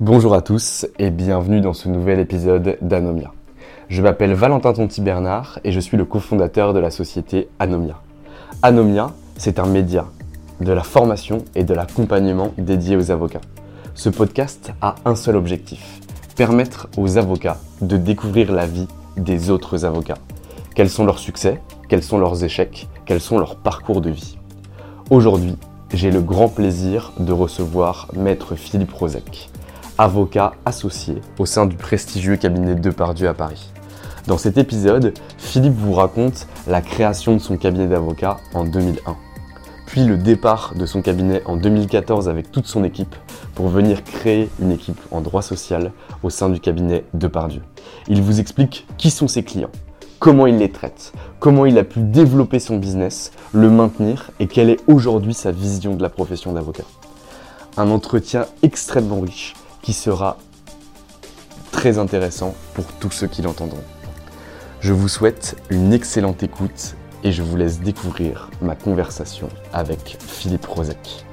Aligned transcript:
Bonjour 0.00 0.34
à 0.34 0.40
tous 0.40 0.86
et 0.98 1.10
bienvenue 1.10 1.60
dans 1.60 1.74
ce 1.74 1.86
nouvel 1.86 2.18
épisode 2.18 2.78
d'Anomia. 2.80 3.30
Je 3.88 4.02
m'appelle 4.02 4.32
Valentin 4.32 4.72
Tonti-Bernard 4.72 5.60
et 5.64 5.70
je 5.70 5.78
suis 5.78 5.98
le 5.98 6.06
cofondateur 6.06 6.72
de 6.72 6.80
la 6.80 6.90
société 6.90 7.48
Anomia. 7.58 8.00
Anomia, 8.62 9.12
c'est 9.36 9.58
un 9.58 9.66
média 9.66 10.06
de 10.60 10.72
la 10.72 10.82
formation 10.82 11.44
et 11.54 11.62
de 11.62 11.74
l'accompagnement 11.74 12.52
dédié 12.56 12.96
aux 12.96 13.10
avocats. 13.10 13.42
Ce 13.94 14.08
podcast 14.08 14.72
a 14.80 14.94
un 15.04 15.14
seul 15.14 15.36
objectif, 15.36 16.00
permettre 16.36 16.88
aux 16.96 17.18
avocats 17.18 17.58
de 17.82 17.98
découvrir 17.98 18.50
la 18.50 18.66
vie 18.66 18.88
des 19.18 19.50
autres 19.50 19.84
avocats. 19.84 20.18
Quels 20.74 20.90
sont 20.90 21.04
leurs 21.04 21.18
succès, 21.18 21.60
quels 21.88 22.02
sont 22.02 22.18
leurs 22.18 22.42
échecs, 22.42 22.88
quels 23.04 23.20
sont 23.20 23.38
leurs 23.38 23.56
parcours 23.56 24.00
de 24.00 24.10
vie. 24.10 24.38
Aujourd'hui, 25.10 25.56
j'ai 25.92 26.10
le 26.10 26.22
grand 26.22 26.48
plaisir 26.48 27.12
de 27.18 27.32
recevoir 27.32 28.08
Maître 28.16 28.56
Philippe 28.56 28.94
Rozek, 28.94 29.50
avocat 29.98 30.52
associé 30.64 31.16
au 31.38 31.46
sein 31.46 31.66
du 31.66 31.76
prestigieux 31.76 32.36
cabinet 32.36 32.74
Depardieu 32.74 33.28
à 33.28 33.34
Paris. 33.34 33.70
Dans 34.26 34.38
cet 34.38 34.56
épisode, 34.56 35.14
Philippe 35.36 35.74
vous 35.76 35.94
raconte 35.94 36.46
la 36.68 36.80
création 36.80 37.34
de 37.34 37.40
son 37.40 37.56
cabinet 37.56 37.88
d'avocat 37.88 38.36
en 38.54 38.64
2001, 38.64 39.16
puis 39.86 40.04
le 40.04 40.16
départ 40.16 40.74
de 40.76 40.86
son 40.86 41.02
cabinet 41.02 41.42
en 41.44 41.56
2014 41.56 42.28
avec 42.28 42.52
toute 42.52 42.66
son 42.66 42.84
équipe 42.84 43.14
pour 43.54 43.68
venir 43.68 44.04
créer 44.04 44.48
une 44.60 44.70
équipe 44.70 45.00
en 45.10 45.20
droit 45.20 45.42
social 45.42 45.92
au 46.22 46.30
sein 46.30 46.48
du 46.48 46.60
cabinet 46.60 47.04
Depardieu. 47.14 47.62
Il 48.08 48.22
vous 48.22 48.40
explique 48.40 48.86
qui 48.96 49.10
sont 49.10 49.28
ses 49.28 49.42
clients, 49.42 49.72
comment 50.18 50.46
il 50.46 50.56
les 50.58 50.70
traite, 50.70 51.12
comment 51.40 51.66
il 51.66 51.76
a 51.78 51.84
pu 51.84 51.98
développer 51.98 52.60
son 52.60 52.76
business, 52.76 53.32
le 53.52 53.68
maintenir 53.68 54.30
et 54.38 54.46
quelle 54.46 54.70
est 54.70 54.80
aujourd'hui 54.86 55.34
sa 55.34 55.50
vision 55.50 55.94
de 55.94 56.02
la 56.02 56.08
profession 56.08 56.52
d'avocat. 56.52 56.84
Un 57.76 57.90
entretien 57.90 58.46
extrêmement 58.62 59.20
riche 59.20 59.54
qui 59.82 59.92
sera 59.92 60.38
très 61.72 61.98
intéressant 61.98 62.54
pour 62.74 62.86
tous 63.00 63.10
ceux 63.10 63.26
qui 63.26 63.42
l'entendront. 63.42 63.82
Je 64.80 64.92
vous 64.92 65.08
souhaite 65.08 65.56
une 65.70 65.92
excellente 65.92 66.42
écoute 66.42 66.94
et 67.24 67.32
je 67.32 67.42
vous 67.42 67.56
laisse 67.56 67.80
découvrir 67.80 68.50
ma 68.60 68.74
conversation 68.74 69.48
avec 69.72 70.16
Philippe 70.20 70.66
Rozek. 70.66 71.24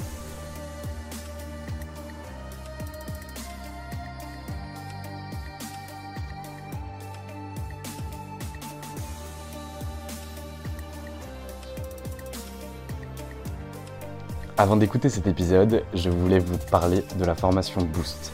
Avant 14.59 14.75
d'écouter 14.75 15.07
cet 15.07 15.25
épisode, 15.25 15.83
je 15.93 16.09
voulais 16.09 16.39
vous 16.39 16.57
parler 16.69 17.05
de 17.17 17.23
la 17.23 17.33
formation 17.33 17.81
Boost. 17.81 18.33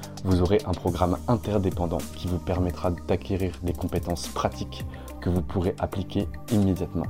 vous 0.23 0.41
aurez 0.41 0.59
un 0.65 0.71
programme 0.71 1.17
interdépendant 1.27 1.99
qui 2.15 2.27
vous 2.27 2.39
permettra 2.39 2.91
d'acquérir 2.91 3.53
des 3.63 3.73
compétences 3.73 4.27
pratiques 4.27 4.85
que 5.19 5.29
vous 5.29 5.41
pourrez 5.41 5.75
appliquer 5.79 6.27
immédiatement. 6.51 7.07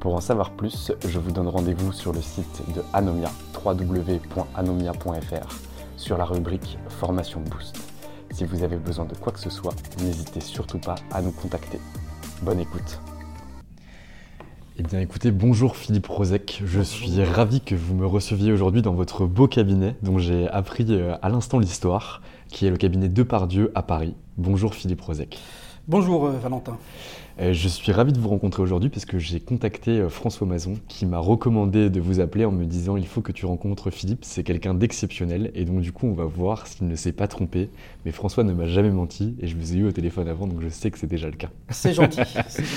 Pour 0.00 0.14
en 0.14 0.20
savoir 0.20 0.52
plus, 0.52 0.92
je 1.06 1.18
vous 1.18 1.30
donne 1.30 1.48
rendez-vous 1.48 1.92
sur 1.92 2.12
le 2.12 2.22
site 2.22 2.62
de 2.74 2.82
Anomia, 2.92 3.30
www.anomia.fr, 3.64 5.48
sur 5.96 6.16
la 6.16 6.24
rubrique 6.24 6.78
Formation 6.88 7.40
Boost. 7.40 7.76
Si 8.32 8.44
vous 8.44 8.62
avez 8.62 8.76
besoin 8.76 9.04
de 9.04 9.14
quoi 9.14 9.32
que 9.32 9.40
ce 9.40 9.50
soit, 9.50 9.74
n'hésitez 10.02 10.40
surtout 10.40 10.78
pas 10.78 10.94
à 11.12 11.20
nous 11.20 11.32
contacter. 11.32 11.78
Bonne 12.42 12.60
écoute. 12.60 13.00
Eh 14.78 14.82
bien 14.82 15.00
écoutez, 15.00 15.30
bonjour 15.30 15.76
Philippe 15.76 16.06
Rozek, 16.06 16.62
je 16.64 16.80
suis 16.80 17.22
ravi 17.22 17.60
que 17.60 17.74
vous 17.74 17.94
me 17.94 18.06
receviez 18.06 18.50
aujourd'hui 18.50 18.80
dans 18.80 18.94
votre 18.94 19.26
beau 19.26 19.46
cabinet 19.46 19.94
dont 20.00 20.16
j'ai 20.16 20.48
appris 20.48 20.86
euh, 20.88 21.16
à 21.20 21.28
l'instant 21.28 21.58
l'histoire, 21.58 22.22
qui 22.50 22.66
est 22.66 22.70
le 22.70 22.76
cabinet 22.76 23.08
Depardieu 23.08 23.70
à 23.74 23.82
Paris. 23.82 24.14
Bonjour 24.36 24.74
Philippe 24.74 25.00
Rozek. 25.00 25.38
Bonjour 25.88 26.26
euh, 26.26 26.32
Valentin. 26.32 26.78
Euh, 27.40 27.52
Je 27.52 27.68
suis 27.68 27.90
ravi 27.90 28.12
de 28.12 28.18
vous 28.18 28.28
rencontrer 28.28 28.62
aujourd'hui 28.62 28.90
parce 28.90 29.06
que 29.06 29.18
j'ai 29.18 29.40
contacté 29.40 29.92
euh, 29.92 30.08
François 30.08 30.46
Mazon 30.46 30.74
qui 30.88 31.06
m'a 31.06 31.18
recommandé 31.18 31.90
de 31.90 32.00
vous 32.00 32.20
appeler 32.20 32.44
en 32.44 32.52
me 32.52 32.64
disant 32.64 32.96
il 32.96 33.06
faut 33.06 33.22
que 33.22 33.32
tu 33.32 33.46
rencontres 33.46 33.90
Philippe, 33.90 34.24
c'est 34.24 34.44
quelqu'un 34.44 34.74
d'exceptionnel 34.74 35.50
et 35.54 35.64
donc 35.64 35.80
du 35.80 35.92
coup 35.92 36.06
on 36.06 36.12
va 36.12 36.24
voir 36.24 36.66
s'il 36.66 36.86
ne 36.86 36.94
s'est 36.94 37.12
pas 37.12 37.28
trompé. 37.28 37.70
Mais 38.04 38.12
François 38.12 38.44
ne 38.44 38.52
m'a 38.52 38.66
jamais 38.66 38.90
menti 38.90 39.36
et 39.40 39.46
je 39.46 39.56
vous 39.56 39.74
ai 39.74 39.78
eu 39.78 39.86
au 39.86 39.92
téléphone 39.92 40.28
avant 40.28 40.46
donc 40.46 40.60
je 40.60 40.68
sais 40.68 40.90
que 40.90 40.98
c'est 40.98 41.06
déjà 41.06 41.28
le 41.28 41.36
cas. 41.36 41.50
C'est 41.70 41.94
gentil. 41.94 42.20
c'est 42.48 42.62
gentil. 42.62 42.74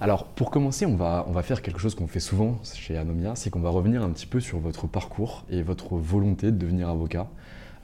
Alors 0.00 0.24
pour 0.24 0.50
commencer 0.50 0.86
on 0.86 0.96
va, 0.96 1.24
on 1.28 1.32
va 1.32 1.42
faire 1.42 1.62
quelque 1.62 1.78
chose 1.78 1.94
qu'on 1.94 2.06
fait 2.06 2.20
souvent 2.20 2.58
chez 2.74 2.96
Anomia, 2.96 3.34
c'est 3.36 3.50
qu'on 3.50 3.60
va 3.60 3.70
revenir 3.70 4.02
un 4.02 4.10
petit 4.10 4.26
peu 4.26 4.40
sur 4.40 4.58
votre 4.58 4.86
parcours 4.86 5.44
et 5.50 5.62
votre 5.62 5.96
volonté 5.96 6.46
de 6.46 6.56
devenir 6.56 6.88
avocat. 6.88 7.28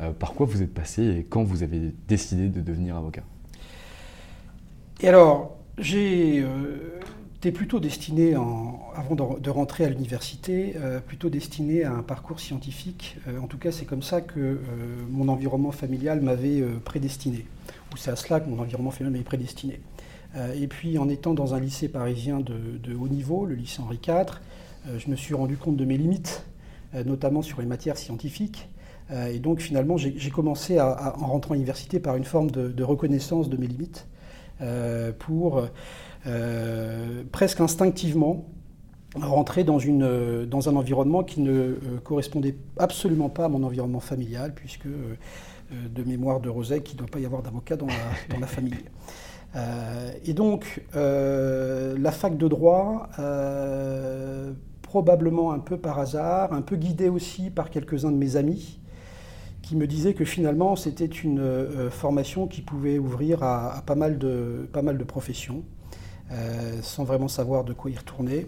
Euh, 0.03 0.13
par 0.13 0.35
quoi 0.35 0.47
vous 0.47 0.63
êtes 0.63 0.75
passé 0.75 1.03
et 1.19 1.25
quand 1.25 1.45
vous 1.45 1.63
avez 1.63 1.95
décidé 2.09 2.49
de 2.49 2.61
devenir 2.61 2.97
avocat? 2.97 3.23
Et 5.01 5.09
alors, 5.09 5.57
j'ai 5.79 6.41
euh, 6.41 7.01
été 7.37 7.53
plutôt 7.53 7.79
destiné, 7.79 8.37
en- 8.37 8.81
avant 8.97 9.15
de, 9.15 9.51
rentrer 9.51 9.85
à 9.85 9.89
l'université, 9.89 10.75
euh, 10.77 11.01
plutôt 11.01 11.29
destiné 11.29 11.85
à 11.85 11.93
un 11.93 12.03
parcours 12.03 12.41
scientifique. 12.41 13.17
En 13.41 13.47
tout 13.47 13.59
cas, 13.59 13.71
c'est 13.71 13.85
comme 13.85 14.03
ça 14.03 14.21
que 14.21 14.61
mon 15.11 15.29
environnement 15.29 15.73
familial 15.73 16.21
m'avait 16.21 16.63
prédestiné. 16.85 17.47
Ou 17.93 17.97
c'est 17.97 18.11
à 18.11 18.17
cela 18.17 18.41
que 18.41 18.49
mon 18.49 18.61
environnement 18.61 18.91
familial 18.91 19.13
m'avait 19.13 19.25
prédestiné. 19.25 19.81
Et 20.57 20.67
puis, 20.67 20.99
en 20.99 21.09
étant 21.09 21.35
dans 21.35 21.55
un 21.55 21.61
lycée 21.61 21.89
parisien 21.89 22.41
de, 22.41 22.95
haut 22.95 23.09
niveau, 23.09 23.45
le 23.45 23.55
lycée 23.55 23.83
Henri 23.83 24.01
IV, 24.07 24.41
je 24.99 25.11
me 25.11 25.17
suis 25.17 25.35
rendu 25.35 25.57
compte 25.57 25.77
de 25.77 25.85
mes 25.85 25.99
limites, 25.99 26.45
notamment 27.05 27.43
sur 27.43 27.61
les 27.61 27.67
matières 27.67 27.99
scientifiques. 27.99 28.69
Et 29.11 29.39
donc 29.41 29.61
finalement, 29.61 29.97
j'ai 29.97 30.31
commencé 30.31 30.81
en 30.81 31.27
rentrant 31.27 31.53
à 31.53 31.55
l'université 31.55 32.01
par 32.01 32.17
une 32.17 32.25
forme 32.25 32.51
de, 32.51 32.83
reconnaissance 32.83 33.49
de 33.51 33.57
mes 33.57 33.67
limites, 33.67 34.07
pour 35.19 35.63
presque 37.31 37.61
instinctivement 37.61 38.47
rentrer 39.15 39.65
dans, 39.65 39.79
une, 39.79 40.47
dans 40.47 40.71
un 40.71 40.77
environnement 40.77 41.25
qui 41.25 41.41
ne 41.41 41.75
correspondait 42.05 42.57
absolument 42.79 43.29
pas 43.29 43.45
à 43.45 43.49
mon 43.49 43.63
environnement 43.65 44.01
familial, 44.01 44.55
puisque 44.55 44.87
de 44.87 46.03
mémoire 46.05 46.41
de 46.41 46.49
Rosec, 46.49 46.91
il 46.91 46.95
ne 46.95 46.99
doit 47.01 47.09
pas 47.09 47.21
y 47.21 47.27
avoir 47.27 47.43
d'avocat 47.43 47.77
dans 47.77 47.87
dans 48.31 48.41
la 48.41 48.47
famille. 48.47 48.75
Euh, 49.55 50.11
et 50.25 50.33
donc, 50.33 50.83
euh, 50.97 51.97
la 51.99 52.13
fac 52.13 52.37
de 52.37 52.49
droit, 52.49 53.09
euh, 53.19 54.53
probablement 54.83 55.53
un 55.53 55.59
peu 55.59 55.77
par 55.77 55.99
hasard, 55.99 56.53
un 56.53 56.63
peu 56.63 56.77
guidé 56.77 57.09
aussi 57.09 57.51
par 57.51 57.71
quelques-uns 57.71 58.13
de 58.13 58.17
mes 58.17 58.37
amis, 58.37 58.81
qui 59.63 59.77
me 59.77 59.87
disaient 59.87 60.15
que 60.15 60.25
finalement 60.25 60.77
c'était 60.77 61.07
une 61.07 61.89
formation 61.91 62.47
qui 62.47 62.63
pouvait 62.63 62.99
ouvrir 62.99 63.43
à, 63.43 63.83
pas, 63.87 63.95
mal 63.95 64.19
de, 64.19 64.69
pas 64.73 64.83
mal 64.83 64.99
de 64.99 65.05
professions, 65.05 65.63
sans 66.83 67.05
vraiment 67.05 67.29
savoir 67.29 67.65
de 67.65 67.73
quoi 67.73 67.91
y 67.91 67.97
retourner. 67.97 68.47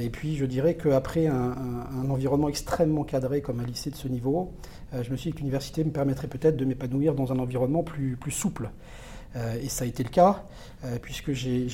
et 0.00 0.08
puis 0.08 0.36
je 0.36 0.46
dirais 0.46 0.76
qu'après 0.76 1.26
un, 1.26 1.54
un, 2.02 2.10
environnement 2.10 2.48
extrêmement 2.48 3.04
cadré 3.04 3.42
comme 3.42 3.60
un 3.60 3.66
lycée 3.66 3.90
de 3.90 3.96
ce 3.96 4.08
niveau, 4.08 4.52
je 4.92 5.10
me 5.10 5.16
suis 5.16 5.30
dit 5.30 5.34
que 5.34 5.40
l'université 5.40 5.84
me 5.84 5.90
permettrait 5.90 6.28
peut-être 6.28 6.56
de 6.56 6.64
m'épanouir 6.64 7.14
dans 7.14 7.32
un 7.32 7.38
environnement 7.38 7.82
plus, 7.82 8.16
plus 8.16 8.32
souple. 8.32 8.70
Euh, 9.36 9.60
et 9.62 9.68
ça 9.68 9.84
a 9.84 9.86
été 9.86 10.02
le 10.02 10.08
cas, 10.08 10.44
euh, 10.84 10.98
puisque 11.00 11.32
j'ai, 11.32 11.68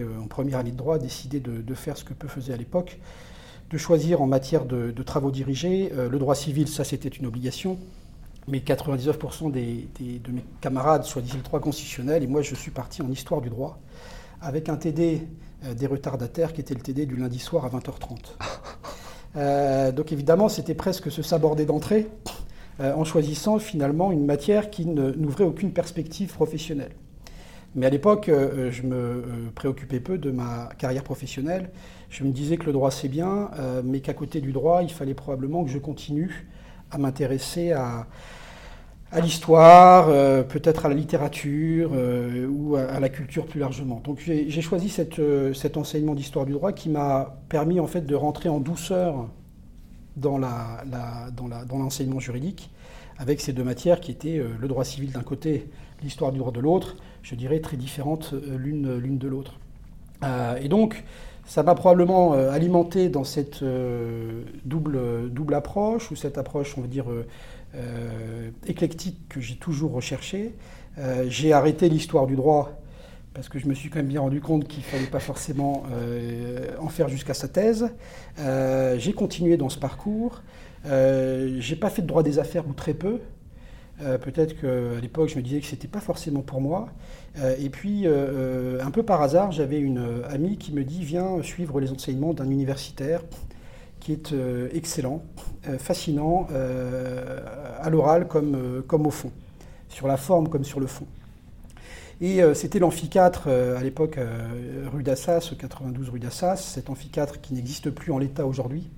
euh, 0.00 0.20
en 0.22 0.26
première 0.26 0.58
année 0.58 0.70
de 0.70 0.76
droit, 0.76 0.98
décidé 0.98 1.40
de, 1.40 1.74
faire 1.74 1.96
ce 1.96 2.04
que 2.04 2.14
peu 2.14 2.28
faisait 2.28 2.52
à 2.52 2.56
l'époque, 2.56 2.98
de 3.70 3.78
choisir 3.78 4.22
en 4.22 4.26
matière 4.26 4.64
de, 4.64 5.02
travaux 5.02 5.30
dirigés. 5.30 5.90
le 5.94 6.18
droit 6.18 6.34
civil, 6.34 6.68
ça 6.68 6.84
c'était 6.84 7.08
une 7.08 7.26
obligation, 7.26 7.78
mais 8.48 8.58
99% 8.58 9.50
des, 9.50 9.88
de 10.00 10.32
mes 10.32 10.44
camarades 10.60 11.06
choisissaient 11.06 11.36
le 11.36 11.42
droit 11.42 11.60
constitutionnel, 11.60 12.22
et 12.22 12.26
moi 12.26 12.42
je 12.42 12.54
suis 12.54 12.70
parti 12.70 13.02
en 13.02 13.10
histoire 13.10 13.40
du 13.40 13.50
droit, 13.50 13.78
avec 14.40 14.68
un 14.68 14.76
TD 14.76 15.26
des 15.76 15.86
retardataires 15.86 16.52
qui 16.52 16.60
était 16.60 16.74
le 16.74 16.80
TD 16.80 17.06
du 17.06 17.16
lundi 17.16 17.38
soir 17.38 17.64
à 17.64 17.68
20h30. 17.68 19.94
donc 19.94 20.10
évidemment, 20.10 20.48
c'était 20.48 20.74
presque 20.74 21.10
se 21.10 21.22
saborder 21.22 21.66
d'entrée. 21.66 22.08
Euh, 22.80 22.94
en 22.94 23.04
choisissant 23.04 23.58
finalement 23.58 24.12
une 24.12 24.24
matière 24.24 24.70
qui 24.70 24.86
n'ouvrait 24.86 25.44
aucune 25.44 25.72
perspective 25.72 26.32
professionnelle. 26.32 26.92
Mais 27.74 27.84
à 27.84 27.90
l'époque, 27.90 28.30
euh, 28.30 28.70
je 28.70 28.82
me 28.82 28.96
euh, 28.96 29.22
préoccupais 29.54 30.00
peu 30.00 30.16
de 30.16 30.30
ma 30.30 30.70
carrière 30.78 31.04
professionnelle. 31.04 31.68
Je 32.08 32.24
me 32.24 32.30
disais 32.30 32.56
que 32.56 32.64
le 32.64 32.72
droit 32.72 32.90
c'est 32.90 33.08
bien, 33.08 33.50
mais 33.84 34.00
qu'à 34.00 34.12
côté 34.12 34.42
du 34.42 34.52
droit, 34.52 34.82
il 34.82 34.90
fallait 34.90 35.14
probablement 35.14 35.64
que 35.64 35.70
je 35.70 35.78
continue 35.78 36.46
à 36.92 36.98
m'intéresser 36.98 37.72
à, 37.72 38.06
l'histoire, 39.20 40.06
peut-être 40.46 40.86
à 40.86 40.88
la 40.88 40.94
littérature 40.94 41.92
ou 42.50 42.76
à, 42.76 42.98
la 42.98 43.08
culture 43.08 43.46
plus 43.46 43.60
largement. 43.60 44.00
Donc 44.04 44.20
j'ai 44.20 44.62
choisi 44.62 44.88
cet 44.88 45.76
enseignement 45.76 46.14
d'histoire 46.14 46.46
du 46.46 46.52
droit 46.52 46.72
qui 46.72 46.88
m'a 46.88 47.36
permis 47.48 47.80
en 47.80 47.86
fait 47.86 48.06
de 48.06 48.14
rentrer 48.14 48.48
en 48.48 48.60
douceur 48.60 49.28
dans 50.16 50.38
l'enseignement 51.72 52.20
juridique, 52.20 52.70
avec 53.18 53.40
ces 53.40 53.52
deux 53.52 53.64
matières 53.64 54.00
qui 54.00 54.10
étaient 54.10 54.38
euh, 54.38 54.48
le 54.58 54.68
droit 54.68 54.84
civil 54.84 55.12
d'un 55.12 55.22
côté, 55.22 55.70
l'histoire 56.02 56.32
du 56.32 56.38
droit 56.38 56.52
de 56.52 56.60
l'autre, 56.60 56.96
je 57.22 57.34
dirais 57.34 57.60
très 57.60 57.76
différentes 57.76 58.32
euh, 58.32 58.56
l'une 58.58 59.18
de 59.18 59.28
l'autre. 59.28 59.58
Euh, 60.24 60.56
et 60.62 60.68
donc, 60.68 61.04
ça 61.44 61.62
m'a 61.62 61.74
probablement 61.74 62.32
alimenté 62.32 63.08
dans 63.08 63.24
cette 63.24 63.64
double, 64.64 65.30
double 65.30 65.54
approche, 65.54 66.10
ou 66.10 66.16
cette 66.16 66.38
approche, 66.38 66.78
on 66.78 66.82
va 66.82 66.86
dire, 66.86 67.06
éclectique 68.66 69.28
que 69.28 69.40
j'ai 69.40 69.56
toujours 69.56 69.92
recherchée. 69.92 70.54
j'ai 71.26 71.52
arrêté 71.52 71.88
l'histoire 71.88 72.28
du 72.28 72.36
droit 72.36 72.82
parce 73.34 73.48
que 73.48 73.58
je 73.58 73.66
me 73.66 73.74
suis 73.74 73.88
quand 73.88 73.98
même 73.98 74.08
bien 74.08 74.20
rendu 74.20 74.40
compte 74.40 74.68
qu'il 74.68 74.80
ne 74.80 74.84
fallait 74.84 75.06
pas 75.06 75.20
forcément 75.20 75.84
euh, 75.92 76.76
en 76.78 76.88
faire 76.88 77.08
jusqu'à 77.08 77.34
sa 77.34 77.48
thèse. 77.48 77.90
Euh, 78.38 78.98
j'ai 78.98 79.12
continué 79.12 79.56
dans 79.56 79.68
ce 79.68 79.78
parcours. 79.78 80.42
Euh, 80.86 81.56
j'ai 81.60 81.76
pas 81.76 81.90
fait 81.90 82.02
de 82.02 82.06
droit 82.06 82.22
des 82.22 82.38
affaires 82.38 82.66
ou 82.68 82.72
très 82.72 82.94
peu. 82.94 83.20
Euh, 84.00 84.18
peut-être 84.18 84.60
qu'à 84.60 85.00
l'époque, 85.00 85.28
je 85.28 85.36
me 85.36 85.42
disais 85.42 85.60
que 85.60 85.66
ce 85.66 85.72
n'était 85.72 85.88
pas 85.88 86.00
forcément 86.00 86.40
pour 86.40 86.60
moi. 86.60 86.88
et 87.58 87.70
puis, 87.70 88.06
un 88.06 88.90
peu 88.90 89.02
par 89.02 89.22
hasard, 89.22 89.52
j'avais 89.52 89.78
une 89.78 90.22
amie 90.28 90.58
qui 90.58 90.72
me 90.72 90.84
dit 90.84 91.04
Viens 91.04 91.42
suivre 91.42 91.80
les 91.80 91.90
enseignements 91.90 92.34
d'un 92.34 92.50
universitaire 92.50 93.22
qui 94.00 94.12
est 94.12 94.34
excellent, 94.72 95.22
fascinant, 95.78 96.48
à 97.80 97.88
l'oral 97.90 98.26
comme, 98.28 98.82
comme 98.86 99.06
au 99.06 99.10
fond, 99.10 99.30
sur 99.88 100.08
la 100.08 100.16
forme 100.16 100.48
comme 100.48 100.64
sur 100.64 100.80
le 100.80 100.86
fond. 100.86 101.06
Et 102.22 102.40
euh, 102.40 102.54
c'était 102.54 102.78
l'amphicatre 102.78 103.46
euh, 103.48 103.76
à 103.76 103.82
l'époque 103.82 104.16
euh, 104.16 104.86
rue 104.92 105.02
d'Assas, 105.02 105.50
92 105.58 106.08
rue 106.08 106.20
d'Assas, 106.20 106.56
cet 106.58 106.88
amphicatre 106.88 107.40
qui 107.40 107.52
n'existe 107.52 107.90
plus 107.90 108.12
en 108.12 108.18
l'état 108.18 108.46
aujourd'hui, 108.46 108.88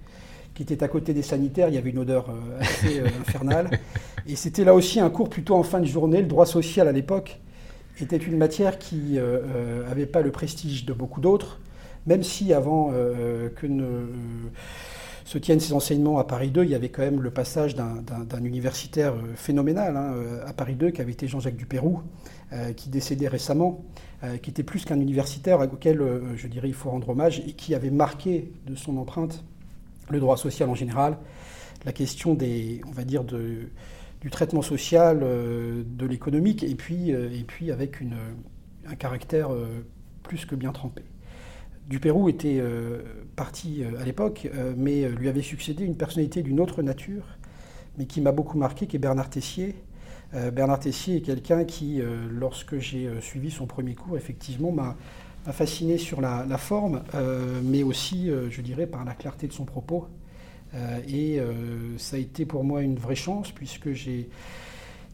qui 0.55 0.62
était 0.62 0.83
à 0.83 0.89
côté 0.89 1.12
des 1.12 1.23
sanitaires, 1.23 1.69
il 1.69 1.75
y 1.75 1.79
avait 1.79 1.91
une 1.91 1.99
odeur 1.99 2.27
assez 2.61 3.01
infernale. 3.21 3.71
Et 4.27 4.37
c'était 4.37 4.65
là 4.65 4.75
aussi 4.75 5.01
un 5.01 5.11
cours 5.11 5.29
plutôt 5.29 5.55
en 5.56 5.62
fin 5.62 5.81
de 5.81 5.87
journée. 5.87 6.21
Le 6.21 6.29
droit 6.29 6.47
social 6.47 6.89
à 6.89 6.93
l'époque 6.93 7.41
était 8.01 8.17
une 8.17 8.37
matière 8.37 8.79
qui 8.79 9.19
n'avait 9.89 10.06
pas 10.06 10.23
le 10.23 10.31
prestige 10.31 10.85
de 10.85 10.93
beaucoup 10.93 11.21
d'autres, 11.21 11.61
même 12.06 12.23
si 12.23 12.53
avant 12.53 12.93
que 13.56 13.67
se 15.25 15.39
tiennent 15.39 15.61
ces 15.61 15.73
enseignements 15.73 16.19
à 16.19 16.25
Paris 16.25 16.51
2, 16.51 16.65
il 16.65 16.71
y 16.71 16.75
avait 16.75 16.91
quand 16.91 17.03
même 17.03 17.21
le 17.21 17.31
passage 17.31 17.75
d'un 17.75 18.45
universitaire 18.45 19.15
phénoménal 19.35 19.97
hein, 19.97 20.15
à 20.47 20.53
Paris 20.53 20.75
2 20.75 20.91
qui 20.91 21.00
avait 21.00 21.12
été 21.12 21.27
Jean-Jacques 21.27 21.57
Dupérou, 21.57 22.00
euh, 22.53 22.73
qui 22.73 22.89
décédait 22.89 23.27
récemment, 23.27 23.83
euh, 24.23 24.37
qui 24.37 24.50
était 24.50 24.62
plus 24.62 24.85
qu'un 24.85 25.00
universitaire 25.00 25.61
auquel, 25.61 26.00
euh, 26.00 26.37
je 26.37 26.47
dirais, 26.47 26.69
il 26.69 26.75
faut 26.75 26.91
rendre 26.91 27.09
hommage 27.09 27.41
et 27.41 27.53
qui 27.53 27.75
avait 27.75 27.91
marqué 27.91 28.53
de 28.67 28.77
son 28.77 28.97
empreinte 28.99 29.43
le 30.11 30.21
droit 30.21 30.37
social 30.37 30.69
en 30.69 30.75
général, 30.75 31.19
la 31.85 31.93
question 31.93 32.35
des, 32.35 32.81
on 32.89 32.93
va 32.93 33.05
dire, 33.05 33.25
de, 33.25 33.71
du 34.21 34.31
traitement 34.31 34.62
social, 34.62 35.21
de 35.21 36.06
l'économique, 36.06 36.62
et 36.62 36.75
puis, 36.75 37.11
et 37.11 37.45
puis 37.47 37.71
avec 37.71 37.99
un 38.87 38.95
caractère 38.95 39.51
plus 40.23 40.47
que 40.47 40.55
bien 40.55 40.73
trempé. 40.73 41.03
Dupérou 41.89 42.31
était 42.31 42.62
parti 43.37 43.83
à 44.01 44.05
l'époque, 44.05 44.49
mais 44.79 45.06
lui 45.11 45.29
avait 45.29 45.43
succédé 45.43 45.85
une 45.85 45.97
personnalité 45.97 46.43
d'une 46.43 46.59
autre 46.59 46.81
nature, 46.81 47.25
mais 47.99 48.07
qui 48.07 48.23
m'a 48.23 48.33
beaucoup 48.33 48.57
marqué, 48.57 48.87
qui 48.87 48.97
est 48.97 48.99
Bernard 48.99 49.29
Tessier, 49.29 49.75
euh, 50.35 50.50
Bernard 50.50 50.81
Tessier 50.81 51.17
est 51.17 51.21
quelqu'un 51.21 51.65
qui, 51.65 52.00
euh, 52.00 52.27
lorsque 52.31 52.79
j'ai 52.79 53.07
euh, 53.07 53.21
suivi 53.21 53.50
son 53.50 53.67
premier 53.67 53.95
cours, 53.95 54.17
effectivement, 54.17 54.73
m'a 54.73 54.97
fasciné 55.53 55.99
sur 55.99 56.21
la, 56.21 56.59
forme, 56.59 57.03
mais 57.63 57.83
aussi, 57.83 58.31
je 58.51 58.61
dirais, 58.61 58.87
par 58.87 59.05
la 59.05 59.13
clarté 59.13 59.47
de 59.47 59.53
son 59.53 59.65
propos. 59.65 60.07
et 61.09 61.39
ça 61.99 62.17
a 62.17 62.19
été 62.19 62.47
pour 62.47 62.65
moi 62.65 62.83
une 62.83 62.97
vraie 62.97 63.15
chance, 63.15 63.53
puisque 63.53 63.93
j'ai 63.93 64.29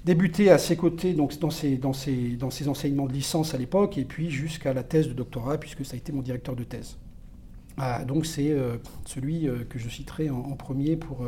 débuté 0.04 0.50
à 0.50 0.56
ses 0.56 0.76
côtés 0.76 1.12
donc 1.12 1.38
dans, 1.38 1.50
ses, 1.50 1.76
dans, 1.76 1.92
dans 2.38 2.68
enseignements 2.68 3.06
de 3.06 3.12
licence 3.12 3.54
à 3.54 3.58
l'époque, 3.58 3.98
et 3.98 4.04
puis 4.04 4.30
jusqu'à 4.30 4.72
la 4.72 4.82
thèse 4.82 5.08
de 5.08 5.12
doctorat, 5.12 5.58
puisque 5.58 5.84
ça 5.84 5.94
a 5.94 5.96
été 5.96 6.12
mon 6.12 6.22
directeur 6.22 6.54
de 6.54 6.64
thèse. 6.64 6.96
donc 8.06 8.26
c'est 8.26 8.54
celui 9.06 9.48
que 9.68 9.78
je 9.78 9.88
citerai 9.88 10.30
en 10.30 10.56
premier 10.56 10.96
pour 10.96 11.26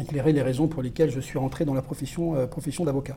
éclairer 0.00 0.32
les 0.32 0.42
raisons 0.42 0.68
pour 0.68 0.82
lesquelles 0.82 1.10
je 1.10 1.20
suis 1.20 1.38
rentré 1.38 1.64
dans 1.64 1.74
la 1.74 1.82
profession, 1.82 2.34
euh, 2.36 2.46
profession 2.46 2.84
d'avocat. 2.84 3.16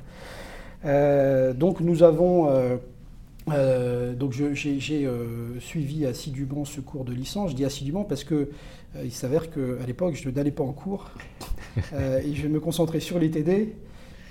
Euh, 0.86 1.54
donc 1.54 1.82
nous 1.82 2.04
avons... 2.04 2.50
Euh, 3.54 4.14
donc 4.14 4.32
j'ai 4.32 4.76
suivi 5.60 6.06
assidûment 6.06 6.66
ce 6.66 6.82
cours 6.82 7.06
de 7.06 7.14
licence. 7.14 7.52
Je 7.52 7.56
dis 7.56 7.66
assidûment 7.66 8.04
parce 8.04 8.24
que 8.24 8.50
il 9.04 9.12
s'avère 9.12 9.52
qu'à 9.52 9.86
l'époque 9.86 10.16
je 10.16 10.30
n'allais 10.30 10.52
pas 10.52 10.64
en 10.64 10.74
cours 10.74 11.12
et 11.78 12.34
je 12.34 12.48
me 12.48 12.60
concentrais 12.60 13.00
sur 13.00 13.20
les 13.20 13.30
TD 13.30 13.76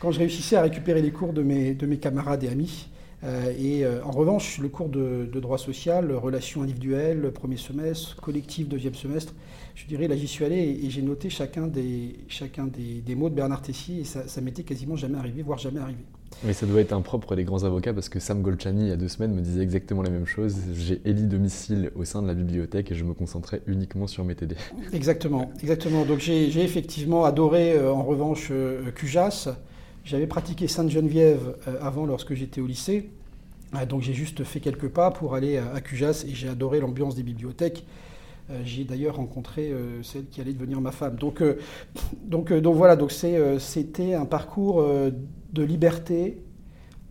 quand 0.00 0.10
je 0.10 0.18
réussissais 0.18 0.56
à 0.56 0.62
récupérer 0.62 1.00
les 1.00 1.12
cours 1.12 1.32
de 1.32 1.42
mes, 1.42 1.74
de 1.74 1.86
mes 1.86 1.98
camarades 1.98 2.42
et 2.44 2.48
amis. 2.48 2.88
et 3.24 3.84
en 4.04 4.10
revanche, 4.10 4.58
le 4.58 4.68
cours 4.68 4.88
de, 4.88 5.28
de, 5.32 5.40
droit 5.40 5.58
social, 5.58 6.12
relations 6.12 6.62
individuelles, 6.62 7.32
premier 7.32 7.56
semestre, 7.56 8.16
collectif, 8.16 8.68
deuxième 8.68 8.94
semestre, 8.94 9.34
je 9.78 9.86
dirais, 9.86 10.08
là, 10.08 10.16
j'y 10.16 10.26
suis 10.26 10.44
allé 10.44 10.80
et, 10.82 10.90
j'ai 10.90 11.02
noté 11.02 11.30
chacun, 11.30 11.68
des, 11.68 12.16
chacun 12.26 12.66
des, 12.66 13.14
mots 13.14 13.28
de 13.28 13.34
Bernard 13.34 13.62
Tessier 13.62 14.00
et 14.00 14.04
ça, 14.04 14.26
ça 14.26 14.40
m'était 14.40 14.64
quasiment 14.64 14.96
jamais 14.96 15.18
arrivé, 15.18 15.42
voire 15.42 15.58
jamais 15.58 15.78
arrivé. 15.78 16.02
Mais 16.44 16.52
ça 16.52 16.66
doit 16.66 16.80
être 16.80 16.92
impropre 16.92 17.34
des 17.34 17.44
grands 17.44 17.64
avocats 17.64 17.92
parce 17.92 18.08
que 18.08 18.20
Sam 18.20 18.42
Golchani, 18.42 18.82
il 18.82 18.88
y 18.88 18.92
a 18.92 18.96
deux 18.96 19.08
semaines, 19.08 19.34
me 19.34 19.40
disait 19.40 19.62
exactement 19.62 20.02
la 20.02 20.10
même 20.10 20.26
chose. 20.26 20.56
J'ai 20.72 21.00
éli 21.04 21.24
domicile 21.24 21.90
au 21.96 22.04
sein 22.04 22.22
de 22.22 22.28
la 22.28 22.34
bibliothèque 22.34 22.92
et 22.92 22.94
je 22.94 23.04
me 23.04 23.12
concentrais 23.12 23.60
uniquement 23.66 24.06
sur 24.06 24.24
mes 24.24 24.34
TD. 24.34 24.54
Exactement, 24.92 25.50
exactement. 25.62 26.04
Donc 26.04 26.20
j'ai 26.20 26.62
effectivement 26.62 27.24
adoré, 27.24 27.72
euh, 27.72 27.92
en 27.92 28.04
revanche, 28.04 28.48
euh, 28.50 28.90
Cujas. 28.92 29.48
J'avais 30.04 30.26
pratiqué 30.26 30.68
Sainte-Geneviève 30.68 31.56
euh, 31.66 31.76
avant 31.82 32.06
lorsque 32.06 32.34
j'étais 32.34 32.60
au 32.60 32.66
lycée. 32.66 33.10
donc 33.88 34.02
j'ai 34.02 34.14
juste 34.14 34.44
fait 34.44 34.60
quelques 34.60 34.88
pas 34.88 35.10
pour 35.10 35.34
aller 35.34 35.58
à 35.58 35.80
Cujas 35.80 36.24
et 36.26 36.34
j'ai 36.34 36.48
adoré 36.48 36.80
l'ambiance 36.80 37.16
des 37.16 37.24
bibliothèques. 37.24 37.84
J'ai 38.64 38.84
d'ailleurs 38.84 39.16
rencontré 39.16 39.72
celle 40.02 40.26
qui 40.26 40.40
allait 40.40 40.54
devenir 40.54 40.80
ma 40.80 40.90
femme. 40.90 41.16
Donc, 41.16 41.42
donc, 42.24 42.52
donc 42.52 42.76
voilà, 42.76 42.96
donc 42.96 43.12
c'était 43.12 44.14
un 44.14 44.24
parcours 44.24 44.82
de 45.52 45.62
liberté, 45.62 46.42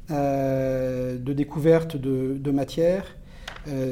de 0.10 1.34
découverte 1.34 1.96
de, 1.96 2.51
matière, 2.51 3.17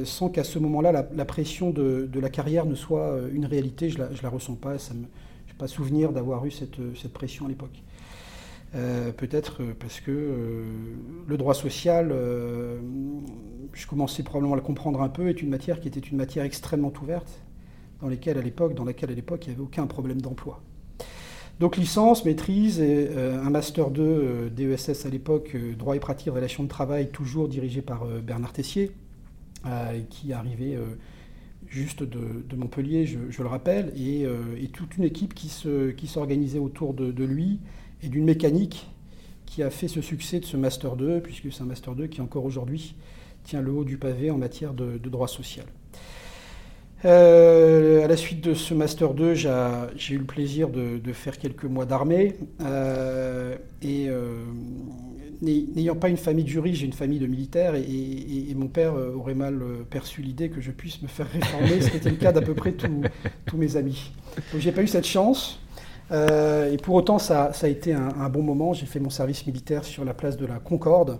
sans 0.05 0.29
qu'à 0.29 0.43
ce 0.43 0.57
moment-là, 0.57 0.91
la, 0.91 1.25
pression 1.25 1.69
de, 1.69 2.09
la 2.19 2.29
carrière 2.29 2.65
ne 2.65 2.75
soit 2.75 3.19
une 3.31 3.45
réalité. 3.45 3.89
Je 3.89 3.99
ne 3.99 4.07
la, 4.23 4.29
ressens 4.29 4.55
pas. 4.55 4.79
Ça 4.79 4.95
me, 4.95 5.05
je 5.45 5.53
pas 5.53 5.67
souvenir 5.67 6.11
d'avoir 6.11 6.45
eu 6.45 6.51
cette 6.51 7.13
pression 7.13 7.45
à 7.45 7.49
l'époque. 7.49 7.83
Euh, 8.75 9.13
peut-être 9.13 9.61
euh, 9.61 9.73
parce 9.79 10.01
que 10.01 10.11
euh, 10.11 10.63
le 11.27 11.37
droit 11.37 11.53
social, 11.53 12.13
je 13.73 13.87
commençais 13.87 14.23
probablement 14.23 14.53
à 14.53 14.57
le 14.57 14.63
comprendre 14.63 15.01
un 15.01 15.09
peu, 15.09 15.29
est 15.29 15.41
une 15.41 15.49
matière 15.49 15.79
qui 15.79 15.87
était 15.87 15.99
une 15.99 16.17
matière 16.17 16.43
extrêmement 16.43 16.91
ouverte, 17.01 17.39
dans, 18.01 18.09
laquelle 18.09 18.37
à 18.37 18.41
l'époque, 18.41 18.73
dans 18.73 18.83
laquelle 18.83 19.11
à 19.11 19.15
l'époque 19.15 19.45
il 19.45 19.49
n'y 19.49 19.55
avait 19.55 19.63
aucun 19.63 19.87
problème 19.87 20.21
d'emploi. 20.21 20.61
Donc 21.61 21.77
licence, 21.77 22.25
maîtrise, 22.25 22.81
un 22.81 23.49
master 23.49 23.89
2 23.89 24.49
DESS 24.49 25.05
à 25.05 25.09
l'époque, 25.09 25.55
droit 25.77 25.95
et 25.95 25.99
pratique 25.99 26.33
relations 26.33 26.63
de 26.63 26.67
travail, 26.67 27.07
toujours 27.11 27.47
dirigé 27.47 27.81
par 27.81 28.05
Bernard 28.05 28.51
Tessier, 28.51 28.91
qui 30.09 30.33
arrivait 30.33 30.77
juste 31.65 32.03
de, 32.03 32.55
Montpellier, 32.57 33.05
je, 33.05 33.41
le 33.41 33.47
rappelle, 33.47 33.93
et, 33.97 34.27
toute 34.73 34.97
une 34.97 35.05
équipe 35.05 35.33
qui 35.33 36.07
s'organisait 36.07 36.59
autour 36.59 36.93
de, 36.93 37.23
lui 37.23 37.61
et 38.03 38.07
d'une 38.07 38.25
mécanique 38.25 38.87
qui 39.45 39.63
a 39.63 39.69
fait 39.69 39.87
ce 39.87 40.01
succès 40.01 40.39
de 40.39 40.45
ce 40.45 40.57
Master 40.57 40.95
2, 40.95 41.21
puisque 41.21 41.51
c'est 41.51 41.61
un 41.61 41.65
Master 41.65 41.95
2 41.95 42.07
qui 42.07 42.21
encore 42.21 42.45
aujourd'hui 42.45 42.95
tient 43.43 43.61
le 43.61 43.71
haut 43.71 43.85
du 43.85 43.97
pavé 43.97 44.31
en 44.31 44.37
matière 44.37 44.73
de, 44.73 44.97
droit 44.97 45.27
social. 45.27 45.65
Euh, 47.03 48.03
à 48.03 48.07
la 48.07 48.17
suite 48.17 48.41
de 48.41 48.53
ce 48.55 48.73
Master 48.73 49.13
2, 49.13 49.35
j'ai 49.35 50.15
eu 50.15 50.17
le 50.17 50.25
plaisir 50.25 50.69
de, 50.69 51.13
faire 51.13 51.37
quelques 51.37 51.65
mois 51.65 51.85
d'armée. 51.85 52.35
Euh, 52.61 53.55
et 53.81 54.09
euh, 54.09 54.43
n'ayant 55.41 55.95
pas 55.95 56.09
une 56.09 56.17
famille 56.17 56.43
de 56.43 56.49
juristes, 56.49 56.79
j'ai 56.79 56.87
une 56.87 56.93
famille 56.93 57.19
de 57.19 57.27
militaires. 57.27 57.75
Et, 57.75 58.53
mon 58.55 58.67
père 58.67 58.95
aurait 59.15 59.35
mal 59.35 59.61
perçu 59.89 60.21
l'idée 60.21 60.49
que 60.49 60.61
je 60.61 60.71
puisse 60.71 61.01
me 61.01 61.07
faire 61.07 61.29
réformer, 61.29 61.81
ce 61.81 61.91
qui 61.91 61.97
était 61.97 62.09
le 62.09 62.15
cas 62.15 62.31
d'à 62.31 62.41
peu 62.41 62.55
près 62.55 62.73
tous 62.73 63.57
mes 63.57 63.77
amis. 63.77 64.11
Donc 64.51 64.61
j'ai 64.61 64.71
pas 64.71 64.81
eu 64.81 64.87
cette 64.87 65.05
chance. 65.05 65.59
Euh, 66.11 66.71
et 66.71 66.77
pour 66.77 66.95
autant, 66.95 67.19
ça, 67.19 67.51
a 67.61 67.67
été 67.67 67.93
un, 67.93 68.29
bon 68.29 68.43
moment. 68.43 68.73
J'ai 68.73 68.85
fait 68.85 68.99
mon 68.99 69.09
service 69.09 69.45
militaire 69.45 69.83
sur 69.83 70.05
la 70.05 70.13
place 70.13 70.37
de 70.37 70.45
la 70.45 70.59
Concorde, 70.59 71.19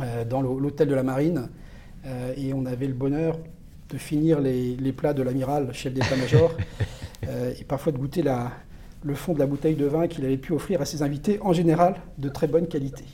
euh, 0.00 0.24
dans 0.24 0.42
l'hôtel 0.42 0.88
de 0.88 0.94
la 0.94 1.02
Marine. 1.02 1.48
Euh, 2.06 2.32
et 2.36 2.52
on 2.52 2.66
avait 2.66 2.86
le 2.86 2.94
bonheur 2.94 3.38
de 3.90 3.98
finir 3.98 4.40
les, 4.40 4.92
plats 4.92 5.14
de 5.14 5.22
l'amiral, 5.22 5.72
chef 5.72 5.94
d'état-major, 5.94 6.54
et 7.22 7.64
parfois 7.64 7.92
de 7.92 7.98
goûter 7.98 8.22
le 9.02 9.14
fond 9.14 9.32
de 9.32 9.38
la 9.38 9.46
bouteille 9.46 9.76
de 9.76 9.86
vin 9.86 10.06
qu'il 10.06 10.24
avait 10.24 10.36
pu 10.36 10.52
offrir 10.52 10.82
à 10.82 10.84
ses 10.84 11.02
invités, 11.02 11.38
en 11.42 11.52
général 11.52 11.94
de 12.18 12.28
très 12.28 12.48
bonne 12.48 12.66
qualité. 12.66 13.04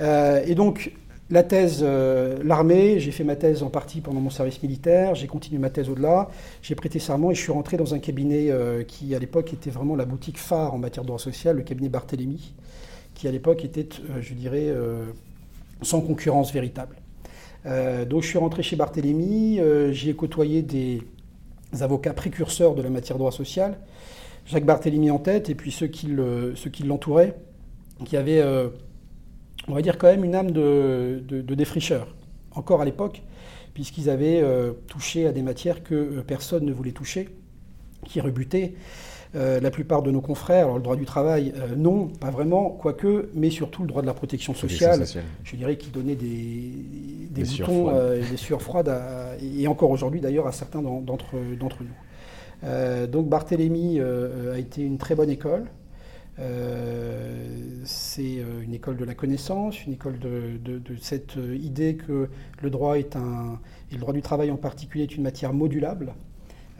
et 0.00 0.54
donc, 0.54 0.92
la 1.30 1.42
thèse, 1.42 1.80
euh, 1.82 2.38
l'armée, 2.44 3.00
j'ai 3.00 3.10
fait 3.10 3.24
ma 3.24 3.34
thèse 3.34 3.62
en 3.62 3.70
partie 3.70 4.02
pendant 4.02 4.20
mon 4.20 4.28
service 4.28 4.62
militaire, 4.62 5.14
j'ai 5.14 5.26
continué 5.26 5.58
ma 5.58 5.70
thèse 5.70 5.88
au-delà, 5.88 6.28
j'ai 6.60 6.74
prêté 6.74 6.98
serment 6.98 7.30
et 7.30 7.34
je 7.34 7.40
suis 7.40 7.52
rentré 7.52 7.78
dans 7.78 7.94
un 7.94 7.98
cabinet 7.98 8.50
euh, 8.50 8.84
qui 8.84 9.14
à 9.14 9.18
l'époque 9.18 9.52
était 9.54 9.70
vraiment 9.70 9.96
la 9.96 10.04
boutique 10.04 10.38
phare 10.38 10.74
en 10.74 10.78
matière 10.78 11.02
de 11.02 11.06
droit 11.06 11.18
social, 11.18 11.56
le 11.56 11.62
cabinet 11.62 11.88
Barthélemy, 11.88 12.52
qui 13.14 13.26
à 13.26 13.30
l'époque 13.30 13.64
était, 13.64 13.88
euh, 14.10 14.20
je 14.20 14.34
dirais, 14.34 14.70
sans 15.80 16.00
concurrence 16.00 16.52
véritable. 16.52 16.96
donc 17.64 18.22
je 18.22 18.28
suis 18.28 18.38
rentré 18.38 18.62
chez 18.62 18.76
Barthélemy, 18.76 19.60
j'y 19.92 20.10
ai 20.10 20.14
côtoyé 20.14 20.62
des 20.62 21.02
avocats 21.80 22.12
précurseurs 22.12 22.74
de 22.74 22.82
la 22.82 22.90
matière 22.90 23.16
de 23.16 23.20
droit 23.20 23.32
social, 23.32 23.78
Jacques 24.46 24.66
Barthélemy 24.66 25.10
en 25.10 25.18
tête, 25.18 25.48
et 25.48 25.54
puis 25.54 25.72
ceux 25.72 25.86
qui 25.86 26.08
l'entouraient, 26.84 27.34
qui 28.04 28.16
avaient 28.16 28.42
on 29.68 29.74
va 29.74 29.82
dire 29.82 29.98
quand 29.98 30.08
même 30.08 30.24
une 30.24 30.34
âme 30.34 30.50
de, 30.50 31.22
défricheur, 31.54 32.14
encore 32.52 32.80
à 32.80 32.84
l'époque, 32.84 33.22
puisqu'ils 33.72 34.10
avaient 34.10 34.40
euh, 34.42 34.72
touché 34.86 35.26
à 35.26 35.32
des 35.32 35.42
matières 35.42 35.82
que 35.82 35.94
euh, 35.94 36.22
personne 36.26 36.64
ne 36.64 36.72
voulait 36.72 36.92
toucher, 36.92 37.28
qui 38.04 38.20
rebutaient 38.20 38.74
euh, 39.34 39.58
la 39.60 39.70
plupart 39.70 40.02
de 40.02 40.10
nos 40.10 40.20
confrères. 40.20 40.66
Alors 40.66 40.76
le 40.76 40.82
droit 40.82 40.96
du 40.96 41.06
travail, 41.06 41.52
non, 41.76 42.06
pas 42.06 42.30
vraiment, 42.30 42.70
quoique, 42.70 43.30
mais 43.34 43.50
surtout 43.50 43.82
le 43.82 43.88
droit 43.88 44.02
de 44.02 44.06
la 44.06 44.14
protection 44.14 44.54
sociale, 44.54 45.04
je 45.42 45.56
dirais 45.56 45.76
qui 45.76 45.90
donnait 45.90 46.14
des, 46.14 46.70
des, 47.30 47.42
boutons 47.42 47.90
et 48.14 48.30
des 48.30 48.36
sueurs 48.36 48.62
froides, 48.62 48.94
et 49.42 49.66
encore 49.66 49.90
aujourd'hui 49.90 50.20
d'ailleurs 50.20 50.46
à 50.46 50.52
certains 50.52 50.82
d'entre 50.82 51.34
nous. 51.34 53.06
donc 53.08 53.28
Barthélemy 53.28 54.00
a 54.00 54.58
été 54.58 54.82
une 54.82 54.98
très 54.98 55.16
bonne 55.16 55.30
école. 55.30 55.64
Euh, 56.38 57.82
c'est 57.84 58.38
euh, 58.38 58.62
une 58.62 58.74
école 58.74 58.96
de 58.96 59.04
la 59.04 59.14
connaissance, 59.14 59.84
une 59.86 59.92
école 59.92 60.18
de, 60.18 60.80
cette 61.00 61.36
euh, 61.36 61.56
idée 61.56 61.94
que 61.94 62.28
le 62.60 62.70
droit 62.70 62.98
est 62.98 63.14
un, 63.14 63.60
et 63.90 63.94
le 63.94 64.00
droit 64.00 64.12
du 64.12 64.22
travail 64.22 64.50
en 64.50 64.56
particulier 64.56 65.04
est 65.04 65.16
une 65.16 65.22
matière 65.22 65.52
modulable. 65.52 66.14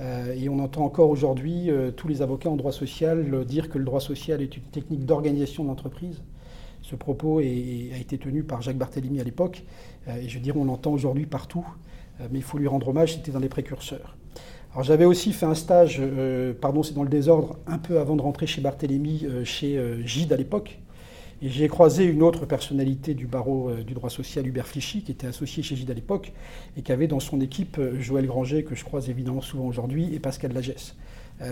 et 0.01 0.49
on 0.49 0.59
entend 0.59 0.85
encore 0.85 1.09
aujourd'hui 1.09 1.71
tous 1.97 2.09
les 2.09 2.21
avocats 2.21 2.51
en 2.51 2.57
droit 2.57 2.73
social 2.73 3.45
dire 3.45 3.69
que 3.69 3.79
le 3.79 3.85
droit 3.85 4.01
social 4.01 4.43
est 4.43 4.57
une 4.57 4.65
technique 4.65 5.07
d'organisation 5.07 5.63
d'entreprise. 5.65 6.21
Ce 6.83 6.97
propos 6.97 7.39
a 7.39 7.43
été 7.43 8.19
tenu 8.19 8.43
par 8.43 8.61
Jacques 8.61 8.77
Barthélemy 8.77 9.21
à 9.21 9.25
l'époque, 9.25 9.63
et 10.09 10.29
je 10.29 10.39
dirais 10.41 10.59
on 10.59 10.65
l'entend 10.65 10.93
aujourd'hui 10.93 11.27
partout, 11.27 11.65
mais 12.19 12.41
il 12.41 12.43
faut 12.43 12.59
lui 12.59 12.67
rendre 12.67 12.89
hommage, 12.89 13.15
c'était 13.15 13.31
dans 13.31 13.39
les 13.39 13.49
précurseurs. 13.49 14.17
Alors 14.75 14.83
j'avais 14.83 15.05
aussi 15.05 15.33
fait 15.33 15.47
un 15.47 15.55
stage, 15.55 15.99
euh, 16.01 16.53
pardon 16.53 16.83
c'est 16.83 16.95
dans 16.95 17.05
le 17.05 17.09
désordre, 17.09 17.57
un 17.69 17.79
peu 17.79 18.01
avant 18.01 18.17
de 18.17 18.23
rentrer 18.23 18.49
chez 18.49 18.61
Barthélemy, 18.61 19.25
euh, 19.25 19.45
chez 19.45 19.79
euh, 19.79 20.05
Gide 20.05 20.33
à 20.33 20.37
l'époque. 20.37 20.81
Et 21.43 21.49
j'ai 21.49 21.69
croisé 21.69 22.03
une 22.03 22.25
autre 22.25 22.45
personnalité 22.45 23.15
du 23.15 23.29
barreau 23.29 23.71
du 23.87 23.95
droit 23.95 24.11
social, 24.11 24.45
Hubert 24.49 24.67
Flichy, 24.67 25.03
qui 25.03 25.13
était 25.13 25.29
associé 25.29 25.63
chez 25.63 25.77
Gide 25.77 25.93
à 25.93 25.95
l'époque, 25.95 26.33
et 26.77 26.83
qui 26.83 26.91
avait 26.91 27.07
dans 27.07 27.21
son 27.21 27.41
équipe 27.41 27.79
Joël 28.01 28.27
Granger, 28.27 28.65
que 28.65 28.75
je 28.75 28.83
croise 28.83 29.11
évidemment 29.11 29.43
souvent 29.43 29.67
aujourd'hui, 29.67 30.13
et 30.13 30.19
Pascal 30.19 30.53
Lagesse. 30.53 30.95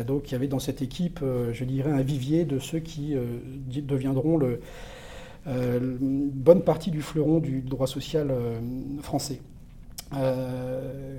donc 0.07 0.31
il 0.31 0.33
y 0.33 0.35
avait 0.35 0.47
dans 0.47 0.61
cette 0.61 0.83
équipe, 0.83 1.21
je 1.53 1.65
dirais, 1.65 1.91
un 1.91 2.01
vivier 2.01 2.45
de 2.47 2.59
ceux 2.59 2.79
qui 2.79 3.15
deviendront 3.67 4.39
le, 4.39 4.61
bonne 5.47 6.63
partie 6.63 6.91
du 6.91 7.03
fleuron 7.03 7.39
du 7.39 7.61
droit 7.61 7.89
social 7.89 8.33
français. 9.03 9.41
Euh, 10.15 11.17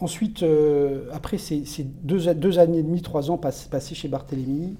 ensuite, 0.00 0.42
euh, 0.42 1.08
après 1.12 1.38
ces, 1.38 1.64
deux, 1.84 2.58
années 2.58 2.78
et 2.78 2.82
demie, 2.82 3.02
trois 3.02 3.30
ans 3.30 3.38
passés 3.38 3.94
chez 3.94 4.08
Barthélemy, 4.08 4.76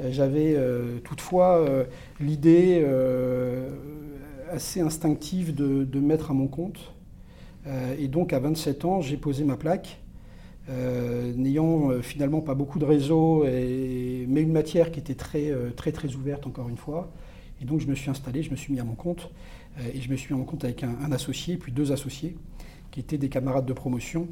euh, 0.00 0.08
j'avais 0.10 0.56
toutefois 1.04 1.64
l'idée 2.20 2.84
assez 4.50 4.80
instinctive 4.80 5.54
de, 5.54 5.84
de, 5.84 6.00
mettre 6.00 6.30
à 6.30 6.34
mon 6.34 6.48
compte. 6.48 6.92
et 7.98 8.08
donc 8.08 8.32
à 8.32 8.38
27 8.38 8.84
ans, 8.84 9.00
j'ai 9.00 9.16
posé 9.16 9.44
ma 9.44 9.56
plaque. 9.56 10.00
n'ayant 10.68 12.00
finalement 12.02 12.40
pas 12.40 12.54
beaucoup 12.54 12.78
de 12.78 12.84
réseau, 12.84 13.44
mais 13.44 14.42
une 14.42 14.52
matière 14.52 14.90
qui 14.90 15.00
était 15.00 15.14
très, 15.14 15.52
très 15.76 15.92
très 15.92 16.14
ouverte 16.14 16.46
encore 16.46 16.68
une 16.68 16.76
fois. 16.76 17.10
Et 17.60 17.64
donc 17.64 17.80
je 17.80 17.88
me 17.88 17.94
suis 17.94 18.08
installé, 18.08 18.42
je 18.42 18.50
me 18.50 18.56
suis 18.56 18.72
mis 18.72 18.80
à 18.80 18.84
mon 18.84 18.94
compte, 18.94 19.30
et 19.94 20.00
je 20.00 20.10
me 20.10 20.16
suis 20.16 20.32
mis 20.32 20.38
à 20.38 20.42
mon 20.42 20.46
compte 20.46 20.64
avec 20.64 20.82
un 20.84 21.12
associé, 21.12 21.56
puis 21.56 21.72
deux 21.72 21.92
associés 21.92 22.36
qui 22.90 23.00
étaient 23.00 23.18
des 23.18 23.28
camarades 23.28 23.66
de 23.66 23.72
promotion. 23.72 24.28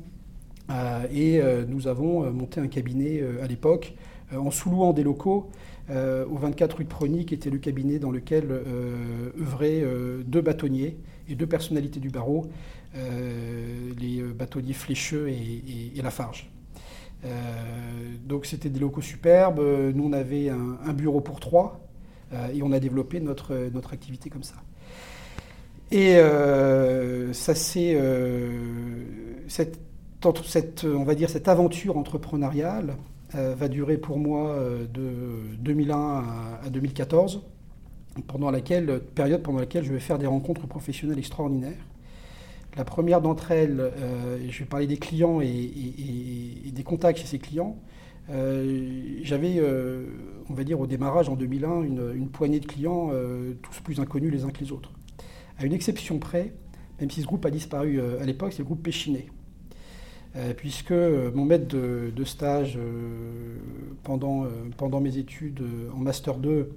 Euh, 0.71 1.07
et 1.13 1.41
euh, 1.41 1.65
nous 1.67 1.87
avons 1.87 2.25
euh, 2.25 2.31
monté 2.31 2.61
un 2.61 2.67
cabinet 2.67 3.23
à 3.43 3.47
l'époque 3.47 3.95
en 4.37 4.51
sous-louant 4.51 4.93
des 4.93 5.05
locaux 5.05 5.51
au 5.89 6.37
24 6.37 6.79
rue 6.79 6.85
de 6.85 6.89
Prony, 6.89 7.27
qui 7.27 7.35
était 7.35 7.49
le 7.49 7.59
cabinet 7.59 8.01
dans 8.01 8.11
lequel 8.11 8.51
œuvraient 9.41 9.85
deux 10.27 10.41
bâtonniers 10.41 10.97
et 11.29 11.37
deux 11.37 11.47
personnalités 11.47 12.01
du 12.01 12.11
barreau, 12.11 12.49
les 12.97 14.21
bâtonniers 14.37 14.73
Flécheux 14.73 15.29
et, 15.29 15.63
et, 15.95 16.03
Lafarge. 16.03 16.51
donc 18.27 18.47
c'était 18.47 18.69
des 18.69 18.81
locaux 18.81 19.01
superbes. 19.01 19.61
Nous, 19.95 20.05
on 20.05 20.13
avait 20.13 20.49
un, 20.49 20.93
bureau 20.93 21.21
pour 21.21 21.39
trois 21.39 21.79
et 22.53 22.65
on 22.65 22.73
a 22.73 22.81
développé 22.81 23.21
notre, 23.21 23.71
notre 23.73 23.93
activité 23.93 24.29
comme 24.29 24.43
ça. 24.43 24.57
Et 25.91 26.17
euh, 26.17 27.33
ça 27.33 27.55
c'est 27.55 27.95
euh, 27.95 28.51
cette, 29.49 30.85
on 30.85 31.05
va 31.05 31.15
dire 31.15 31.31
cette 31.31 31.47
aventure 31.47 31.97
entrepreneuriale 31.97 32.97
euh, 33.37 33.55
va 33.57 33.69
durer 33.69 33.97
pour 33.97 34.19
moi 34.19 34.59
de 34.93 35.57
2001 35.61 36.25
à, 36.65 36.71
2014, 36.71 37.43
pendant 38.27 38.51
laquelle 38.51 39.01
période 39.15 39.43
pendant 39.43 39.61
laquelle 39.61 39.85
je 39.85 39.93
vais 39.93 40.01
faire 40.01 40.19
des 40.19 40.27
rencontres 40.27 40.67
professionnelles 40.67 41.19
extraordinaires. 41.19 41.87
La 42.77 42.85
première 42.85 43.23
d'entre 43.23 43.53
elles, 43.53 43.91
je 44.49 44.59
vais 44.59 44.65
parler 44.67 44.87
des 44.87 44.99
clients 44.99 45.41
et, 45.41 45.73
des 46.73 46.83
contacts 46.83 47.21
chez 47.21 47.27
ces 47.27 47.39
clients. 47.39 47.77
J'avais, 48.29 49.63
on 50.51 50.55
va 50.55 50.65
dire 50.65 50.79
au 50.79 50.87
démarrage 50.87 51.31
en 51.31 51.37
2001, 51.37 51.83
une, 51.83 52.13
une 52.15 52.29
poignée 52.29 52.61
de 52.61 52.67
clients, 52.67 53.13
tous 53.63 53.81
plus 53.81 53.99
inconnus 53.99 54.31
les 54.31 54.45
uns 54.45 54.51
que 54.51 54.63
les 54.63 54.73
autres 54.73 54.93
à 55.59 55.67
une 55.67 55.73
exception 55.73 56.19
près, 56.19 56.53
même 57.01 57.11
si 57.11 57.23
ce 57.23 57.27
groupe 57.27 57.45
a 57.47 57.51
disparu 57.51 58.01
euh, 58.01 58.21
à 58.21 58.25
l'époque, 58.25 58.53
c'est 58.53 58.61
le 58.61 58.65
groupe 58.65 58.83
Péchinet. 58.83 59.27
puisque 60.57 60.93
mon 60.93 61.47
maître 61.47 61.67
de, 61.67 62.25
stage 62.25 62.79
pendant, 64.03 65.01
mes 65.01 65.17
études 65.17 65.63
en 65.95 65.99
Master 65.99 66.37
2, 66.37 66.73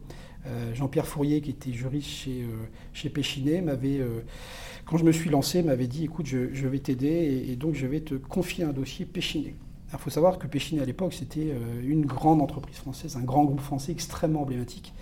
Jean-Pierre 0.74 1.06
Fourier, 1.06 1.42
qui 1.42 1.50
était 1.50 1.74
juriste 1.74 2.08
chez, 2.08 2.46
chez 2.94 3.10
Péchinet, 3.10 3.60
m'avait 3.60 4.02
quand 4.90 4.98
je 4.98 5.06
me 5.06 5.12
suis 5.12 5.30
lancé, 5.30 5.62
m'avait 5.62 5.86
dit 5.86 6.06
écoute, 6.06 6.26
je, 6.26 6.68
vais 6.68 6.80
t'aider 6.80 7.46
et, 7.48 7.56
donc 7.56 7.76
je 7.76 7.86
vais 7.86 8.00
te 8.00 8.16
confier 8.16 8.64
un 8.64 8.74
dossier 8.74 9.06
Péchiné. 9.06 9.56
Il 9.94 10.00
faut 10.00 10.10
savoir 10.10 10.40
que 10.40 10.48
Péchiné 10.48 10.82
à 10.82 10.86
l'époque, 10.86 11.14
c'était 11.14 11.52
euh, 11.52 11.82
une 11.84 12.08
grande 12.08 12.42
entreprise 12.42 12.78
française, 12.78 13.16
un 13.16 13.24
grand 13.24 13.44
groupe 13.44 13.60
français 13.60 13.92
extrêmement 13.92 14.42
emblématique. 14.42 14.94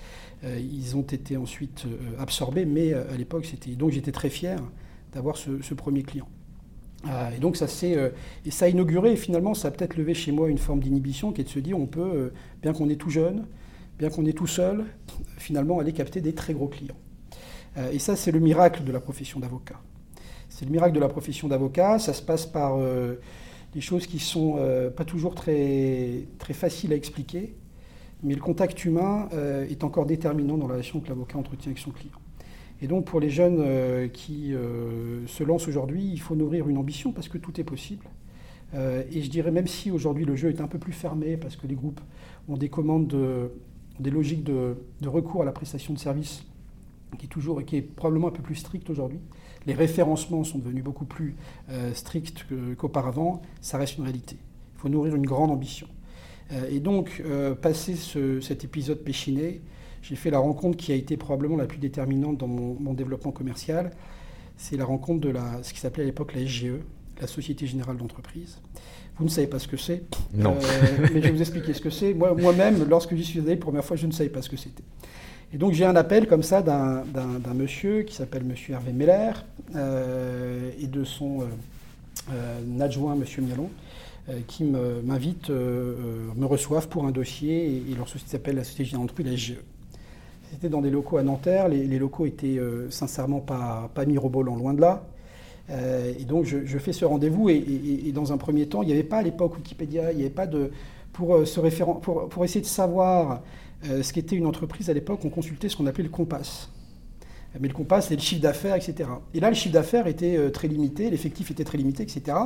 Euh, 0.43 0.59
ils 0.59 0.95
ont 0.95 1.01
été 1.01 1.37
ensuite 1.37 1.85
euh, 1.85 2.21
absorbés, 2.21 2.65
mais 2.65 2.93
à 2.93 3.15
l'époque, 3.17 3.45
c'était. 3.45 3.71
Donc 3.71 3.91
j'étais 3.91 4.11
très 4.11 4.29
fier 4.29 4.59
d'avoir 5.13 5.37
ce, 5.37 5.73
premier 5.73 6.03
client. 6.03 6.27
et 7.35 7.39
donc 7.39 7.55
ça 7.55 7.67
s'est 7.67 8.11
et 8.45 8.51
ça 8.51 8.65
a 8.65 8.67
inauguré. 8.67 9.13
Et 9.13 9.15
finalement, 9.15 9.53
ça 9.53 9.69
a 9.69 9.71
peut-être 9.71 9.97
levé 9.97 10.13
chez 10.13 10.31
moi 10.31 10.49
une 10.49 10.57
forme 10.57 10.81
d'inhibition 10.81 11.31
qui 11.31 11.41
est 11.41 11.45
de 11.45 11.49
se 11.49 11.59
dire 11.59 11.79
on 11.79 11.87
peut, 11.87 12.31
bien 12.61 12.73
qu'on 12.73 12.89
est 12.89 12.97
tout 12.97 13.09
jeune, 13.09 13.45
bien 13.97 14.09
qu'on 14.09 14.25
est 14.25 14.37
tout 14.37 14.47
seul, 14.47 14.85
finalement 15.37 15.79
aller 15.79 15.93
capter 15.93 16.21
des 16.21 16.33
très 16.33 16.53
gros 16.53 16.67
clients. 16.67 16.97
Euh, 17.77 17.91
et 17.91 17.99
ça, 17.99 18.15
c'est 18.15 18.31
le 18.31 18.39
miracle 18.39 18.83
de 18.83 18.91
la 18.91 18.99
profession 18.99 19.39
d'avocat. 19.39 19.79
C'est 20.49 20.65
le 20.65 20.71
miracle 20.71 20.95
de 20.95 20.99
la 20.99 21.07
profession 21.07 21.47
d'avocat. 21.47 21.99
Ça 21.99 22.13
se 22.13 22.21
passe 22.21 22.45
par 22.45 22.77
euh, 22.77 23.15
des 23.73 23.81
choses 23.81 24.07
qui 24.07 24.19
sont 24.19 24.55
euh, 24.57 24.89
pas 24.89 25.05
toujours 25.05 25.35
très, 25.35 26.23
très 26.39 26.53
faciles 26.53 26.93
à 26.93 26.95
expliquer, 26.95 27.55
mais 28.23 28.33
le 28.33 28.41
contact 28.41 28.83
humain 28.85 29.29
est 29.69 29.83
encore 29.83 30.05
déterminant 30.05 30.57
dans 30.57 30.67
la 30.67 30.73
relation 30.73 30.99
que 30.99 31.09
l'avocat 31.09 31.37
entretient 31.37 31.71
avec 31.71 31.77
son 31.77 31.91
client. 31.91 32.15
Et 32.81 32.87
donc 32.87 33.05
pour 33.05 33.19
les 33.19 33.29
jeunes 33.29 34.09
qui 34.11 34.53
se 35.27 35.43
lancent 35.43 35.67
aujourd'hui, 35.67 36.09
il 36.11 36.19
faut 36.19 36.35
nourrir 36.35 36.67
une 36.67 36.77
ambition 36.77 37.11
parce 37.11 37.29
que 37.29 37.37
tout 37.37 37.59
est 37.61 37.63
possible. 37.63 38.05
et 38.73 39.21
je 39.21 39.29
dirais 39.29 39.51
même 39.51 39.67
si 39.67 39.91
aujourd'hui 39.91 40.25
le 40.25 40.35
jeu 40.35 40.49
est 40.49 40.61
un 40.61 40.67
peu 40.67 40.79
plus 40.79 40.93
fermé 40.93 41.37
parce 41.37 41.55
que 41.55 41.67
les 41.67 41.75
groupes 41.75 42.01
ont 42.49 42.57
des 42.57 42.69
commandes, 42.69 43.15
des 43.99 44.09
logiques 44.09 44.43
de, 44.43 44.77
de 45.01 45.09
recours 45.09 45.43
à 45.43 45.45
la 45.45 45.51
prestation 45.51 45.93
de 45.93 45.99
services 45.99 46.43
qui 47.17 47.25
est, 47.25 47.29
toujours, 47.29 47.63
qui 47.63 47.77
est 47.77 47.81
probablement 47.81 48.27
un 48.27 48.31
peu 48.31 48.43
plus 48.43 48.55
strict 48.55 48.89
aujourd'hui. 48.89 49.19
Les 49.65 49.73
référencements 49.73 50.43
sont 50.43 50.59
devenus 50.59 50.83
beaucoup 50.83 51.05
plus 51.05 51.35
euh, 51.69 51.93
stricts 51.93 52.45
qu'auparavant. 52.77 53.41
ça 53.61 53.77
reste 53.77 53.97
une 53.97 54.03
réalité. 54.03 54.37
Il 54.75 54.79
faut 54.79 54.89
nourrir 54.89 55.15
une 55.15 55.25
grande 55.25 55.51
ambition. 55.51 55.87
Euh, 56.51 56.69
et 56.71 56.79
donc, 56.79 57.21
euh, 57.25 57.55
passé 57.55 57.95
cet 58.41 58.63
épisode 58.63 58.99
péchiné, 58.99 59.61
j'ai 60.01 60.15
fait 60.15 60.29
la 60.29 60.39
rencontre 60.39 60.77
qui 60.77 60.91
a 60.91 60.95
été 60.95 61.17
probablement 61.17 61.57
la 61.57 61.65
plus 61.65 61.79
déterminante 61.79 62.37
dans 62.37 62.47
mon, 62.47 62.93
développement 62.93 63.31
commercial. 63.31 63.91
C'est 64.55 64.77
la 64.77 64.85
rencontre 64.85 65.21
de 65.21 65.29
la, 65.29 65.61
ce 65.63 65.73
qui 65.73 65.79
s'appelait 65.79 66.03
à 66.03 66.05
l'époque 66.05 66.33
la 66.33 66.45
SGE, 66.45 66.79
la 67.19 67.27
Société 67.27 67.67
Générale 67.67 67.97
d'Entreprise. 67.97 68.59
Vous 69.17 69.25
ne 69.25 69.29
savez 69.29 69.47
pas 69.47 69.59
ce 69.59 69.67
que 69.67 69.77
c'est. 69.77 70.03
Non. 70.33 70.55
mais 71.13 71.21
je 71.21 71.27
vais 71.27 71.31
vous 71.31 71.41
expliquer 71.41 71.73
ce 71.73 71.81
que 71.81 71.89
c'est. 71.89 72.13
Moi-même, 72.13 72.87
lorsque 72.87 73.15
j'y 73.15 73.23
suis 73.23 73.39
allé 73.39 73.51
la 73.51 73.57
première 73.57 73.83
fois, 73.83 73.97
je 73.97 74.07
ne 74.07 74.11
savais 74.11 74.29
pas 74.29 74.41
ce 74.41 74.49
que 74.49 74.57
c'était. 74.57 74.83
Et 75.53 75.57
donc 75.57 75.73
j'ai 75.73 75.85
un 75.85 75.95
appel 75.95 76.27
comme 76.27 76.43
ça 76.43 76.61
d'un 76.61 77.53
monsieur 77.55 78.03
qui 78.03 78.13
s'appelle 78.13 78.43
Monsieur 78.43 78.73
Hervé 78.73 78.91
Meller 78.91 79.31
euh, 79.75 80.71
et 80.79 80.87
de 80.87 81.03
son 81.03 81.41
euh, 81.41 81.45
euh, 82.33 82.79
adjoint 82.81 83.15
Monsieur 83.15 83.41
Mialon 83.41 83.69
qui 84.47 84.65
m'invite, 84.65 85.49
me, 85.49 86.45
reçoivent 86.45 86.87
pour 86.89 87.05
un 87.05 87.11
dossier 87.11 87.83
et, 87.89 87.95
leur 87.95 88.09
société 88.09 88.31
s'appelle 88.31 88.55
la 88.55 88.63
Société 88.63 88.85
Générale 88.85 89.09
la 89.23 89.35
SGE. 89.37 89.55
C'était 90.51 90.69
dans 90.69 90.81
des 90.81 90.89
locaux 90.89 91.17
à 91.17 91.23
Nanterre, 91.23 91.67
les, 91.69 91.99
locaux 91.99 92.25
étaient 92.25 92.59
sincèrement 92.89 93.39
pas, 93.39 93.89
pas 93.93 94.05
mirobolants, 94.05 94.55
loin 94.55 94.73
de 94.73 94.81
là. 94.81 95.05
et 95.69 96.25
donc 96.25 96.45
je, 96.45 96.77
fais 96.77 96.93
ce 96.93 97.05
rendez-vous 97.05 97.49
et, 97.49 98.11
dans 98.13 98.33
un 98.33 98.37
premier 98.37 98.67
temps, 98.67 98.81
il 98.81 98.87
n'y 98.87 98.93
avait 98.93 99.03
pas 99.03 99.19
à 99.19 99.23
l'époque 99.23 99.55
Wikipédia, 99.55 100.11
il 100.11 100.17
n'y 100.17 100.23
avait 100.23 100.31
pas 100.31 100.47
de... 100.47 100.71
Pour, 101.13 101.47
se 101.47 101.59
référent, 101.59 101.95
pour, 101.95 102.29
pour 102.29 102.45
essayer 102.45 102.61
de 102.61 102.67
savoir 102.67 103.41
euh, 103.85 104.01
ce 104.01 104.11
qui 104.11 104.19
était 104.19 104.35
une 104.35 104.45
entreprise 104.45 104.89
à 104.89 104.93
l'époque, 104.93 105.19
on 105.23 105.29
consultait 105.29 105.69
ce 105.69 105.75
qu'on 105.75 105.85
appelait 105.85 106.03
le 106.03 106.09
compas. 106.09 106.67
Mais 107.59 107.67
le 107.67 107.73
compas, 107.73 108.01
c'est 108.01 108.15
le 108.15 108.21
chiffre 108.21 108.41
d'affaires, 108.41 108.75
etc. 108.75 109.09
Et 109.33 109.39
là, 109.39 109.49
le 109.49 109.55
chiffre 109.55 109.73
d'affaires 109.73 110.07
était 110.07 110.37
euh, 110.37 110.49
très 110.49 110.67
limité, 110.67 111.09
l'effectif 111.09 111.51
était 111.51 111.63
très 111.63 111.77
limité, 111.77 112.03
etc. 112.03 112.37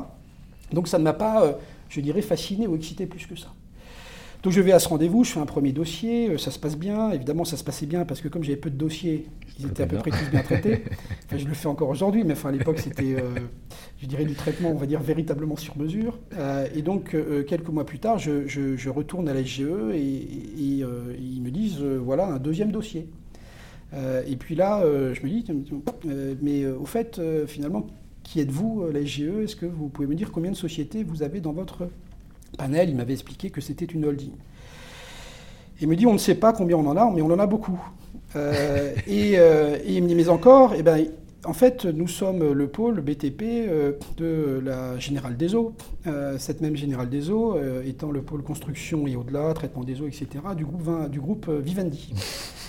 Donc 0.73 0.87
ça 0.87 0.98
ne 0.98 1.03
m'a 1.03 1.13
pas, 1.13 1.43
euh, 1.43 1.53
je 1.89 2.01
dirais, 2.01 2.22
fasciné 2.22 2.67
ou 2.67 2.75
excité 2.75 3.05
plus 3.05 3.25
que 3.25 3.35
ça. 3.35 3.53
Donc 4.43 4.53
je 4.53 4.61
vais 4.61 4.72
à 4.72 4.79
ce 4.79 4.87
rendez-vous, 4.87 5.24
je 5.24 5.31
fais 5.31 5.39
un 5.39 5.46
premier 5.46 5.72
dossier, 5.72 6.35
ça 6.39 6.50
se 6.50 6.57
passe 6.57 6.75
bien. 6.75 7.11
Évidemment, 7.11 7.46
ça 7.46 7.57
se 7.57 7.63
passait 7.63 7.85
bien 7.85 8.05
parce 8.05 8.22
que 8.22 8.27
comme 8.27 8.43
j'avais 8.43 8.57
peu 8.57 8.72
de 8.72 8.75
dossiers, 8.75 9.27
ils 9.59 9.67
étaient 9.67 9.83
à 9.83 9.87
peu 9.87 9.98
près 9.98 10.09
tous 10.09 10.29
bien 10.31 10.41
traités. 10.41 10.83
Enfin, 11.27 11.37
je 11.37 11.48
le 11.48 11.53
fais 11.53 11.67
encore 11.67 11.87
aujourd'hui, 11.87 12.25
mais 12.25 12.33
enfin, 12.33 12.50
à 12.50 12.51
l'époque, 12.51 12.79
c'était, 12.79 13.15
je 14.01 14.07
dirais, 14.07 14.25
du 14.25 14.33
traitement, 14.33 14.72
on 14.72 14.75
va 14.75 14.87
dire, 14.87 15.00
véritablement 15.00 15.55
sur 15.55 15.77
mesure. 15.77 16.17
Euh, 16.35 16.67
et 16.74 16.81
donc, 16.81 17.13
euh, 17.13 17.43
quelques 17.43 17.69
mois 17.69 17.85
plus 17.85 18.00
tard, 18.00 18.17
je, 18.17 18.89
retourne 18.89 19.29
à 19.29 19.33
la 19.33 19.43
SGE 19.43 19.61
et, 19.93 20.83
euh, 20.83 21.15
ils 21.19 21.41
me 21.41 21.51
disent, 21.51 21.81
voilà, 21.81 22.25
un 22.25 22.39
deuxième 22.39 22.72
dossier. 22.72 23.07
et 23.93 24.35
puis 24.37 24.55
là, 24.55 24.81
je 24.83 25.22
me 25.22 25.29
dis, 25.29 25.46
mais 26.41 26.65
au 26.65 26.85
fait, 26.85 27.22
finalement, 27.48 27.87
qui 28.31 28.39
êtes-vous, 28.39 28.85
la 28.94 29.05
SGE 29.05 29.44
Est-ce 29.44 29.55
que 29.55 29.65
vous 29.65 29.89
pouvez 29.89 30.07
me 30.07 30.15
dire 30.15 30.31
combien 30.31 30.51
de 30.51 30.55
sociétés 30.55 31.03
vous 31.03 31.22
avez 31.22 31.41
dans 31.41 31.51
votre 31.51 31.89
panel? 32.57 32.89
Il 32.89 32.96
m'avait 32.96 33.13
expliqué 33.13 33.50
que 33.50 33.59
c'était 33.59 33.85
une 33.85 34.05
holding. 34.05 34.31
Il 35.81 35.87
me 35.87 35.96
dit, 35.96 36.05
on 36.05 36.13
ne 36.13 36.17
sait 36.17 36.35
pas 36.35 36.53
combien 36.53 36.77
on 36.77 36.87
en 36.87 36.96
a, 36.96 37.11
mais 37.11 37.22
on 37.22 37.31
en 37.31 37.39
a 37.39 37.48
beaucoup. 37.48 37.79
et, 38.35 39.33
il 39.35 40.03
me 40.03 40.07
dit, 40.07 40.15
mais 40.15 40.29
encore, 40.29 40.75
eh 40.75 40.83
ben, 40.83 41.05
en 41.44 41.53
fait, 41.53 41.85
nous 41.85 42.07
sommes 42.07 42.53
le 42.53 42.67
pôle 42.67 43.01
BTP 43.01 43.41
euh, 43.41 43.94
de 44.17 44.61
la 44.63 45.00
Générale 45.00 45.37
des 45.37 45.55
Eaux. 45.55 45.74
Euh, 46.05 46.37
cette 46.37 46.61
même 46.61 46.75
Générale 46.75 47.09
des 47.09 47.31
Eaux 47.31 47.55
euh, 47.55 47.83
étant 47.83 48.11
le 48.11 48.22
pôle 48.22 48.44
construction 48.44 49.07
et 49.07 49.15
au-delà, 49.15 49.53
traitement 49.53 49.83
des 49.83 50.01
eaux, 50.01 50.07
etc., 50.07 50.27
du 50.55 51.20
groupe 51.20 51.50
Vivendi. 51.50 52.13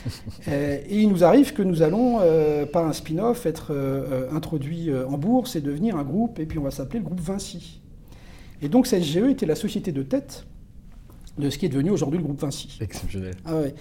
et 0.47 1.01
il 1.01 1.09
nous 1.09 1.25
arrive 1.25 1.53
que 1.53 1.63
nous 1.63 1.83
allons, 1.83 2.21
par 2.73 2.87
un 2.87 2.93
spin-off, 2.93 3.47
être 3.47 3.75
introduits 4.33 4.91
en 4.95 5.19
bourse 5.19 5.57
et 5.57 5.61
devenir 5.61 5.97
un 5.97 6.05
groupe, 6.05 6.39
et 6.39 6.47
puis 6.47 6.59
on 6.59 6.63
va 6.63 6.71
s'appeler 6.71 7.01
le 7.01 7.05
groupe 7.05 7.21
Vinci. 7.21 7.81
Et 8.61 8.69
donc 8.69 8.87
cette 8.87 9.03
GE 9.03 9.29
était 9.29 9.47
la 9.47 9.57
société 9.57 9.93
de 9.93 10.03
tête 10.03 10.47
de 11.39 11.49
ce 11.51 11.59
qui 11.59 11.67
est 11.67 11.71
devenu 11.71 11.91
aujourd'hui 11.91 12.19
le 12.19 12.25
groupe 12.25 12.41
Vinci. 12.41 12.79
Exceptionnel. 12.81 13.35
Ah 13.45 13.57
ouais. 13.57 13.75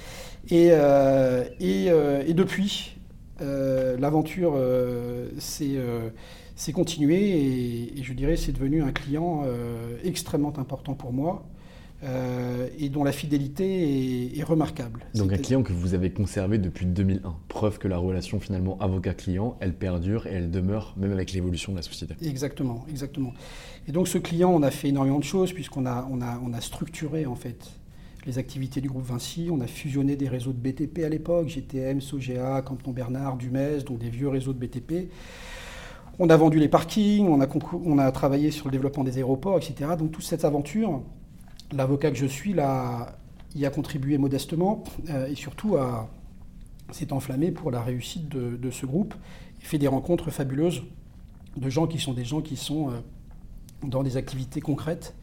et, 0.49 0.67
et 0.69 2.33
depuis, 2.33 2.95
euh, 3.41 3.97
l'aventure 3.97 4.53
euh, 4.55 5.29
euh, 5.61 6.09
s'est 6.55 6.71
continuée 6.73 7.91
et, 7.97 8.03
je 8.03 8.13
dirais 8.13 8.35
c'est 8.35 8.51
devenu 8.51 8.83
un 8.83 8.91
client 8.91 9.43
extrêmement 10.03 10.53
important 10.57 10.93
pour 10.93 11.11
moi. 11.11 11.43
Et 12.03 12.89
dont 12.89 13.03
la 13.03 13.11
fidélité 13.11 14.37
est, 14.37 14.43
remarquable. 14.43 15.05
Donc 15.13 15.31
un 15.31 15.37
client 15.37 15.61
que 15.61 15.71
vous 15.71 15.93
avez 15.93 16.09
conservé 16.11 16.57
depuis 16.57 16.85
2001, 16.85 17.35
preuve 17.47 17.77
que 17.77 17.87
la 17.87 17.97
relation 17.97 18.39
finalement 18.39 18.77
avocat-client, 18.79 19.57
elle 19.59 19.73
perdure 19.73 20.25
et 20.25 20.31
elle 20.31 20.49
demeure 20.49 20.95
même 20.97 21.11
avec 21.11 21.31
l'évolution 21.31 21.71
de 21.73 21.77
la 21.77 21.83
société. 21.83 22.15
Exactement, 22.25 22.85
exactement. 22.89 23.33
Et 23.87 23.91
donc 23.91 24.07
ce 24.07 24.17
client, 24.17 24.51
on 24.51 24.63
a 24.63 24.71
fait 24.71 24.89
énormément 24.89 25.19
de 25.19 25.23
choses 25.23 25.53
puisqu'on 25.53 25.85
a, 25.85 26.07
on 26.11 26.21
a, 26.21 26.39
on 26.43 26.53
a 26.53 26.61
structuré 26.61 27.25
en 27.25 27.35
fait 27.35 27.71
les 28.25 28.37
activités 28.37 28.81
du 28.81 28.89
groupe 28.89 29.05
Vinci. 29.05 29.49
On 29.51 29.61
a 29.61 29.67
fusionné 29.67 30.15
des 30.15 30.27
réseaux 30.27 30.53
de 30.53 30.57
BTP 30.57 30.99
à 31.03 31.09
l'époque, 31.09 31.47
GTM, 31.47 32.01
Sogea, 32.01 32.61
Canton 32.61 32.91
Bernard, 32.91 33.37
Dumez, 33.37 33.83
donc 33.85 33.99
des 33.99 34.09
vieux 34.09 34.29
réseaux 34.29 34.53
de 34.53 34.59
BTP. 34.59 35.09
On 36.19 36.29
a 36.29 36.37
vendu 36.37 36.59
les 36.59 36.67
parkings, 36.67 37.27
on 37.27 37.41
a, 37.41 37.47
on 37.73 37.97
a 37.97 38.11
travaillé 38.11 38.51
sur 38.51 38.67
le 38.67 38.71
développement 38.71 39.03
des 39.03 39.17
aéroports, 39.17 39.57
etc. 39.57 39.91
Donc 39.97 40.11
toute 40.11 40.23
cette 40.23 40.45
aventure, 40.45 41.01
l'avocat 41.71 42.11
que 42.11 42.17
je 42.17 42.25
suis 42.25 42.53
là, 42.53 43.15
y 43.55 43.65
a 43.65 43.69
contribué 43.69 44.17
modestement 44.17 44.83
euh, 45.09 45.27
et 45.27 45.35
surtout 45.35 45.75
s'est 46.91 47.13
enflammé 47.13 47.51
pour 47.51 47.71
la 47.71 47.81
réussite 47.81 48.27
de, 48.29 48.71
ce 48.71 48.85
groupe. 48.85 49.13
Et 49.61 49.65
fait 49.65 49.77
des 49.77 49.87
rencontres 49.87 50.31
fabuleuses 50.31 50.81
de 51.55 51.69
gens 51.69 51.85
qui 51.85 51.99
sont 51.99 52.13
des 52.13 52.25
gens 52.25 52.41
qui 52.41 52.55
sont 52.55 52.89
euh, 52.89 52.93
dans 53.83 54.03
des 54.03 54.17
activités 54.17 54.61
concrètes. 54.61 55.15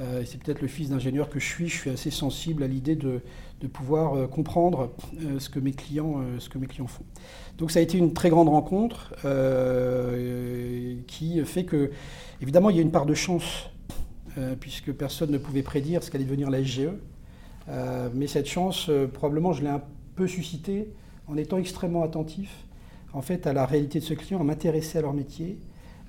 Euh, 0.00 0.24
c'est 0.26 0.42
peut-être 0.42 0.60
le 0.60 0.68
fils 0.68 0.90
d'ingénieur 0.90 1.28
que 1.28 1.38
je 1.38 1.46
suis, 1.46 1.68
je 1.68 1.76
suis 1.76 1.90
assez 1.90 2.10
sensible 2.10 2.62
à 2.62 2.66
l'idée 2.66 2.96
de, 2.96 3.20
pouvoir 3.72 4.28
comprendre 4.28 4.92
ce, 5.38 5.48
que 5.48 5.58
mes 5.58 5.72
clients, 5.72 6.22
ce 6.38 6.50
que 6.50 6.58
mes 6.58 6.66
clients 6.66 6.86
font. 6.86 7.04
Donc 7.56 7.70
ça 7.70 7.78
a 7.78 7.82
été 7.82 7.96
une 7.96 8.12
très 8.12 8.28
grande 8.28 8.50
rencontre 8.50 9.14
qui 11.06 11.42
fait 11.46 11.64
que, 11.64 11.90
évidemment, 12.42 12.68
il 12.68 12.76
y 12.76 12.78
a 12.78 12.82
une 12.82 12.90
part 12.90 13.06
de 13.06 13.14
chance, 13.14 13.70
puisque 14.60 14.92
personne 14.92 15.30
ne 15.30 15.38
pouvait 15.38 15.62
prédire 15.62 16.02
ce 16.02 16.10
qu'allait 16.10 16.24
devenir 16.24 16.50
la 16.50 16.62
SGE. 16.62 16.90
mais 18.14 18.26
cette 18.26 18.46
chance, 18.46 18.90
probablement, 19.12 19.52
je 19.52 19.62
l'ai 19.62 19.68
un 19.68 19.82
peu 20.16 20.26
suscitée 20.26 20.88
en 21.28 21.36
étant 21.36 21.58
extrêmement 21.58 22.02
attentif 22.02 22.64
en 23.14 23.22
fait, 23.22 23.46
à 23.46 23.52
la 23.52 23.64
réalité 23.64 24.00
de 24.00 24.04
ce 24.04 24.14
client, 24.14 24.40
à 24.40 24.44
m'intéresser 24.44 24.98
à 24.98 25.02
leur 25.02 25.14
métier, 25.14 25.58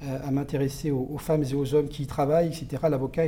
euh, 0.03 0.19
à 0.27 0.31
m'intéresser 0.31 0.91
aux, 0.91 1.17
femmes 1.17 1.43
et 1.43 1.53
aux 1.53 1.75
hommes 1.75 1.87
qui 1.87 2.03
y 2.03 2.07
travaillent, 2.07 2.47
etc. 2.47 2.83
L'avocat 2.89 3.25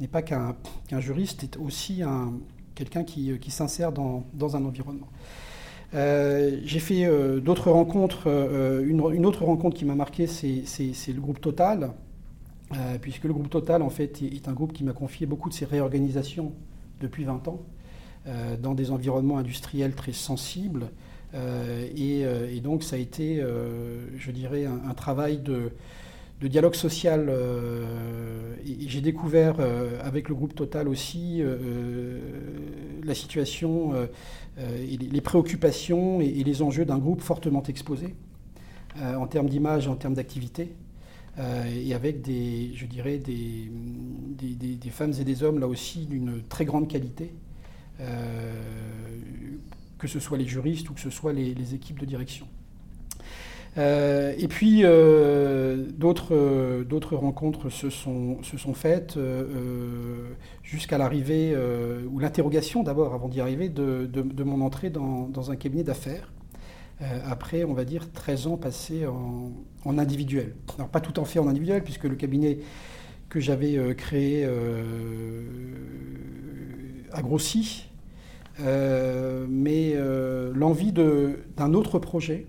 n'est 0.00 0.08
pas 0.08 0.22
qu'un 0.22 0.54
juriste, 0.98 1.44
est 1.44 1.56
aussi 1.56 2.02
quelqu'un 2.74 3.04
qui, 3.04 3.50
s'insère 3.50 3.92
dans, 3.92 4.56
un 4.56 4.64
environnement. 4.64 5.08
Euh, 5.94 6.60
j'ai 6.64 6.80
fait 6.80 7.06
euh, 7.06 7.40
d'autres 7.40 7.70
rencontres. 7.70 8.26
une, 8.84 9.24
autre 9.24 9.44
rencontre 9.44 9.76
qui 9.76 9.84
m'a 9.84 9.94
marqué, 9.94 10.26
c'est 10.26 10.64
le 11.08 11.20
groupe 11.20 11.40
Total. 11.40 11.92
Puisque 13.00 13.24
le 13.24 13.32
groupe 13.32 13.50
Total, 13.50 13.82
en 13.82 13.90
fait, 13.90 14.22
est 14.22 14.48
un 14.48 14.52
groupe 14.52 14.72
qui 14.72 14.84
m'a 14.84 14.92
confié 14.92 15.26
beaucoup 15.26 15.48
de 15.48 15.54
ses 15.54 15.64
réorganisations 15.64 16.52
depuis 17.00 17.24
20 17.24 17.48
ans, 17.48 17.62
dans 18.60 18.74
des 18.74 18.90
environnements 18.90 19.38
industriels 19.38 19.94
très 19.94 20.12
sensibles. 20.12 20.90
Et, 21.34 22.60
donc, 22.62 22.82
ça 22.82 22.96
a 22.96 22.98
été, 22.98 23.42
je 24.16 24.30
dirais, 24.30 24.66
un 24.66 24.94
travail 24.94 25.38
de 25.38 25.70
dialogue 26.46 26.74
social. 26.74 27.26
Euh, 27.28 28.54
j'ai 28.64 29.00
découvert 29.00 29.56
euh, 29.58 29.98
avec 30.02 30.28
le 30.28 30.34
groupe 30.34 30.54
Total 30.54 30.88
aussi 30.88 31.38
euh, 31.40 32.18
la 33.04 33.14
situation, 33.14 33.92
les, 34.56 35.20
préoccupations 35.20 36.20
et, 36.20 36.44
les 36.44 36.62
enjeux 36.62 36.84
d'un 36.84 36.98
groupe 36.98 37.20
fortement 37.20 37.62
exposé 37.62 38.14
en 39.00 39.26
termes 39.26 39.48
d'image 39.48 39.86
et 39.86 39.88
en 39.88 39.94
termes 39.94 40.14
d'activité. 40.14 40.74
Et 41.38 41.94
avec 41.94 42.20
des, 42.22 42.72
je 42.74 42.86
dirais, 42.86 43.18
des, 43.18 43.70
femmes 44.90 45.12
et 45.20 45.24
des 45.24 45.42
hommes 45.42 45.60
là 45.60 45.68
aussi 45.68 46.06
d'une 46.06 46.42
très 46.48 46.64
grande 46.64 46.88
qualité, 46.88 47.32
que 49.98 50.08
ce 50.08 50.18
soit 50.18 50.38
les 50.38 50.46
juristes 50.46 50.90
ou 50.90 50.94
que 50.94 51.00
ce 51.00 51.10
soit 51.10 51.32
les 51.32 51.74
équipes 51.74 52.00
de 52.00 52.06
direction. 52.06 52.46
Euh, 53.78 54.34
et 54.38 54.48
puis 54.48 54.80
euh, 54.82 55.84
d'autres, 55.96 57.16
rencontres 57.16 57.70
se 57.70 57.90
sont, 57.90 58.38
faites 58.74 59.16
euh, 59.16 60.30
jusqu'à 60.62 60.98
l'arrivée, 60.98 61.54
ou 62.10 62.18
l'interrogation 62.18 62.82
d'abord 62.82 63.14
avant 63.14 63.28
d'y 63.28 63.40
arriver, 63.40 63.68
de, 63.68 64.42
mon 64.42 64.60
entrée 64.60 64.90
dans 64.90 65.50
un 65.50 65.56
cabinet 65.56 65.84
d'affaires. 65.84 66.32
Après, 67.00 67.64
on 67.64 67.74
va 67.74 67.84
dire, 67.84 68.10
13 68.12 68.46
ans 68.48 68.56
passés 68.56 69.06
en, 69.06 69.98
individuel. 69.98 70.54
Alors 70.76 70.88
pas 70.88 71.00
tout 71.00 71.18
en 71.18 71.24
fait 71.24 71.38
en 71.38 71.48
individuel, 71.48 71.82
puisque 71.82 72.04
le 72.04 72.16
cabinet 72.16 72.58
que 73.28 73.40
j'avais 73.40 73.94
créé 73.94 74.44
a 77.12 77.22
grossi. 77.22 77.88
mais 78.58 79.94
l'envie 80.54 80.92
d'un 80.92 81.74
autre 81.74 81.98
projet, 81.98 82.46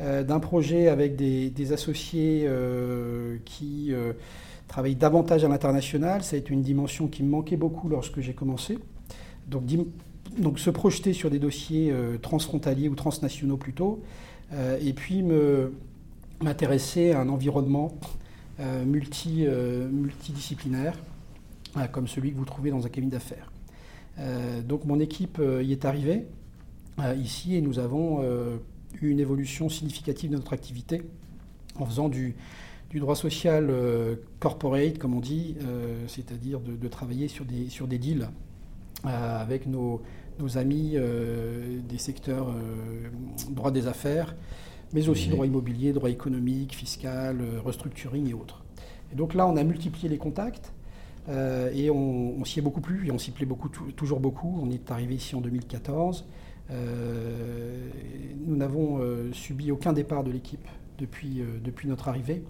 euh, 0.00 0.24
d'un 0.24 0.40
projet 0.40 0.88
avec 0.88 1.14
des, 1.14 1.72
associés 1.72 2.46
euh, 2.48 3.36
qui 3.44 3.92
euh, 3.92 4.12
travaillent 4.66 4.96
davantage 4.96 5.44
à 5.44 5.48
l'international. 5.48 6.24
Ça 6.24 6.34
a 6.34 6.38
été 6.40 6.52
une 6.52 6.62
dimension 6.62 7.06
qui 7.06 7.22
me 7.22 7.28
manquait 7.28 7.56
beaucoup 7.56 7.88
lorsque 7.88 8.20
j'ai 8.20 8.34
commencé. 8.34 8.78
Donc, 9.46 9.64
donc, 10.38 10.58
se 10.58 10.70
projeter 10.70 11.12
sur 11.12 11.30
des 11.30 11.38
dossiers 11.38 11.94
transfrontaliers 12.22 12.88
ou 12.88 12.94
transnationaux 12.94 13.56
plutôt, 13.56 14.02
et 14.80 14.92
puis 14.92 15.24
m'intéresser 16.42 17.12
à 17.12 17.20
un 17.20 17.28
environnement 17.28 17.92
multi, 18.86 19.46
multidisciplinaire, 19.46 20.98
comme 21.92 22.08
celui 22.08 22.32
que 22.32 22.36
vous 22.36 22.44
trouvez 22.44 22.70
dans 22.70 22.84
un 22.86 22.88
cabinet 22.88 23.12
d'affaires. 23.12 23.52
donc 24.64 24.84
mon 24.84 25.00
équipe 25.00 25.40
y 25.62 25.72
est 25.72 25.84
arrivée 25.84 26.26
ici 27.16 27.56
et 27.56 27.60
nous 27.60 27.78
avons 27.78 28.22
une 29.02 29.20
évolution 29.20 29.68
significative 29.68 30.30
de 30.30 30.36
notre 30.36 30.52
activité 30.52 31.02
en 31.78 31.86
faisant 31.86 32.08
du, 32.08 32.36
droit 32.94 33.16
social 33.16 33.70
euh, 33.70 34.14
corporate, 34.38 34.98
comme 34.98 35.14
on 35.14 35.20
dit, 35.20 35.56
euh, 35.62 36.04
c'est-à-dire 36.06 36.60
de, 36.60 36.88
travailler 36.88 37.26
sur 37.26 37.44
des, 37.44 37.68
sur 37.68 37.88
des 37.88 37.98
deals 37.98 38.28
euh, 39.04 39.42
avec 39.42 39.66
nos, 39.66 40.00
amis 40.56 40.96
des 41.88 41.98
secteurs 41.98 42.54
droit 43.50 43.70
des 43.70 43.86
affaires, 43.86 44.34
mais 44.92 45.08
aussi 45.08 45.28
droit 45.28 45.46
immobilier, 45.46 45.92
droit 45.92 46.10
économique, 46.10 46.74
fiscal, 46.74 47.38
restructuring 47.64 48.28
et 48.28 48.34
autres. 48.34 48.62
Et 49.12 49.16
donc 49.16 49.34
là, 49.34 49.46
on 49.46 49.56
a 49.56 49.64
multiplié 49.64 50.08
les 50.08 50.18
contacts. 50.18 50.72
et 51.28 51.90
on, 51.90 52.44
s'y 52.44 52.58
est 52.58 52.62
beaucoup 52.62 52.80
plu 52.80 53.06
et 53.06 53.10
on 53.10 53.18
s'y 53.18 53.30
plaît 53.30 53.46
beaucoup, 53.46 53.68
toujours 53.68 54.20
beaucoup. 54.20 54.60
On 54.62 54.70
est 54.70 54.90
arrivé 54.90 55.14
ici 55.14 55.34
en 55.34 55.40
2014. 55.40 56.24
Euh, 56.70 57.90
nous 58.46 58.56
n'avons 58.56 58.98
euh, 59.00 59.32
subi 59.32 59.70
aucun 59.70 59.92
départ 59.92 60.24
de 60.24 60.30
l'équipe 60.30 60.66
depuis, 60.98 61.40
euh, 61.40 61.58
depuis 61.62 61.88
notre 61.88 62.08
arrivée, 62.08 62.42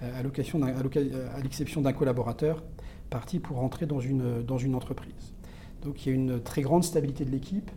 à 0.00 0.22
l'exception 0.22 1.80
d'un 1.80 1.92
collaborateur 1.92 2.62
parti 3.10 3.40
pour 3.40 3.56
rentrer 3.56 3.84
dans 3.84 3.98
une, 3.98 4.44
dans 4.44 4.58
une 4.58 4.76
entreprise. 4.76 5.32
Donc 5.82 6.04
il 6.04 6.08
y 6.08 6.12
a 6.12 6.14
une 6.14 6.40
très 6.40 6.62
grande 6.62 6.84
stabilité 6.84 7.24
de 7.24 7.30
l'équipe 7.30 7.70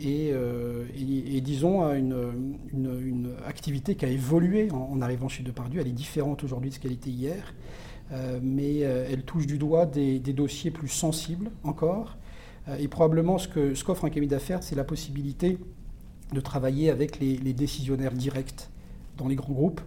et, 0.00 0.34
disons 1.40 1.82
une, 1.92 2.58
une, 2.72 3.30
activité 3.46 3.94
qui 3.94 4.04
a 4.04 4.08
évolué 4.08 4.70
en, 4.72 5.00
arrivant 5.00 5.28
chez 5.28 5.44
Depardieu. 5.44 5.80
Elle 5.80 5.88
est 5.88 5.92
différente 5.92 6.42
aujourd'hui 6.42 6.70
de 6.70 6.74
ce 6.74 6.80
qu'elle 6.80 6.92
était 6.92 7.10
hier, 7.10 7.54
mais 8.42 8.78
elle 8.78 9.22
touche 9.22 9.46
du 9.46 9.58
doigt 9.58 9.86
des, 9.86 10.18
dossiers 10.18 10.72
plus 10.72 10.88
sensibles 10.88 11.50
encore 11.62 12.16
euh, 12.68 12.76
et 12.78 12.88
probablement, 12.88 13.38
ce 13.38 13.48
qu'offre 13.48 14.02
ce 14.02 14.06
un 14.06 14.10
cabinet 14.10 14.28
d'affaires, 14.30 14.62
c'est 14.62 14.76
la 14.76 14.84
possibilité 14.84 15.58
de 16.32 16.40
travailler 16.40 16.90
avec 16.90 17.18
les, 17.18 17.36
décisionnaires 17.52 18.12
directs 18.12 18.68
dans 19.18 19.28
les 19.28 19.34
grands 19.34 19.52
groupes. 19.52 19.80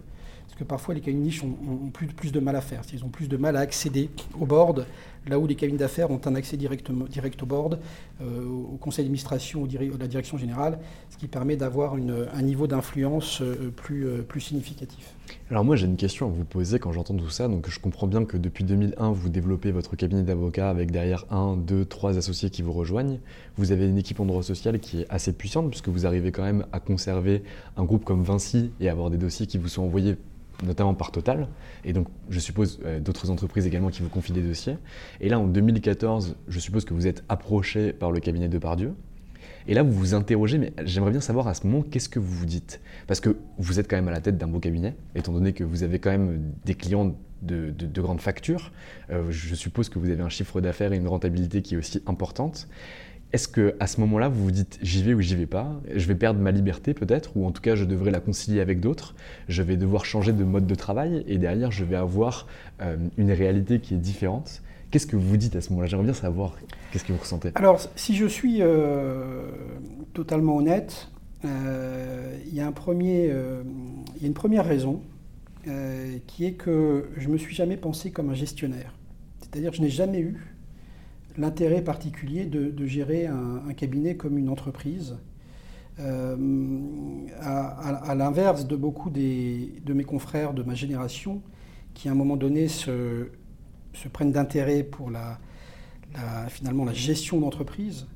Parce 0.46 0.58
que 0.58 0.64
parfois, 0.64 0.94
les 0.94 1.00
cabinets 1.00 1.24
niches 1.24 1.42
ont, 1.42 1.90
plus, 1.92 2.06
plus, 2.06 2.32
de 2.32 2.40
mal 2.40 2.56
à 2.56 2.60
faire. 2.60 2.82
Ils 2.92 3.04
ont 3.04 3.08
plus 3.08 3.28
de 3.28 3.36
mal 3.36 3.56
à 3.56 3.60
accéder 3.60 4.10
au 4.38 4.46
board, 4.46 4.86
là 5.28 5.38
où 5.38 5.46
les 5.46 5.54
cabinets 5.54 5.78
d'affaires 5.78 6.10
ont 6.10 6.20
un 6.24 6.34
accès 6.34 6.56
direct, 6.56 6.90
direct 7.10 7.42
au 7.42 7.46
board, 7.46 7.78
euh, 8.20 8.44
au 8.44 8.76
conseil 8.76 9.04
d'administration, 9.04 9.62
ou 9.62 9.66
à 9.66 9.98
la 9.98 10.08
direction 10.08 10.38
générale, 10.38 10.78
ce 11.10 11.16
qui 11.16 11.28
permet 11.28 11.56
d'avoir 11.56 11.94
un 11.94 12.42
niveau 12.42 12.66
d'influence 12.66 13.40
euh, 13.42 13.70
plus, 13.74 14.06
plus 14.28 14.40
significatif. 14.40 15.14
Alors 15.50 15.64
moi 15.64 15.76
j'ai 15.76 15.86
une 15.86 15.96
question 15.96 16.26
à 16.26 16.30
vous 16.30 16.44
poser 16.44 16.78
quand 16.78 16.92
j'entends 16.92 17.14
tout 17.14 17.30
ça. 17.30 17.48
Donc 17.48 17.68
je 17.68 17.80
comprends 17.80 18.06
bien 18.06 18.24
que 18.24 18.36
depuis 18.36 18.64
2001 18.64 19.12
vous 19.12 19.28
développez 19.28 19.70
votre 19.70 19.96
cabinet 19.96 20.22
d'avocats 20.22 20.70
avec 20.70 20.90
derrière 20.90 21.24
un, 21.30 21.56
deux, 21.56 21.84
trois 21.84 22.18
associés 22.18 22.50
qui 22.50 22.62
vous 22.62 22.72
rejoignent. 22.72 23.18
Vous 23.56 23.72
avez 23.72 23.88
une 23.88 23.98
équipe 23.98 24.20
en 24.20 24.24
droit 24.24 24.42
social 24.42 24.78
qui 24.78 25.02
est 25.02 25.06
assez 25.08 25.32
puissante 25.32 25.70
puisque 25.70 25.88
vous 25.88 26.06
arrivez 26.06 26.32
quand 26.32 26.42
même 26.42 26.66
à 26.72 26.80
conserver 26.80 27.42
un 27.76 27.84
groupe 27.84 28.04
comme 28.04 28.22
Vinci 28.22 28.70
et 28.80 28.88
avoir 28.88 29.10
des 29.10 29.18
dossiers 29.18 29.46
qui 29.46 29.58
vous 29.58 29.68
sont 29.68 29.82
envoyés 29.82 30.16
notamment 30.64 30.94
par 30.94 31.10
Total, 31.10 31.48
et 31.84 31.92
donc 31.92 32.08
je 32.30 32.40
suppose 32.40 32.80
euh, 32.84 33.00
d'autres 33.00 33.30
entreprises 33.30 33.66
également 33.66 33.88
qui 33.88 34.02
vous 34.02 34.08
confient 34.08 34.32
des 34.32 34.42
dossiers. 34.42 34.76
Et 35.20 35.28
là 35.28 35.38
en 35.38 35.46
2014, 35.46 36.36
je 36.48 36.60
suppose 36.60 36.84
que 36.84 36.94
vous 36.94 37.06
êtes 37.06 37.24
approché 37.28 37.92
par 37.92 38.10
le 38.10 38.20
cabinet 38.20 38.48
de 38.48 38.58
Pardieu. 38.58 38.94
Et 39.68 39.74
là, 39.74 39.82
vous 39.82 39.92
vous 39.92 40.14
interrogez, 40.14 40.58
mais 40.58 40.72
j'aimerais 40.84 41.10
bien 41.10 41.20
savoir 41.20 41.48
à 41.48 41.54
ce 41.54 41.66
moment, 41.66 41.82
qu'est-ce 41.82 42.08
que 42.08 42.20
vous 42.20 42.32
vous 42.32 42.46
dites? 42.46 42.80
Parce 43.08 43.20
que 43.20 43.36
vous 43.58 43.80
êtes 43.80 43.90
quand 43.90 43.96
même 43.96 44.08
à 44.08 44.12
la 44.12 44.20
tête 44.20 44.38
d'un 44.38 44.46
beau 44.46 44.60
cabinet, 44.60 44.94
étant 45.16 45.32
donné 45.32 45.52
que 45.52 45.64
vous 45.64 45.82
avez 45.82 45.98
quand 45.98 46.10
même 46.10 46.52
des 46.64 46.74
clients 46.74 47.16
de, 47.42 47.70
de, 47.70 48.00
grandes 48.00 48.20
factures. 48.20 48.72
Euh, 49.10 49.30
je 49.30 49.54
suppose 49.54 49.88
que 49.88 49.98
vous 49.98 50.08
avez 50.10 50.22
un 50.22 50.28
chiffre 50.28 50.60
d'affaires 50.60 50.92
et 50.92 50.96
une 50.96 51.08
rentabilité 51.08 51.62
qui 51.62 51.74
est 51.74 51.78
aussi 51.78 52.02
importante. 52.06 52.68
Est-ce 53.32 53.48
que 53.48 53.74
à 53.80 53.86
ce 53.86 54.00
moment-là, 54.00 54.28
vous 54.28 54.44
vous 54.44 54.50
dites 54.50 54.78
j'y 54.82 55.02
vais 55.02 55.12
ou 55.12 55.20
j'y 55.20 55.34
vais 55.34 55.46
pas 55.46 55.80
Je 55.94 56.06
vais 56.06 56.14
perdre 56.14 56.40
ma 56.40 56.52
liberté 56.52 56.94
peut-être, 56.94 57.36
ou 57.36 57.46
en 57.46 57.50
tout 57.50 57.60
cas 57.60 57.74
je 57.74 57.84
devrais 57.84 58.10
la 58.10 58.20
concilier 58.20 58.60
avec 58.60 58.80
d'autres. 58.80 59.14
Je 59.48 59.62
vais 59.62 59.76
devoir 59.76 60.04
changer 60.04 60.32
de 60.32 60.44
mode 60.44 60.66
de 60.66 60.74
travail 60.74 61.24
et 61.26 61.38
derrière 61.38 61.70
je 61.70 61.84
vais 61.84 61.96
avoir 61.96 62.46
euh, 62.80 62.96
une 63.18 63.32
réalité 63.32 63.80
qui 63.80 63.94
est 63.94 63.98
différente. 63.98 64.62
Qu'est-ce 64.90 65.06
que 65.06 65.16
vous 65.16 65.36
dites 65.36 65.56
à 65.56 65.60
ce 65.60 65.70
moment-là? 65.70 65.88
J'aimerais 65.88 66.06
bien 66.06 66.14
savoir 66.14 66.56
qu'est-ce 66.92 67.04
que 67.04 67.12
vous 67.12 67.18
ressentez. 67.18 67.50
Alors, 67.56 67.80
si 67.96 68.14
je 68.14 68.26
suis 68.26 68.58
euh, 68.60 69.50
totalement 70.14 70.56
honnête, 70.56 71.10
euh, 71.44 72.38
il 72.46 72.54
y, 72.54 72.60
euh, 72.60 73.62
il 74.16 74.22
y 74.22 74.24
a 74.24 74.26
une 74.26 74.34
première 74.34 74.64
raison 74.64 75.02
qui 76.28 76.44
est 76.44 76.52
que 76.52 77.08
je 77.16 77.26
ne 77.26 77.32
me 77.32 77.38
suis 77.38 77.52
jamais 77.52 77.76
pensé 77.76 78.12
comme 78.12 78.30
un 78.30 78.34
gestionnaire. 78.34 78.94
C'est-à-dire 79.40 79.72
que 79.72 79.76
je 79.76 79.82
n'ai 79.82 79.90
jamais 79.90 80.20
eu 80.20 80.36
l'intérêt 81.38 81.82
particulier 81.82 82.46
de, 82.46 82.86
gérer 82.86 83.26
un, 83.26 83.72
cabinet 83.74 84.16
comme 84.16 84.38
une 84.38 84.48
entreprise. 84.48 85.16
à, 85.98 86.36
l'inverse 88.16 88.66
de 88.66 88.76
beaucoup 88.76 89.10
de 89.10 89.92
mes 89.92 90.04
confrères 90.04 90.54
de 90.54 90.62
ma 90.62 90.74
génération 90.74 91.42
qui 91.94 92.08
à 92.08 92.12
un 92.12 92.14
moment 92.14 92.36
donné 92.36 92.68
se, 92.68 93.28
prennent 94.12 94.32
d'intérêt 94.32 94.82
pour 94.82 95.10
la 95.10 95.38
gestion 96.92 97.40
d'entreprise. 97.40 98.06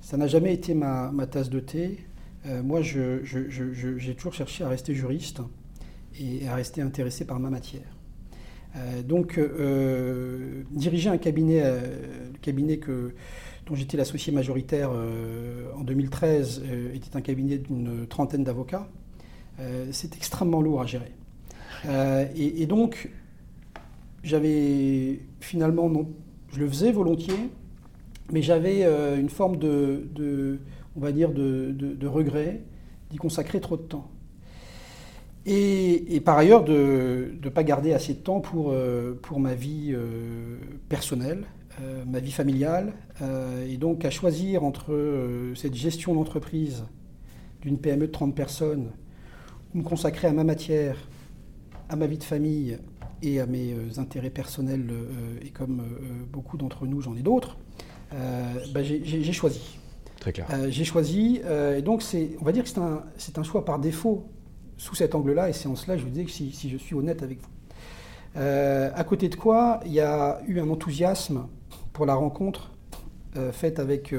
Ça 0.00 0.16
n'a 0.16 0.26
jamais 0.26 0.54
été 0.54 0.72
ma, 0.72 1.12
tasse 1.30 1.50
de 1.50 1.60
thé. 1.60 1.98
Euh, 2.46 2.62
moi, 2.62 2.80
j'ai 2.80 4.14
toujours 4.16 4.32
cherché 4.32 4.64
à 4.64 4.68
rester 4.68 4.94
juriste 4.94 5.42
et 6.18 6.48
à 6.48 6.54
rester 6.54 6.80
intéressé 6.80 7.26
par 7.26 7.38
ma 7.38 7.50
matière. 7.50 7.97
Euh, 8.76 9.02
donc, 9.02 9.38
euh, 9.38 10.62
diriger 10.70 11.10
un 11.10 11.18
cabinet, 11.18 11.62
le 11.62 12.38
cabinet 12.40 12.80
dont 13.66 13.74
j'étais 13.74 13.96
l'associé 13.96 14.32
majoritaire 14.32 14.90
en 15.76 15.82
2013, 15.84 16.62
était 16.94 17.16
un 17.16 17.20
cabinet 17.20 17.58
d'une 17.58 18.06
trentaine 18.06 18.44
d'avocats. 18.44 18.88
c'est 19.90 20.16
extrêmement 20.16 20.60
lourd 20.60 20.80
à 20.80 20.86
gérer. 20.86 21.12
et, 22.34 22.66
donc, 22.66 23.10
j'avais 24.22 25.20
finalement, 25.40 25.90
je 26.52 26.60
le 26.60 26.68
faisais 26.68 26.92
volontiers, 26.92 27.50
mais 28.32 28.42
j'avais 28.42 28.84
euh, 28.84 29.18
une 29.18 29.28
forme 29.28 29.56
de, 29.56 30.58
on 30.96 31.00
va 31.00 31.12
dire, 31.12 31.32
de, 31.32 32.06
regret 32.06 32.62
d'y 33.10 33.16
consacrer 33.16 33.60
trop 33.60 33.76
de 33.76 33.82
temps. 33.82 34.10
Et, 35.50 36.20
par 36.24 36.36
ailleurs, 36.36 36.62
de 36.62 37.32
ne 37.42 37.48
pas 37.48 37.64
garder 37.64 37.94
assez 37.94 38.12
de 38.14 38.18
temps 38.18 38.40
pour, 38.40 38.74
pour 39.22 39.40
ma 39.40 39.54
vie 39.54 39.96
personnelle, 40.88 41.46
ma 42.06 42.20
vie 42.20 42.32
familiale, 42.32 42.92
et 43.66 43.78
donc 43.78 44.04
à 44.04 44.10
choisir 44.10 44.62
entre 44.62 45.52
cette 45.54 45.74
gestion 45.74 46.14
d'entreprise 46.14 46.84
d'une 47.62 47.78
PME 47.78 48.08
de 48.08 48.12
30 48.12 48.34
personnes, 48.34 48.90
ou 49.74 49.78
me 49.78 49.82
consacrer 49.82 50.28
à 50.28 50.32
ma 50.32 50.44
matière, 50.44 50.96
à 51.88 51.96
ma 51.96 52.06
vie 52.06 52.18
de 52.18 52.24
famille 52.24 52.78
et 53.22 53.40
à 53.40 53.46
mes 53.46 53.74
intérêts 53.96 54.30
personnels, 54.30 54.84
et 55.42 55.48
comme 55.48 55.82
beaucoup 56.30 56.58
d'entre 56.58 56.86
nous, 56.86 57.00
j'en 57.00 57.16
ai 57.16 57.22
d'autres, 57.22 57.56
bah, 58.12 58.82
j'ai 58.82 59.32
choisi. 59.32 59.78
Très 60.20 60.32
clair. 60.32 60.46
Euh, 60.52 60.68
j'ai 60.70 60.84
choisi, 60.84 61.40
euh, 61.44 61.78
et 61.78 61.82
donc 61.82 62.02
on 62.40 62.44
va 62.44 62.52
dire 62.52 62.64
que 62.64 62.68
c'est 62.68 62.78
un, 62.78 63.04
c'est 63.16 63.38
un 63.38 63.42
choix 63.42 63.64
par 63.64 63.78
défaut 63.78 64.26
sous 64.78 64.94
cet 64.94 65.14
angle-là, 65.14 65.50
et 65.50 65.52
c'est 65.52 65.68
en 65.68 65.76
cela 65.76 65.94
que 65.94 66.00
je 66.00 66.06
vous 66.06 66.10
disais 66.10 66.24
que 66.24 66.30
si, 66.30 66.70
je 66.70 66.76
suis 66.76 66.94
honnête 66.94 67.22
avec 67.22 67.40
vous. 67.40 67.48
Euh, 68.36 68.90
à 68.94 69.04
côté 69.04 69.28
de 69.28 69.34
quoi, 69.34 69.80
il 69.84 69.92
y 69.92 70.00
a 70.00 70.40
eu 70.46 70.60
un 70.60 70.68
enthousiasme 70.70 71.46
pour 71.92 72.06
la 72.06 72.14
rencontre 72.14 72.70
faite 73.52 73.78
avec 73.78 74.14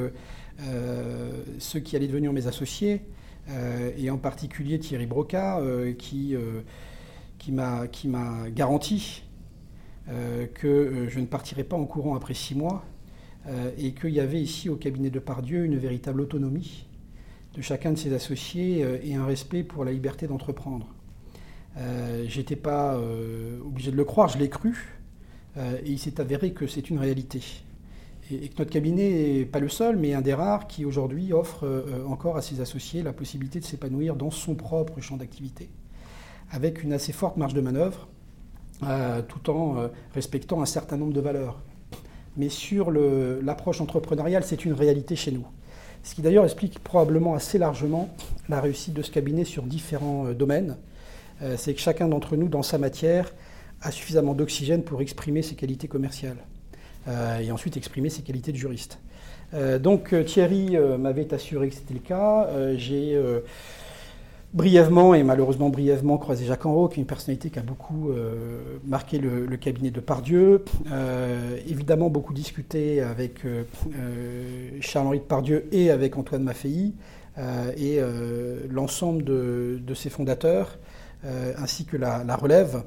ceux 1.58 1.80
qui 1.80 1.96
allaient 1.96 2.08
devenir 2.08 2.32
mes 2.32 2.48
associés, 2.48 3.02
et 3.98 4.10
en 4.10 4.18
particulier 4.18 4.80
Thierry 4.80 5.08
Broca, 5.08 5.62
qui, 5.98 6.36
qui, 7.38 7.52
m'a, 7.52 8.50
garanti 8.50 9.24
que 10.08 11.08
je 11.10 11.20
ne 11.20 11.26
partirais 11.26 11.64
pas 11.64 11.76
en 11.76 11.86
courant 11.86 12.16
après 12.16 12.34
six 12.34 12.56
mois, 12.56 12.86
euh, 13.48 13.72
et 13.78 13.94
qu'il 13.94 14.12
y 14.12 14.20
avait 14.20 14.42
ici 14.42 14.70
au 14.70 14.76
cabinet 14.76 15.10
de 15.10 15.20
Pardieu 15.20 15.64
une 15.64 15.78
véritable 15.78 16.22
autonomie 16.22 16.86
chacun 17.62 17.92
de 17.92 17.98
ses 17.98 18.14
associés 18.14 18.84
euh, 18.84 18.98
et 19.04 19.16
un 19.16 19.26
respect 19.26 19.64
pour 19.64 19.86
la 19.86 19.92
liberté 19.92 20.28
d'entreprendre. 20.28 20.88
Euh, 21.78 22.26
J'étais 22.28 22.56
pas 22.56 22.96
euh, 22.96 23.60
obligé 23.66 23.92
de 23.92 23.98
le 23.98 24.06
croire, 24.06 24.30
je 24.30 24.38
l'ai 24.38 24.50
cru, 24.50 24.96
et 25.58 25.92
il 25.92 26.00
s'est 26.00 26.22
avéré 26.22 26.54
que 26.54 26.68
c'est 26.68 26.90
une 26.90 27.00
réalité. 27.00 27.42
Et, 28.32 28.48
que 28.48 28.60
notre 28.60 28.72
cabinet 28.72 29.40
n'est 29.40 29.46
pas 29.46 29.60
le 29.60 29.68
seul, 29.68 29.98
mais 29.98 30.14
un 30.14 30.22
des 30.22 30.34
rares 30.34 30.68
qui 30.68 30.86
aujourd'hui 30.86 31.34
offre 31.34 31.68
encore 32.08 32.38
à 32.38 32.42
ses 32.42 32.62
associés 32.62 33.04
la 33.04 33.12
possibilité 33.12 33.60
de 33.60 33.66
s'épanouir 33.66 34.16
dans 34.16 34.32
son 34.32 34.56
propre 34.56 35.02
champ 35.02 35.18
d'activité, 35.18 35.68
avec 36.52 36.82
une 36.82 36.94
assez 36.94 37.12
forte 37.12 37.36
marge 37.36 37.56
de 37.56 37.60
manœuvre, 37.60 38.08
tout 39.28 39.50
en 39.50 39.90
respectant 40.14 40.62
un 40.62 40.66
certain 40.66 40.96
nombre 40.96 41.14
de 41.14 41.20
valeurs 41.20 41.60
mais 42.38 42.50
sur 42.50 42.92
l'approche 42.92 43.82
entrepreneuriale, 43.82 44.44
c'est 44.46 44.64
une 44.64 44.74
réalité 44.74 45.16
chez 45.18 45.32
nous. 45.32 45.46
Ce 46.04 46.16
qui 46.16 46.22
d'ailleurs 46.22 46.46
explique 46.46 46.80
probablement 46.80 47.36
assez 47.36 47.58
largement 47.58 48.10
la 48.48 48.62
réussite 48.62 48.94
de 48.94 49.02
ce 49.02 49.12
cabinet 49.12 49.44
sur 49.44 49.64
différents 49.64 50.28
euh, 50.28 50.34
domaines. 50.34 50.78
Euh, 51.42 51.56
c'est 51.58 51.74
que 51.74 51.80
chacun 51.80 52.08
d'entre 52.08 52.36
nous, 52.36 52.48
dans 52.48 52.64
sa 52.64 52.78
matière, 52.78 53.34
a 53.82 53.92
suffisamment 53.92 54.34
d'oxygène 54.34 54.84
pour 54.84 55.02
exprimer 55.02 55.42
ses 55.42 55.56
qualités 55.56 55.88
commerciales 55.88 56.38
euh, 57.08 57.40
et 57.40 57.52
ensuite 57.52 57.78
exprimer 57.78 58.10
ses 58.10 58.24
qualités 58.24 58.52
de 58.52 58.58
juriste. 58.58 59.00
donc 59.80 60.14
Thierry 60.26 60.78
m'avait 61.00 61.34
assuré 61.34 61.70
que 61.70 61.76
c'était 61.76 61.94
le 61.94 62.02
cas. 62.02 62.48
J'ai 62.76 63.18
brièvement 64.54 65.14
et 65.14 65.24
malheureusement 65.24 65.70
brièvement 65.70 66.18
croisé 66.18 66.46
Jacques 66.46 66.66
Enrault, 66.66 66.88
qui 66.88 67.00
est 67.00 67.04
une 67.04 67.08
personnalité 67.08 67.50
qui 67.50 67.60
a 67.60 67.62
beaucoup 67.62 68.10
euh, 68.10 68.80
marqué 68.84 69.20
le, 69.20 69.46
cabinet 69.58 69.92
de 69.92 70.00
Pardieu. 70.00 70.66
Euh, 70.92 71.58
évidemment, 71.68 72.10
beaucoup 72.10 72.34
discuté 72.34 73.02
avec 73.02 73.46
euh, 73.46 73.64
Charles-Henri 74.82 75.20
de 75.20 75.24
Pardieu 75.24 75.68
et 75.72 75.92
avec 75.92 76.18
Antoine 76.18 76.44
Maffei, 76.44 76.94
et 77.78 78.02
l'ensemble 78.70 79.24
de, 79.24 79.94
ses 79.96 80.10
fondateurs, 80.10 80.78
ainsi 81.58 81.86
que 81.86 81.96
la, 81.96 82.26
la 82.26 82.36
relève, 82.36 82.84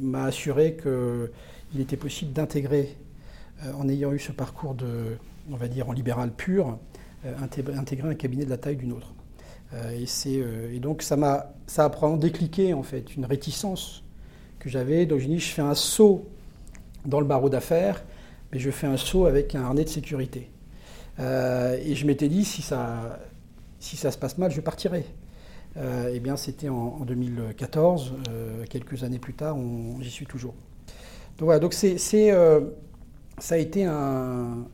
m'a 0.00 0.22
assuré 0.22 0.76
qu'il 0.80 1.80
était 1.80 1.96
possible 1.96 2.32
d'intégrer, 2.32 2.96
en 3.76 3.88
ayant 3.88 4.12
eu 4.12 4.20
ce 4.20 4.30
parcours 4.30 4.74
de, 4.76 5.16
on 5.50 5.56
va 5.56 5.66
dire, 5.66 5.88
en 5.88 5.92
libéral 5.92 6.30
pur, 6.30 6.78
intégrer 7.42 8.08
un 8.08 8.14
cabinet 8.14 8.44
de 8.44 8.50
la 8.50 8.58
taille 8.58 8.76
d'une 8.76 8.92
autre. 8.92 9.12
Euh, 9.74 10.04
euh, 10.26 10.74
et, 10.74 10.78
donc 10.80 11.02
ça 11.02 11.16
m'a 11.16 11.52
ça 11.66 11.84
a 11.84 11.90
probablement 11.90 12.20
décliqué 12.20 12.72
en 12.72 12.82
fait 12.82 13.16
une 13.16 13.24
réticence 13.24 14.02
que 14.58 14.68
j'avais. 14.68 15.06
Donc 15.06 15.20
je 15.20 15.26
dis 15.26 15.38
je 15.38 15.52
fais 15.52 15.62
un 15.62 15.74
saut 15.74 16.26
dans 17.04 17.20
le 17.20 17.26
barreau 17.26 17.48
d'affaires, 17.48 18.02
mais 18.52 18.58
je 18.58 18.70
fais 18.70 18.86
un 18.86 18.96
saut 18.96 19.26
avec 19.26 19.54
un 19.54 19.62
harnais 19.62 19.84
de 19.84 19.88
sécurité. 19.88 20.50
Euh, 21.20 21.78
et 21.84 21.94
je 21.94 22.06
m'étais 22.06 22.28
dit 22.28 22.44
si 22.44 22.62
ça 22.62 23.20
si 23.80 23.96
ça 23.96 24.10
se 24.10 24.18
passe 24.18 24.38
mal, 24.38 24.50
je 24.50 24.60
partirai. 24.60 25.04
eh 25.76 26.18
bien, 26.18 26.36
c'était 26.36 26.68
en, 26.68 27.04
2014, 27.04 28.14
quelques 28.68 29.04
années 29.04 29.20
plus 29.20 29.34
tard, 29.34 29.56
j'y 30.00 30.10
suis 30.10 30.26
toujours. 30.26 30.54
Donc 31.38 31.44
voilà, 31.44 31.60
donc 31.60 31.74
c'est, 31.74 31.96
ça 31.98 33.54
a 33.54 33.58
été 33.58 33.84
un. 33.84 34.66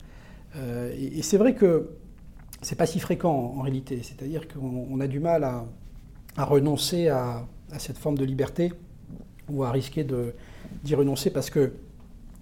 et 0.97 1.21
c'est 1.21 1.37
vrai 1.37 1.53
que 1.53 1.91
c'est 2.65 2.75
pas 2.75 2.87
si 2.87 2.99
fréquent 2.99 3.53
en, 3.55 3.61
réalité. 3.61 4.01
C'est-à-dire 4.01 4.47
qu'on 4.47 4.99
a 4.99 5.05
du 5.05 5.19
mal 5.19 5.43
à, 5.43 5.65
renoncer 6.43 7.09
à, 7.09 7.45
cette 7.77 7.99
forme 7.99 8.17
de 8.17 8.25
liberté 8.25 8.73
ou 9.49 9.63
à 9.63 9.69
risquer 9.69 10.03
d'y 10.83 10.95
renoncer 10.95 11.29
parce 11.29 11.51
que 11.51 11.73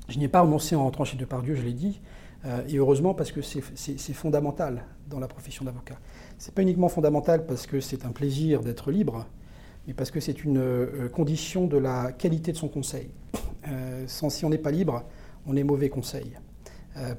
je 0.08 0.18
n'y 0.18 0.24
ai 0.24 0.30
pas 0.30 0.40
renoncé 0.40 0.78
en 0.78 0.84
rentrant 0.84 1.04
chez 1.04 1.18
Depardieu, 1.18 1.56
je 1.56 1.62
l'ai 1.62 1.74
dit, 1.74 2.00
euh, 2.46 2.62
et 2.70 2.78
heureusement 2.78 3.14
parce 3.14 3.34
que 3.34 3.42
c'est 3.42 4.14
fondamental 4.14 4.86
dans 5.10 5.20
la 5.20 5.28
profession 5.28 5.66
d'avocat. 5.66 5.98
C'est 6.38 6.54
pas 6.54 6.62
uniquement 6.62 6.88
fondamental 6.88 7.46
parce 7.46 7.68
que 7.68 7.82
c'est 7.82 8.06
un 8.06 8.12
plaisir 8.12 8.62
d'être 8.62 8.92
libre, 8.92 9.26
mais 9.88 9.94
parce 9.94 10.10
que 10.10 10.22
c'est 10.22 10.46
une 10.46 10.58
euh, 10.58 11.10
condition 11.10 11.68
de 11.68 11.78
la 11.78 12.14
qualité 12.14 12.54
de 12.54 12.58
son 12.58 12.70
conseil. 12.70 13.10
Euh, 13.68 14.06
sans, 14.08 14.30
si 14.30 14.46
on 14.46 14.50
n'est 14.50 14.58
pas 14.58 14.72
libre, 14.72 15.04
on 15.46 15.58
est 15.58 15.64
mauvais 15.64 15.90
conseil. 15.90 16.32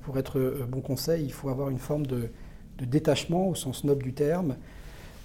pour 0.02 0.16
être 0.16 0.64
bon 0.68 0.80
conseil, 0.80 1.24
il 1.24 1.32
faut 1.32 1.50
avoir 1.50 1.68
une 1.68 1.78
forme 1.78 2.06
de, 2.06 2.30
de 2.78 2.84
détachement 2.84 3.48
au 3.48 3.54
sens 3.54 3.84
noble 3.84 4.02
du 4.02 4.12
terme, 4.12 4.56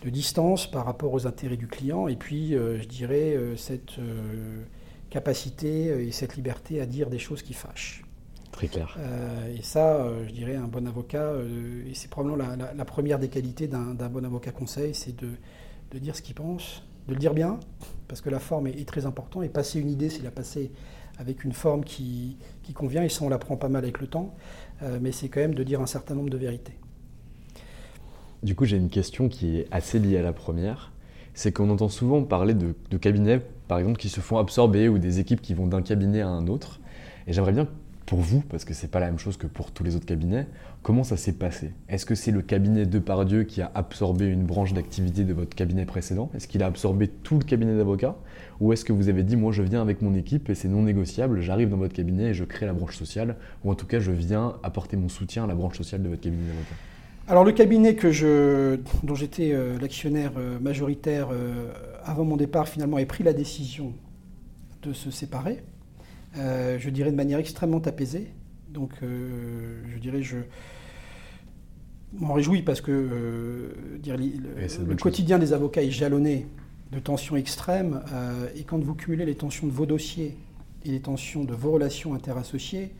de 0.03 0.09
distance 0.09 0.69
par 0.69 0.85
rapport 0.85 1.13
aux 1.13 1.27
intérêts 1.27 1.57
du 1.57 1.67
client, 1.67 2.07
et 2.07 2.15
puis, 2.15 2.55
euh, 2.55 2.79
je 2.81 2.87
dirais, 2.87 3.35
euh, 3.35 3.55
cette 3.57 3.99
euh, 3.99 4.63
capacité 5.09 6.07
et 6.07 6.11
cette 6.11 6.35
liberté 6.35 6.79
à 6.79 6.85
dire 6.85 7.09
des 7.09 7.19
choses 7.19 7.41
qui 7.41 7.53
fâchent. 7.53 8.03
Très 8.51 8.67
clair. 8.67 8.97
et 9.55 9.61
ça, 9.61 10.05
je 10.27 10.33
dirais, 10.33 10.55
un 10.55 10.67
bon 10.67 10.85
avocat, 10.85 11.33
et 11.87 11.93
c'est 11.93 12.09
probablement 12.09 12.57
la, 12.75 12.85
première 12.85 13.17
des 13.17 13.29
qualités 13.29 13.67
d'un 13.67 13.93
bon 13.93 14.25
avocat 14.25 14.51
conseil, 14.51 14.93
c'est 14.93 15.15
de, 15.15 15.99
dire 15.99 16.15
ce 16.15 16.21
qu'il 16.21 16.35
pense, 16.35 16.83
de 17.07 17.13
le 17.13 17.19
dire 17.19 17.33
bien, 17.33 17.59
parce 18.07 18.21
que 18.21 18.29
la 18.29 18.39
forme 18.39 18.67
est, 18.67 18.87
très 18.87 19.05
importante, 19.05 19.43
et 19.43 19.49
passer 19.49 19.79
une 19.79 19.89
idée, 19.89 20.09
c'est 20.09 20.23
la 20.23 20.31
passer 20.31 20.71
avec 21.19 21.45
une 21.45 21.53
forme 21.53 21.85
qui, 21.85 22.37
qui, 22.63 22.73
convient, 22.73 23.03
et 23.03 23.09
ça 23.09 23.23
on 23.23 23.29
l'apprend 23.29 23.55
pas 23.55 23.69
mal 23.69 23.83
avec 23.83 24.01
le 24.01 24.07
temps, 24.07 24.35
mais 24.99 25.13
c'est 25.13 25.29
quand 25.29 25.41
même 25.41 25.55
de 25.55 25.63
dire 25.63 25.79
un 25.79 25.87
certain 25.87 26.15
nombre 26.15 26.31
de 26.31 26.37
vérités. 26.37 26.77
Du 28.41 28.55
coup, 28.55 28.63
j'ai 28.63 28.77
une 28.77 28.89
question 28.89 29.27
qui 29.27 29.57
est 29.57 29.67
assez 29.69 29.99
liée 29.99 30.17
à 30.17 30.21
la 30.21 30.31
première. 30.31 30.93
C'est 31.33 31.51
qu'on 31.51 31.69
entend 31.69 31.89
souvent 31.89 32.23
parler 32.23 32.53
de, 32.53 32.97
cabinets, 32.97 33.41
par 33.67 33.79
exemple, 33.79 33.97
qui 33.97 34.07
se 34.07 34.21
font 34.21 34.37
absorber 34.37 34.87
ou 34.87 34.97
des 34.97 35.19
équipes 35.19 35.41
qui 35.41 35.53
vont 35.53 35.67
d'un 35.67 35.81
cabinet 35.81 36.21
à 36.21 36.29
un 36.29 36.47
autre. 36.47 36.79
Et 37.27 37.33
j'aimerais 37.33 37.51
bien, 37.51 37.67
pour 38.05 38.19
vous, 38.19 38.41
parce 38.49 38.63
que 38.63 38.73
c'est 38.73 38.87
pas 38.87 39.01
la 39.01 39.07
même 39.07 39.19
chose 39.19 39.35
que 39.35 39.45
pour 39.45 39.71
tous 39.71 39.83
les 39.83 39.97
autres 39.97 40.05
cabinets, 40.05 40.47
comment 40.83 41.03
ça 41.03 41.17
s'est 41.17 41.33
passé? 41.33 41.73
Est-ce 41.89 42.05
que 42.05 42.15
c'est 42.15 42.31
le 42.31 42.41
cabinet 42.41 42.85
de 42.85 42.99
Pardieu 42.99 43.43
qui 43.43 43.61
a 43.61 43.71
absorbé 43.75 44.27
une 44.27 44.45
branche 44.45 44.71
d'activité 44.71 45.25
de 45.25 45.33
votre 45.33 45.53
cabinet 45.53 45.85
précédent? 45.85 46.31
Est-ce 46.33 46.47
qu'il 46.47 46.63
a 46.63 46.65
absorbé 46.65 47.09
tout 47.09 47.37
le 47.37 47.43
cabinet 47.43 47.75
d'avocats? 47.75 48.15
Ou 48.61 48.71
est-ce 48.71 48.85
que 48.85 48.93
vous 48.93 49.09
avez 49.09 49.23
dit, 49.23 49.35
moi 49.35 49.51
je 49.51 49.63
viens 49.63 49.81
avec 49.81 50.01
mon 50.01 50.15
équipe 50.15 50.49
et 50.49 50.55
c'est 50.55 50.69
non 50.69 50.83
négociable, 50.83 51.41
j'arrive 51.41 51.69
dans 51.69 51.77
votre 51.77 51.93
cabinet 51.93 52.29
et 52.29 52.33
je 52.33 52.45
crée 52.45 52.65
la 52.65 52.73
branche 52.73 52.95
sociale 52.95 53.35
Ou 53.65 53.71
en 53.71 53.75
tout 53.75 53.85
cas, 53.85 53.99
je 53.99 54.11
viens 54.11 54.55
apporter 54.63 54.95
mon 54.95 55.09
soutien 55.09 55.43
à 55.43 55.47
la 55.47 55.55
branche 55.55 55.77
sociale 55.77 56.01
de 56.01 56.07
votre 56.07 56.21
cabinet 56.21 56.47
d'avocats 56.47 56.75
alors 57.29 57.43
le 57.43 57.51
cabinet 57.51 57.93
que 57.93 58.11
je, 58.11 58.79
dont 59.03 59.13
j'étais 59.13 59.51
euh, 59.53 59.77
l'actionnaire 59.77 60.31
euh, 60.37 60.59
majoritaire 60.59 61.27
euh, 61.31 61.71
avant 62.03 62.25
mon 62.25 62.37
départ, 62.37 62.67
finalement, 62.67 62.97
a 62.97 63.05
pris 63.05 63.23
la 63.23 63.33
décision 63.33 63.93
de 64.81 64.93
se 64.93 65.11
séparer, 65.11 65.61
je 66.35 66.89
dirais 66.89 67.11
de 67.11 67.15
manière 67.15 67.37
extrêmement 67.37 67.81
apaisée. 67.81 68.31
Donc 68.69 68.91
je 69.01 69.99
dirais, 69.99 70.21
je 70.21 70.37
m'en 72.13 72.33
réjouis 72.33 72.61
parce 72.61 72.79
que 72.79 73.73
dire, 74.01 74.15
le, 74.15 74.95
quotidien 74.95 75.37
des 75.37 75.51
avocats 75.51 75.83
est 75.83 75.91
jalonné 75.91 76.47
de 76.93 76.99
tensions 76.99 77.35
extrêmes. 77.35 78.01
et 78.55 78.63
quand 78.63 78.81
vous 78.81 78.95
cumulez 78.95 79.25
les 79.25 79.35
tensions 79.35 79.67
de 79.67 79.73
vos 79.73 79.85
dossiers 79.85 80.37
et 80.85 80.91
les 80.91 81.01
tensions 81.01 81.43
de 81.43 81.53
vos 81.53 81.73
relations 81.73 82.13
interassociées, 82.13 82.93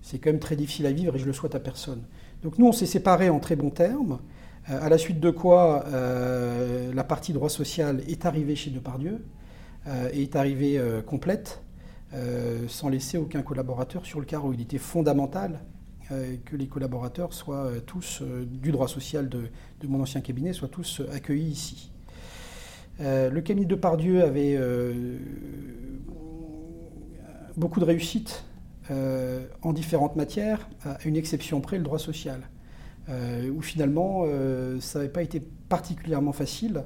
c'est 0.00 0.18
quand 0.18 0.30
même 0.30 0.40
très 0.40 0.56
difficile 0.56 0.86
à 0.86 0.92
vivre 0.92 1.14
et 1.16 1.18
je 1.18 1.26
le 1.26 1.34
souhaite 1.34 1.54
à 1.54 1.60
personne. 1.60 2.00
Donc 2.46 2.58
nous, 2.60 2.68
on 2.68 2.72
s'est 2.72 2.86
séparés 2.86 3.28
en 3.28 3.40
très 3.40 3.56
bons 3.56 3.70
termes, 3.70 4.20
euh, 4.70 4.78
à 4.80 4.88
la 4.88 4.98
suite 4.98 5.18
de 5.18 5.30
quoi 5.30 5.84
euh, 5.86 6.94
la 6.94 7.02
partie 7.02 7.32
droit 7.32 7.48
social 7.48 8.02
est 8.06 8.24
arrivée 8.24 8.54
chez 8.54 8.70
Depardieu 8.70 9.24
euh, 9.88 10.10
et 10.12 10.22
est 10.22 10.36
arrivée 10.36 10.80
complète, 11.06 11.60
sans 12.68 12.88
laisser 12.88 13.18
aucun 13.18 13.42
collaborateur 13.42 14.06
sur 14.06 14.20
le 14.20 14.26
carreau. 14.26 14.52
Il 14.52 14.60
était 14.60 14.78
fondamental 14.78 15.58
que 16.08 16.54
les 16.54 16.68
collaborateurs 16.68 17.32
soient 17.32 17.68
tous 17.84 18.22
du 18.22 18.70
droit 18.70 18.86
social 18.86 19.28
de, 19.28 19.50
mon 19.88 20.00
ancien 20.00 20.20
cabinet 20.20 20.52
soient 20.52 20.68
tous 20.68 21.02
accueillis 21.12 21.50
ici. 21.50 21.90
le 23.00 23.40
cabinet 23.40 23.66
de 23.66 23.74
Pardieu 23.74 24.22
avait 24.22 24.56
beaucoup 27.56 27.80
de 27.80 27.84
réussite 27.84 28.44
en 28.90 29.72
différentes 29.72 30.16
matières, 30.16 30.68
à 30.84 30.98
une 31.04 31.16
exception 31.16 31.60
près, 31.60 31.78
le 31.78 31.84
droit 31.84 31.98
social, 31.98 32.40
où 33.08 33.60
finalement 33.62 34.24
ça 34.80 34.98
n'avait 34.98 35.10
pas 35.10 35.22
été 35.22 35.40
particulièrement 35.68 36.32
facile 36.32 36.84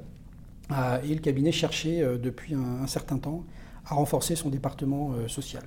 et 1.04 1.14
le 1.14 1.20
cabinet 1.20 1.52
cherchait 1.52 2.02
depuis 2.18 2.54
un, 2.54 2.86
certain 2.86 3.18
temps 3.18 3.44
à 3.86 3.94
renforcer 3.94 4.36
son 4.36 4.48
département 4.48 5.12
social. 5.28 5.64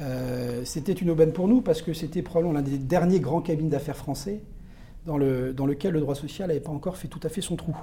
Euh, 0.00 0.64
c'était 0.64 0.92
une 0.92 1.10
aubaine 1.10 1.32
pour 1.32 1.46
nous 1.46 1.60
parce 1.60 1.80
que 1.80 1.92
c'était 1.92 2.22
probablement 2.22 2.54
l'un 2.54 2.62
des 2.62 2.78
derniers 2.78 3.20
grands 3.20 3.40
cabinets 3.40 3.70
d'affaires 3.70 3.96
français 3.96 4.40
dans, 5.06 5.18
le, 5.18 5.52
dans, 5.52 5.66
lequel 5.66 5.92
le 5.92 6.00
droit 6.00 6.14
social 6.14 6.48
n'avait 6.48 6.60
pas 6.60 6.72
encore 6.72 6.96
fait 6.96 7.08
tout 7.08 7.20
à 7.22 7.28
fait 7.28 7.40
son 7.40 7.56
trou. 7.56 7.76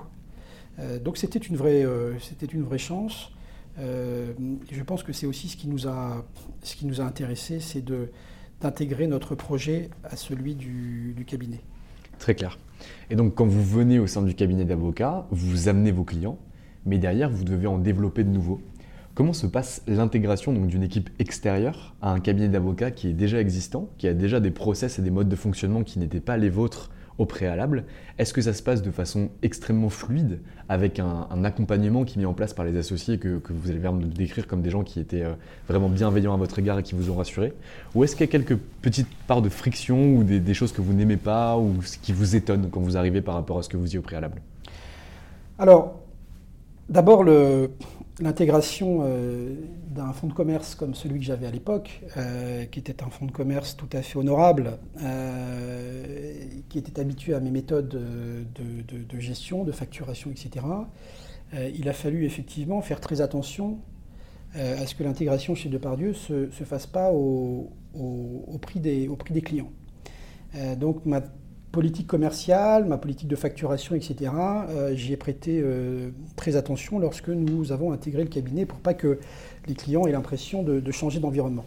Euh, 0.79 0.99
donc 0.99 1.17
c'était 1.17 1.39
une, 1.39 1.55
vraie, 1.55 1.85
euh, 1.85 2.17
c'était 2.19 2.47
une 2.47 2.63
vraie 2.63 2.77
chance. 2.77 3.31
Je 3.77 4.83
pense 4.85 5.03
que 5.03 5.13
c'est 5.13 5.25
aussi 5.25 5.47
ce 5.47 5.57
qui 5.57 5.67
nous 5.67 5.87
a, 5.87 6.25
ce 6.63 6.75
qui 6.75 6.85
nous 6.85 7.01
a 7.01 7.03
intéressé, 7.03 7.59
c'est 7.59 7.83
d'intégrer 8.61 9.07
notre 9.07 9.35
projet 9.35 9.89
à 10.03 10.15
celui 10.15 10.55
du, 10.55 11.13
du 11.15 11.25
cabinet. 11.25 11.61
Très 12.19 12.35
clair. 12.35 12.59
Et 13.09 13.15
donc 13.15 13.35
quand 13.35 13.47
vous 13.47 13.63
venez 13.63 13.99
au 13.99 14.07
sein 14.07 14.21
du 14.21 14.35
cabinet 14.35 14.65
d'avocats, 14.65 15.27
vous 15.31 15.67
amenez 15.67 15.91
vos 15.91 16.03
clients, 16.03 16.37
mais 16.85 16.97
derrière, 16.97 17.29
vous 17.29 17.43
devez 17.43 17.67
en 17.67 17.77
développer 17.77 18.23
de 18.23 18.29
nouveaux. 18.29 18.61
Comment 19.13 19.33
se 19.33 19.45
passe 19.45 19.83
l'intégration 19.87 20.53
d'une 20.53 20.83
équipe 20.83 21.09
extérieure 21.19 21.95
à 22.01 22.11
un 22.11 22.19
cabinet 22.19 22.47
d'avocats 22.47 22.91
qui 22.91 23.09
est 23.09 23.13
déjà 23.13 23.41
existant, 23.41 23.89
qui 23.97 24.07
a 24.07 24.13
déjà 24.13 24.39
des 24.39 24.51
process 24.51 24.99
et 24.99 25.01
des 25.01 25.11
modes 25.11 25.27
de 25.27 25.35
fonctionnement 25.35 25.83
qui 25.83 25.99
n'étaient 25.99 26.21
pas 26.21 26.37
les 26.37 26.49
vôtres 26.49 26.91
au 27.21 27.25
préalable 27.25 27.83
Est-ce 28.17 28.33
que 28.33 28.41
ça 28.41 28.51
se 28.51 28.63
passe 28.63 28.81
de 28.81 28.89
façon 28.89 29.29
extrêmement 29.43 29.89
fluide, 29.89 30.39
avec 30.69 30.99
un, 30.99 31.43
accompagnement 31.43 32.03
qui 32.03 32.17
est 32.17 32.21
mis 32.21 32.25
en 32.25 32.33
place 32.33 32.53
par 32.53 32.65
les 32.65 32.75
associés 32.77 33.19
que, 33.19 33.39
vous 33.47 33.69
allez 33.69 33.79
me 33.79 34.05
décrire 34.05 34.47
comme 34.47 34.63
des 34.63 34.71
gens 34.71 34.83
qui 34.83 34.99
étaient 34.99 35.21
euh, 35.21 35.33
vraiment 35.67 35.87
bienveillants 35.87 36.33
à 36.33 36.37
votre 36.37 36.57
égard 36.57 36.79
et 36.79 36.83
qui 36.83 36.95
vous 36.95 37.11
ont 37.11 37.15
rassuré? 37.15 37.53
Ou 37.93 38.03
est-ce 38.03 38.15
qu'il 38.15 38.25
y 38.25 38.29
a 38.29 38.31
quelques 38.31 38.57
petites 38.81 39.07
parts 39.27 39.43
de 39.43 39.49
friction 39.49 40.15
ou 40.15 40.23
des, 40.23 40.53
choses 40.55 40.71
que 40.71 40.81
vous 40.81 40.93
n'aimez 40.93 41.17
pas 41.17 41.57
ou 41.57 41.75
qui 42.01 42.11
vous 42.11 42.35
étonnent 42.35 42.69
quand 42.71 42.81
vous 42.81 42.97
arrivez 42.97 43.21
par 43.21 43.35
rapport 43.35 43.59
à 43.59 43.63
ce 43.63 43.69
que 43.69 43.77
vous 43.77 43.83
disiez 43.83 43.99
au 43.99 44.03
préalable? 44.03 44.41
Alors, 45.59 45.99
d'abord, 46.89 47.23
le, 47.23 47.69
l'intégration 48.19 48.99
euh, 49.01 49.55
d'un 49.87 50.11
fonds 50.13 50.27
de 50.27 50.33
commerce 50.33 50.75
comme 50.75 50.93
celui 50.93 51.19
que 51.19 51.25
j'avais 51.25 51.47
à 51.47 51.51
l'époque, 51.51 52.01
euh, 52.17 52.65
qui 52.65 52.79
était 52.79 53.03
un 53.03 53.09
fonds 53.09 53.25
de 53.25 53.31
commerce 53.31 53.77
tout 53.77 53.89
à 53.93 54.01
fait 54.01 54.17
honorable, 54.17 54.77
euh, 55.01 56.33
qui 56.69 56.77
était 56.77 56.99
habitué 56.99 57.33
à 57.33 57.39
mes 57.39 57.51
méthodes 57.51 57.89
de, 57.89 59.19
gestion, 59.19 59.63
de 59.63 59.71
facturation, 59.71 60.31
etc., 60.31 60.65
il 61.75 61.89
a 61.89 61.93
fallu 61.93 62.23
effectivement 62.23 62.81
faire 62.81 63.01
très 63.01 63.19
attention 63.19 63.79
à 64.55 64.85
ce 64.85 64.95
que 64.95 65.03
l'intégration 65.03 65.53
chez 65.53 65.67
Depardieu 65.67 66.09
ne 66.29 66.49
se, 66.49 66.63
fasse 66.63 66.87
pas 66.87 67.11
au, 67.11 67.69
prix, 68.61 68.79
des, 68.79 69.09
au 69.09 69.17
prix 69.17 69.33
des 69.33 69.41
clients. 69.41 69.69
donc 70.77 71.05
ma 71.05 71.21
politique 71.71 72.07
commerciale, 72.07 72.85
ma 72.85 72.97
politique 72.97 73.27
de 73.27 73.35
facturation, 73.35 73.95
etc., 73.95 74.31
euh, 74.69 74.93
j'y 74.93 75.13
ai 75.13 75.17
prêté 75.17 75.61
euh, 75.63 76.09
très 76.35 76.55
attention 76.55 76.99
lorsque 76.99 77.29
nous 77.29 77.71
avons 77.71 77.91
intégré 77.91 78.23
le 78.23 78.29
cabinet 78.29 78.65
pour 78.65 78.79
pas 78.79 78.93
que 78.93 79.19
les 79.67 79.73
clients 79.73 80.05
aient 80.05 80.11
l'impression 80.11 80.63
de, 80.63 80.91
changer 80.91 81.19
d'environnement. 81.19 81.65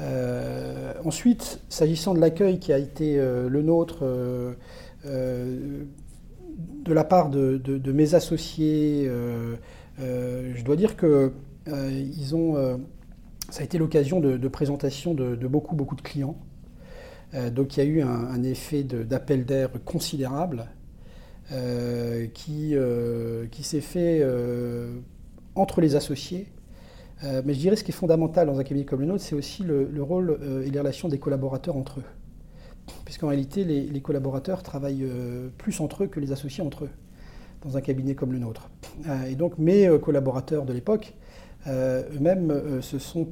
Euh, 0.00 0.92
ensuite, 1.04 1.60
s'agissant 1.68 2.14
de 2.14 2.20
l'accueil 2.20 2.58
qui 2.58 2.72
a 2.72 2.78
été 2.78 3.16
le 3.16 3.62
nôtre 3.62 4.04
de 5.04 5.86
la 6.86 7.04
part 7.04 7.30
de, 7.30 7.92
mes 7.92 8.14
associés, 8.14 9.10
je 9.98 10.64
dois 10.64 10.76
dire 10.76 10.96
que 10.96 11.32
ils 11.68 12.34
ont, 12.34 12.78
ça 13.50 13.60
a 13.60 13.64
été 13.64 13.78
l'occasion 13.78 14.20
de, 14.20 14.48
présentation 14.48 15.14
de 15.14 15.46
beaucoup, 15.46 15.76
beaucoup 15.76 15.96
de 15.96 16.02
clients. 16.02 16.36
Euh, 17.36 17.50
donc 17.50 17.76
il 17.76 17.84
y 17.84 17.86
a 17.86 17.86
eu 17.86 18.02
un, 18.02 18.42
effet 18.42 18.82
d'appel 18.82 19.44
d'air 19.44 19.70
considérable 19.84 20.66
euh, 21.52 22.26
qui, 22.32 22.70
euh, 22.74 23.46
qui 23.50 23.62
s'est 23.62 23.80
fait 23.80 24.24
entre 25.54 25.80
les 25.80 25.96
associés. 25.96 26.46
mais 27.22 27.54
je 27.54 27.58
dirais 27.58 27.76
ce 27.76 27.84
qui 27.84 27.90
est 27.90 27.94
fondamental 27.94 28.46
dans 28.46 28.58
un 28.58 28.64
cabinet 28.64 28.84
comme 28.84 29.00
le 29.00 29.06
nôtre, 29.06 29.22
c'est 29.22 29.34
aussi 29.34 29.62
le, 29.62 30.02
rôle 30.02 30.38
et 30.64 30.70
les 30.70 30.78
relations 30.78 31.08
des 31.08 31.18
collaborateurs 31.18 31.76
entre 31.76 32.00
eux. 32.00 32.04
Puisqu'en 33.04 33.28
réalité, 33.28 33.64
les, 33.64 34.00
collaborateurs 34.00 34.62
travaillent 34.62 35.06
plus 35.58 35.80
entre 35.80 36.04
eux 36.04 36.06
que 36.06 36.20
les 36.20 36.32
associés 36.32 36.62
entre 36.62 36.84
eux, 36.84 36.90
dans 37.64 37.76
un 37.76 37.80
cabinet 37.80 38.14
comme 38.14 38.32
le 38.32 38.38
nôtre. 38.38 38.70
et 39.28 39.34
donc 39.34 39.58
mes 39.58 39.88
collaborateurs 40.00 40.64
de 40.66 40.72
l'époque, 40.72 41.14
eux-mêmes 41.66 42.82
se 42.82 42.98
sont 42.98 43.28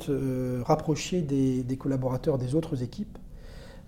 rapprochés 0.65 1.21
des, 1.21 1.77
collaborateurs 1.77 2.39
des 2.39 2.55
autres 2.55 2.83
équipes 2.83 3.19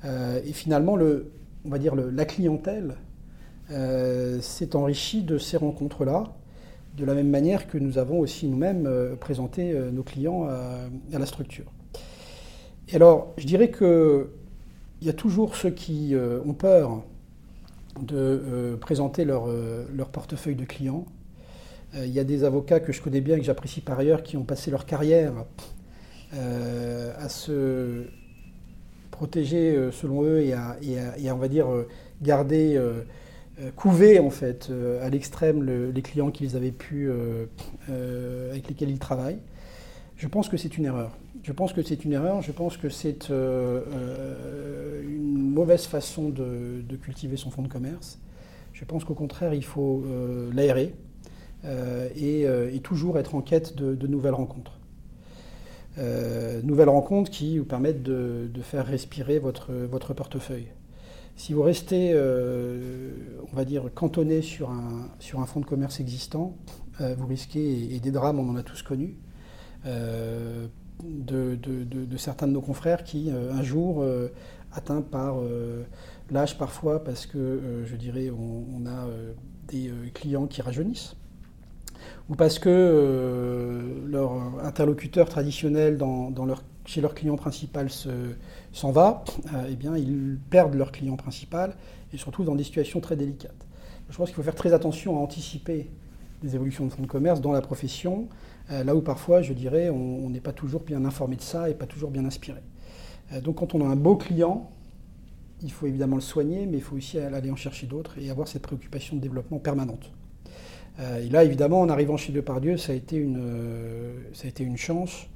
euh, 0.05 0.41
et 0.45 0.53
finalement, 0.53 0.97
le, 0.97 1.33
on 1.65 1.71
va 1.71 1.79
dire 1.79 1.95
la 1.95 2.25
clientèle 2.25 2.97
euh, 3.71 4.41
s'est 4.41 4.77
enrichie 4.77 5.23
de 5.23 5.39
ces 5.39 5.57
rencontres-là, 5.57 6.25
de 6.97 7.05
la 7.05 7.15
même 7.15 7.29
manière 7.29 7.67
que 7.67 7.79
nous 7.79 7.99
avons 7.99 8.21
aussi 8.21 8.47
nous-mêmes 8.47 8.87
euh, 8.87 9.17
présenté 9.17 9.75
nos 9.93 10.03
clients 10.03 10.45
à, 10.45 11.19
la 11.19 11.27
structure. 11.27 11.67
Et 12.89 12.97
alors, 12.97 13.33
je 13.37 13.47
dirais 13.47 13.71
qu'il 13.71 14.27
y 15.03 15.09
a 15.09 15.13
toujours 15.13 15.57
ceux 15.57 15.71
qui 15.71 16.15
ont 16.17 16.55
peur 16.55 17.03
de 18.01 18.77
présenter 18.81 19.25
leur, 19.25 19.49
leur, 19.93 20.09
portefeuille 20.11 20.55
de 20.55 20.65
clients. 20.65 21.05
Il 21.95 22.11
y 22.11 22.21
a 22.21 22.25
des 22.25 22.45
avocats 22.45 22.79
que 22.79 22.93
je 22.93 23.03
connais 23.03 23.21
bien, 23.21 23.39
que 23.39 23.43
j'apprécie 23.43 23.81
par 23.81 23.99
ailleurs, 23.99 24.23
qui 24.23 24.37
ont 24.37 24.45
passé 24.45 24.71
leur 24.71 24.87
carrière 24.87 25.33
à 26.33 27.29
se 27.29 28.07
protéger 29.17 29.75
euh, 29.75 29.91
selon 29.91 30.23
eux 30.25 30.41
et 30.41 30.53
à, 30.53 30.77
on 31.35 31.39
va 31.39 31.49
dire 31.49 31.73
euh, 31.73 31.89
garder 32.21 32.77
euh, 32.77 33.03
couver 33.75 34.19
en 34.21 34.29
fait 34.29 34.71
à 35.01 35.09
l'extrême 35.09 35.65
les 35.65 36.03
clients 36.03 36.31
qu'ils 36.31 36.57
avaient 36.57 36.71
pu 36.71 37.11
avec 37.89 38.69
lesquels 38.69 38.91
ils 38.91 38.99
travaillent. 38.99 39.39
Je 40.19 40.29
pense 40.29 40.51
que 40.51 40.59
c'est 40.59 40.77
une 40.77 40.85
erreur. 40.85 41.17
Je 41.43 41.53
pense 41.53 41.73
que 41.73 41.83
c'est 41.83 42.05
une 42.05 42.13
erreur. 42.13 42.43
Je 42.43 42.53
pense 42.53 42.77
que 42.77 42.91
c'est 42.91 43.31
une 43.31 43.81
mauvaise 45.55 45.87
façon 45.87 46.29
de, 46.29 46.97
cultiver 47.01 47.39
son 47.39 47.51
fonds 47.51 47.63
de 47.63 47.69
commerce. 47.69 48.19
Je 48.75 48.85
pense 48.85 49.05
qu'au 49.05 49.15
contraire, 49.15 49.55
il 49.55 49.65
faut 49.65 50.05
l'aérer 50.53 50.93
et, 51.65 52.47
toujours 52.83 53.19
être 53.19 53.35
en 53.35 53.41
quête 53.41 53.75
de 53.75 54.07
nouvelles 54.07 54.35
rencontres. 54.35 54.79
Euh, 55.99 56.61
nouvelles 56.63 56.91
rencontres 56.91 57.31
qui 57.31 57.59
vous 57.59 57.65
permettent 57.65 58.03
de, 58.03 58.51
faire 58.63 58.87
respirer 58.87 59.39
votre, 59.39 59.73
votre, 59.73 60.13
portefeuille. 60.15 60.69
Si 61.37 61.53
vous 61.53 61.63
restez, 61.63 62.13
euh, 62.15 63.13
on 63.53 63.57
va 63.57 63.65
dire, 63.65 63.85
cantonné 63.95 64.43
sur 64.43 64.71
un, 64.71 65.09
sur 65.21 65.41
un 65.41 65.47
fonds 65.47 65.61
de 65.61 65.67
commerce 65.67 66.01
existant, 66.01 66.57
euh, 67.01 67.15
vous 67.17 67.27
risquez, 67.27 67.95
et, 67.95 68.01
des 68.01 68.11
drames, 68.11 68.39
on 68.39 68.49
en 68.49 68.57
a 68.57 68.63
tous 68.63 68.83
connu, 68.83 69.17
de, 69.85 70.69
de, 71.55 72.17
certains 72.17 72.49
de 72.49 72.53
nos 72.53 72.61
confrères 72.61 73.05
qui, 73.05 73.31
un 73.31 73.63
jour, 73.63 74.05
atteints 74.73 75.03
par 75.03 75.37
l'âge 76.31 76.59
parfois, 76.59 77.05
parce 77.05 77.27
que, 77.27 77.85
je 77.85 77.97
dirais, 77.97 78.31
on 78.31 78.85
a 78.87 79.07
des 79.69 79.93
clients 80.13 80.47
qui 80.47 80.63
rajeunissent, 80.63 81.15
ou 82.29 82.35
parce 82.35 82.59
que 82.59 82.69
euh, 82.69 84.07
leur 84.07 84.33
interlocuteur 84.65 85.29
traditionnel 85.29 85.99
chez 86.85 87.01
leur 87.01 87.15
client 87.15 87.37
principal 87.37 87.89
s'en 88.73 88.91
va, 88.91 89.25
euh, 89.55 89.67
eh 89.71 89.77
bien, 89.77 89.97
ils 89.97 90.39
perdent 90.51 90.75
leur 90.75 90.93
client 90.93 91.17
principal 91.17 91.77
et 92.13 92.19
se 92.19 92.25
retrouvent 92.25 92.47
dans 92.47 92.55
des 92.55 92.65
situations 92.65 93.01
très 93.01 93.17
délicates. 93.17 93.67
Je 94.11 94.17
pense 94.17 94.29
qu'il 94.29 94.37
faut 94.37 94.43
faire 94.43 94.55
très 94.55 94.73
attention 94.73 95.17
à 95.17 95.21
anticiper 95.21 95.91
les 96.43 96.55
évolutions 96.55 96.85
de 96.87 96.93
fonds 96.93 97.03
de 97.03 97.09
commerce 97.09 97.41
dans 97.41 97.53
la 97.53 97.61
profession, 97.61 98.29
euh, 98.71 98.83
là 98.85 98.95
où 98.95 99.01
parfois, 99.01 99.43
je 99.43 99.53
dirais, 99.53 99.89
on 99.91 100.29
n'est 100.29 100.41
pas 100.41 100.53
toujours 100.53 100.83
bien 100.83 101.05
informé 101.05 101.37
de 101.37 101.43
ça 101.43 101.71
et 101.71 101.75
pas 101.75 101.87
toujours 101.87 102.11
bien 102.11 102.25
inspiré. 102.25 102.61
donc 103.43 103.57
quand 103.57 103.75
on 103.75 103.89
a 103.89 103.89
un 103.89 103.97
beau 103.97 104.17
client, 104.17 104.71
il 105.63 105.73
faut 105.73 105.87
évidemment 105.87 106.17
le 106.17 106.23
soigner, 106.23 106.67
mais 106.67 106.79
il 106.79 106.83
faut 106.83 106.97
aussi 106.97 107.19
aller 107.19 107.51
en 107.51 107.57
chercher 107.57 107.87
d'autres 107.87 108.19
et 108.19 108.31
avoir 108.31 108.47
cette 108.47 108.63
préoccupation 108.63 109.17
de 109.17 109.23
développement 109.23 109.59
permanente. 109.59 110.13
Euh, 110.99 111.25
et 111.25 111.29
là, 111.29 111.45
évidemment, 111.45 111.81
en 111.81 111.89
arrivant 111.89 112.17
chez 112.17 112.33
Depardieu, 112.33 112.77
ça 112.77 112.93
a 112.93 112.95
été 112.95 113.17
une, 113.17 113.39
euh, 113.41 114.15
ça 114.33 114.47
a 114.47 114.49
été 114.49 114.65
une 114.65 114.77
chance 114.77 115.27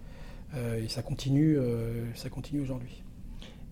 euh, 0.55 0.83
et 0.83 0.89
ça 0.89 1.03
continue, 1.03 1.59
ça 2.15 2.29
continue 2.29 2.63
aujourd'hui. 2.63 3.03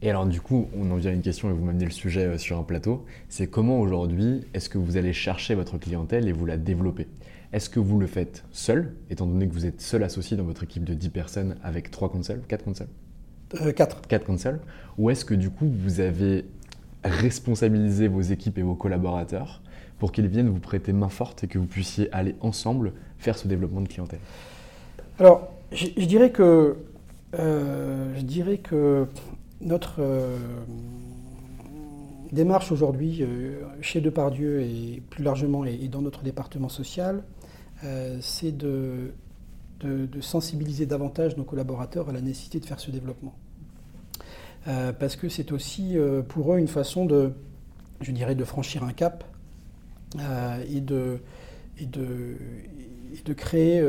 Et 0.01 0.11
alors 0.11 0.27
du 0.27 0.41
coup, 0.41 0.69
on 0.79 0.91
en 0.93 0.97
vient 0.97 1.11
à 1.11 1.15
une 1.15 1.23
question 1.23 1.51
et 1.51 1.53
vous 1.53 1.65
m'amenez 1.65 1.87
le 1.87 1.91
sujet 1.91 2.39
sur 2.39 2.57
un 2.57 2.63
plateau. 2.63 3.05
C'est 3.29 3.49
comment 3.49 3.81
aujourd'hui 3.81 4.43
est-ce 4.55 4.69
que 4.69 4.79
vous 4.79 4.97
allez 4.97 5.13
chercher 5.13 5.57
votre 5.57 5.77
clientèle 5.77 6.29
et 6.29 6.33
vous 6.33 6.47
la 6.47 6.57
développer? 6.57 7.09
Est-ce 7.53 7.69
que 7.69 7.81
vous 7.81 7.99
le 7.99 8.07
faites 8.07 8.45
seul, 8.53 8.95
étant 9.11 9.27
donné 9.27 9.49
que 9.49 9.55
vous 9.55 9.67
êtes 9.67 9.81
seul 9.81 10.05
associé 10.05 10.37
dans 10.37 10.45
votre 10.45 10.63
équipe 10.63 10.85
de 10.85 10.95
10 10.95 11.09
personnes 11.09 11.57
avec 11.65 11.91
3 11.91 12.11
consoles 12.11 12.43
4 12.47 12.65
consoles? 12.65 12.89
4. 13.75 14.03
4 14.03 14.25
consoles 14.25 14.61
Ou 14.99 15.11
est-ce 15.11 15.25
que 15.25 15.35
du 15.35 15.51
coup 15.51 15.67
vous 15.67 15.99
avez 15.99 16.45
responsabilisé 17.03 18.07
vos 18.07 18.21
équipes 18.21 18.59
et 18.59 18.63
vos 18.63 18.75
collaborateurs 18.75 19.63
pour 19.99 20.13
qu'ils 20.13 20.29
viennent 20.29 20.49
vous 20.49 20.61
prêter 20.61 20.93
main 20.93 21.09
forte 21.09 21.45
et 21.45 21.47
que 21.49 21.59
vous 21.59 21.67
puissiez 21.67 22.13
aller 22.13 22.37
ensemble 22.41 22.93
faire 23.19 23.37
ce 23.37 23.49
développement 23.49 23.81
de 23.81 23.89
clientèle 23.89 24.21
Alors, 25.19 25.51
je, 25.73 26.05
dirais 26.05 26.31
que, 26.31 26.77
euh, 27.39 28.15
je 28.17 28.23
dirais 28.23 28.59
que 28.59 29.07
notre 29.61 29.97
euh, 29.99 30.39
démarche 32.31 32.71
aujourd'hui 32.71 33.19
euh, 33.23 33.63
chez 33.81 34.01
Depardieu 34.01 34.63
et 34.63 35.03
plus 35.11 35.25
largement 35.25 35.65
et, 35.65 35.89
dans 35.89 36.03
notre 36.03 36.23
département 36.23 36.69
social, 36.69 37.23
c'est 38.21 38.51
de, 38.51 39.13
de, 39.79 40.21
sensibiliser 40.21 40.85
davantage 40.85 41.37
nos 41.37 41.45
collaborateurs 41.45 42.09
à 42.09 42.13
la 42.13 42.21
nécessité 42.21 42.59
de 42.59 42.67
faire 42.67 42.81
ce 42.81 42.91
développement. 42.91 43.35
parce 44.65 45.15
que 45.15 45.29
c'est 45.29 45.53
aussi 45.53 45.97
pour 46.27 46.53
eux 46.53 46.59
une 46.59 46.67
façon 46.67 47.07
de, 47.07 47.31
je 48.01 48.11
dirais, 48.11 48.35
de 48.35 48.43
franchir 48.43 48.83
un 48.83 48.93
cap 48.93 49.23
et, 50.17 50.81
de, 50.81 51.19
et, 51.79 51.87
de, 51.87 53.33
créer 53.35 53.85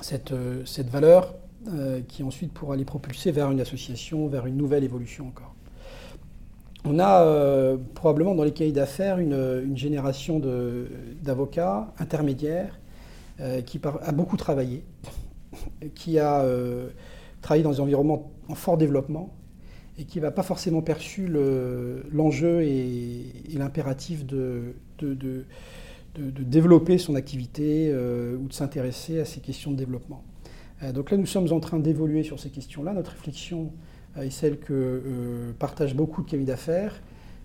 cette, 0.00 0.34
cette 0.64 0.88
valeur 0.88 1.34
euh, 1.68 2.00
qui 2.08 2.24
ensuite 2.24 2.52
pourra 2.52 2.74
les 2.74 2.84
propulser 2.84 3.30
vers 3.30 3.48
une 3.52 3.60
association, 3.60 4.26
vers 4.26 4.46
une 4.46 4.56
nouvelle 4.56 4.82
évolution 4.82 5.28
encore. 5.28 5.54
On 6.84 6.98
a 6.98 7.22
euh, 7.22 7.76
probablement 7.94 8.34
dans 8.34 8.42
les 8.42 8.50
cahiers 8.50 8.72
d'affaires 8.72 9.20
une, 9.20 9.76
génération 9.76 10.40
d'avocats 11.22 11.92
intermédiaires 12.00 12.80
euh, 13.38 13.60
qui 13.62 13.80
a 13.84 14.10
beaucoup 14.10 14.36
travaillé, 14.36 14.82
qui 15.94 16.18
a 16.18 16.44
travaillé 17.42 17.62
dans 17.62 17.70
des 17.70 17.80
environnements 17.80 18.32
en 18.48 18.56
fort 18.56 18.76
développement 18.76 19.32
et 19.98 20.04
qui 20.04 20.20
n'a 20.20 20.30
pas 20.30 20.42
forcément 20.42 20.82
perçu 20.82 21.28
l'enjeu 22.12 22.62
et, 22.62 23.24
l'impératif 23.54 24.24
de, 24.24 24.74
de, 24.98 25.44
développer 26.16 26.98
son 26.98 27.14
activité 27.14 27.92
ou 27.92 28.48
de 28.48 28.52
s'intéresser 28.52 29.20
à 29.20 29.24
ces 29.24 29.40
questions 29.40 29.70
de 29.70 29.76
développement. 29.76 30.24
Euh, 30.82 30.92
donc 30.92 31.10
là, 31.10 31.16
nous 31.16 31.26
sommes 31.26 31.52
en 31.52 31.60
train 31.60 31.78
d'évoluer 31.78 32.22
sur 32.22 32.38
ces 32.38 32.50
questions-là. 32.50 32.92
Notre 32.92 33.12
réflexion 33.12 33.72
euh, 34.16 34.22
est 34.22 34.30
celle 34.30 34.58
que 34.58 34.72
euh, 34.72 35.52
partagent 35.58 35.94
beaucoup 35.94 36.22
de 36.22 36.30
cabinets 36.30 36.50
d'affaires, 36.50 37.00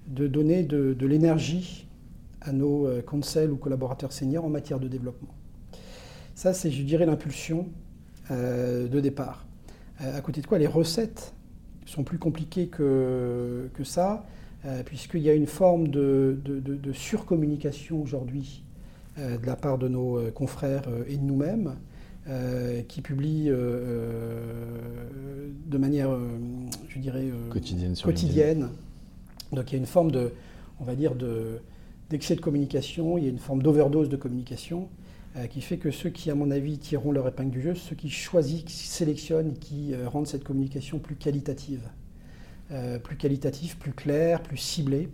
de 0.08 0.28
donner 0.28 0.64
de, 0.64 1.06
l'énergie 1.06 1.88
à 2.42 2.54
nos 2.54 2.88
conseils 3.06 3.50
ou 3.50 3.58
collaborateurs 3.58 4.14
seniors 4.14 4.46
en 4.46 4.50
matière 4.50 4.80
de 4.80 4.88
développement. 4.88 5.34
Ça, 6.34 6.54
c'est, 6.54 6.72
je 6.72 6.82
dirais, 6.84 7.06
l'impulsion 7.06 7.68
de 8.30 9.00
départ. 9.02 9.46
à 10.00 10.22
côté 10.22 10.40
de 10.40 10.48
quoi, 10.48 10.58
les 10.58 10.68
recettes 10.68 11.34
sont 11.90 12.04
plus 12.04 12.18
compliquées 12.18 12.68
que, 12.68 13.70
que 13.74 13.84
ça, 13.84 14.26
puisqu'il 14.86 15.22
y 15.22 15.30
a 15.30 15.34
une 15.34 15.48
forme 15.48 15.88
de, 15.88 16.38
de, 16.44 16.60
de 16.60 16.94
surcommunication 16.94 18.02
aujourd'hui 18.02 18.64
de 19.18 19.46
la 19.46 19.56
part 19.56 19.78
de 19.78 19.88
nos 19.88 20.20
confrères 20.34 20.84
et 21.08 21.16
de 21.16 21.24
nous-mêmes. 21.24 21.76
Euh, 22.30 22.82
qui 22.90 23.00
publie 23.00 23.48
euh, 23.48 23.56
euh, 23.56 25.48
de 25.66 25.78
manière, 25.78 26.10
je 26.90 27.00
dirais, 27.00 27.24
quotidienne. 27.50 27.96
quotidienne. 28.04 28.70
Donc 29.54 29.72
il 29.72 29.76
y 29.76 29.78
a 29.78 29.80
une 29.80 29.86
forme 29.86 30.12
de, 30.12 30.34
on 30.82 30.84
va 30.84 30.96
dire, 30.96 31.14
d'excès 32.10 32.36
de, 32.36 32.42
communication, 32.42 33.18
il 33.18 33.24
y 33.24 33.28
a 33.28 33.30
une 33.30 33.38
forme 33.38 33.62
d'overdose 33.62 34.10
de 34.10 34.18
communication 34.18 34.90
qui 35.50 35.62
fait 35.62 35.78
que 35.78 35.92
ceux 35.92 36.10
qui, 36.10 36.32
à 36.32 36.36
mon 36.36 36.52
avis, 36.52 36.78
tireront 36.78 37.12
leur 37.12 37.28
épingle 37.28 37.52
du 37.52 37.62
jeu, 37.62 37.76
ceux 37.76 37.96
qui 37.96 38.10
choisissent, 38.10 38.64
qui 38.64 38.74
sélectionnent, 38.88 39.54
qui 39.54 39.94
rendent 40.06 40.28
cette 40.28 40.44
communication 40.44 41.00
plus 41.00 41.16
qualitative. 41.16 41.82
plus 43.04 43.18
qualitative, 43.18 43.78
plus 43.78 43.94
claire, 43.94 44.42
plus 44.42 44.58
ciblée. 44.58 45.10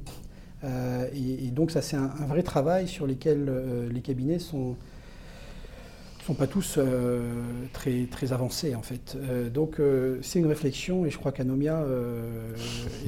Et, 0.64 1.52
donc 1.52 1.72
ça, 1.72 1.82
c'est 1.82 1.98
un, 1.98 2.08
vrai 2.28 2.44
travail 2.44 2.88
sur 2.88 3.06
lequel 3.06 3.52
les 3.92 4.02
cabinets 4.02 4.40
sont 4.40 4.78
ne 6.24 6.28
sont 6.28 6.34
pas 6.36 6.48
tous 6.48 6.76
euh, 6.78 7.20
très, 7.74 8.06
très 8.10 8.32
avancés 8.34 8.76
en 8.76 8.82
fait. 8.82 9.18
Euh, 9.18 9.50
donc 9.50 9.80
euh, 9.80 10.20
c'est 10.22 10.40
une 10.40 10.48
réflexion 10.48 11.06
et 11.06 11.10
je 11.10 11.18
crois 11.18 11.32
qu'Anomia 11.32 11.86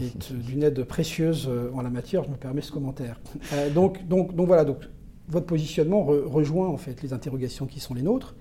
est 0.01 0.34
d'une 0.34 0.63
aide 0.63 0.84
précieuse 0.84 1.49
en 1.74 1.82
la 1.82 1.89
matière, 1.89 2.24
je 2.24 2.30
me 2.30 2.36
permets 2.36 2.61
ce 2.61 2.72
commentaire. 2.72 3.20
donc, 3.74 4.05
donc, 4.07 4.36
donc 4.36 4.47
voilà, 4.47 4.66
donc, 4.66 4.80
votre 5.28 5.46
positionnement 5.46 6.04
rejoint 6.04 6.68
en 6.68 6.78
fait 6.78 7.02
les 7.02 7.14
interrogations 7.14 7.66
qui 7.66 7.80
sont 7.80 7.94
les 7.94 8.02
nôtres. 8.02 8.36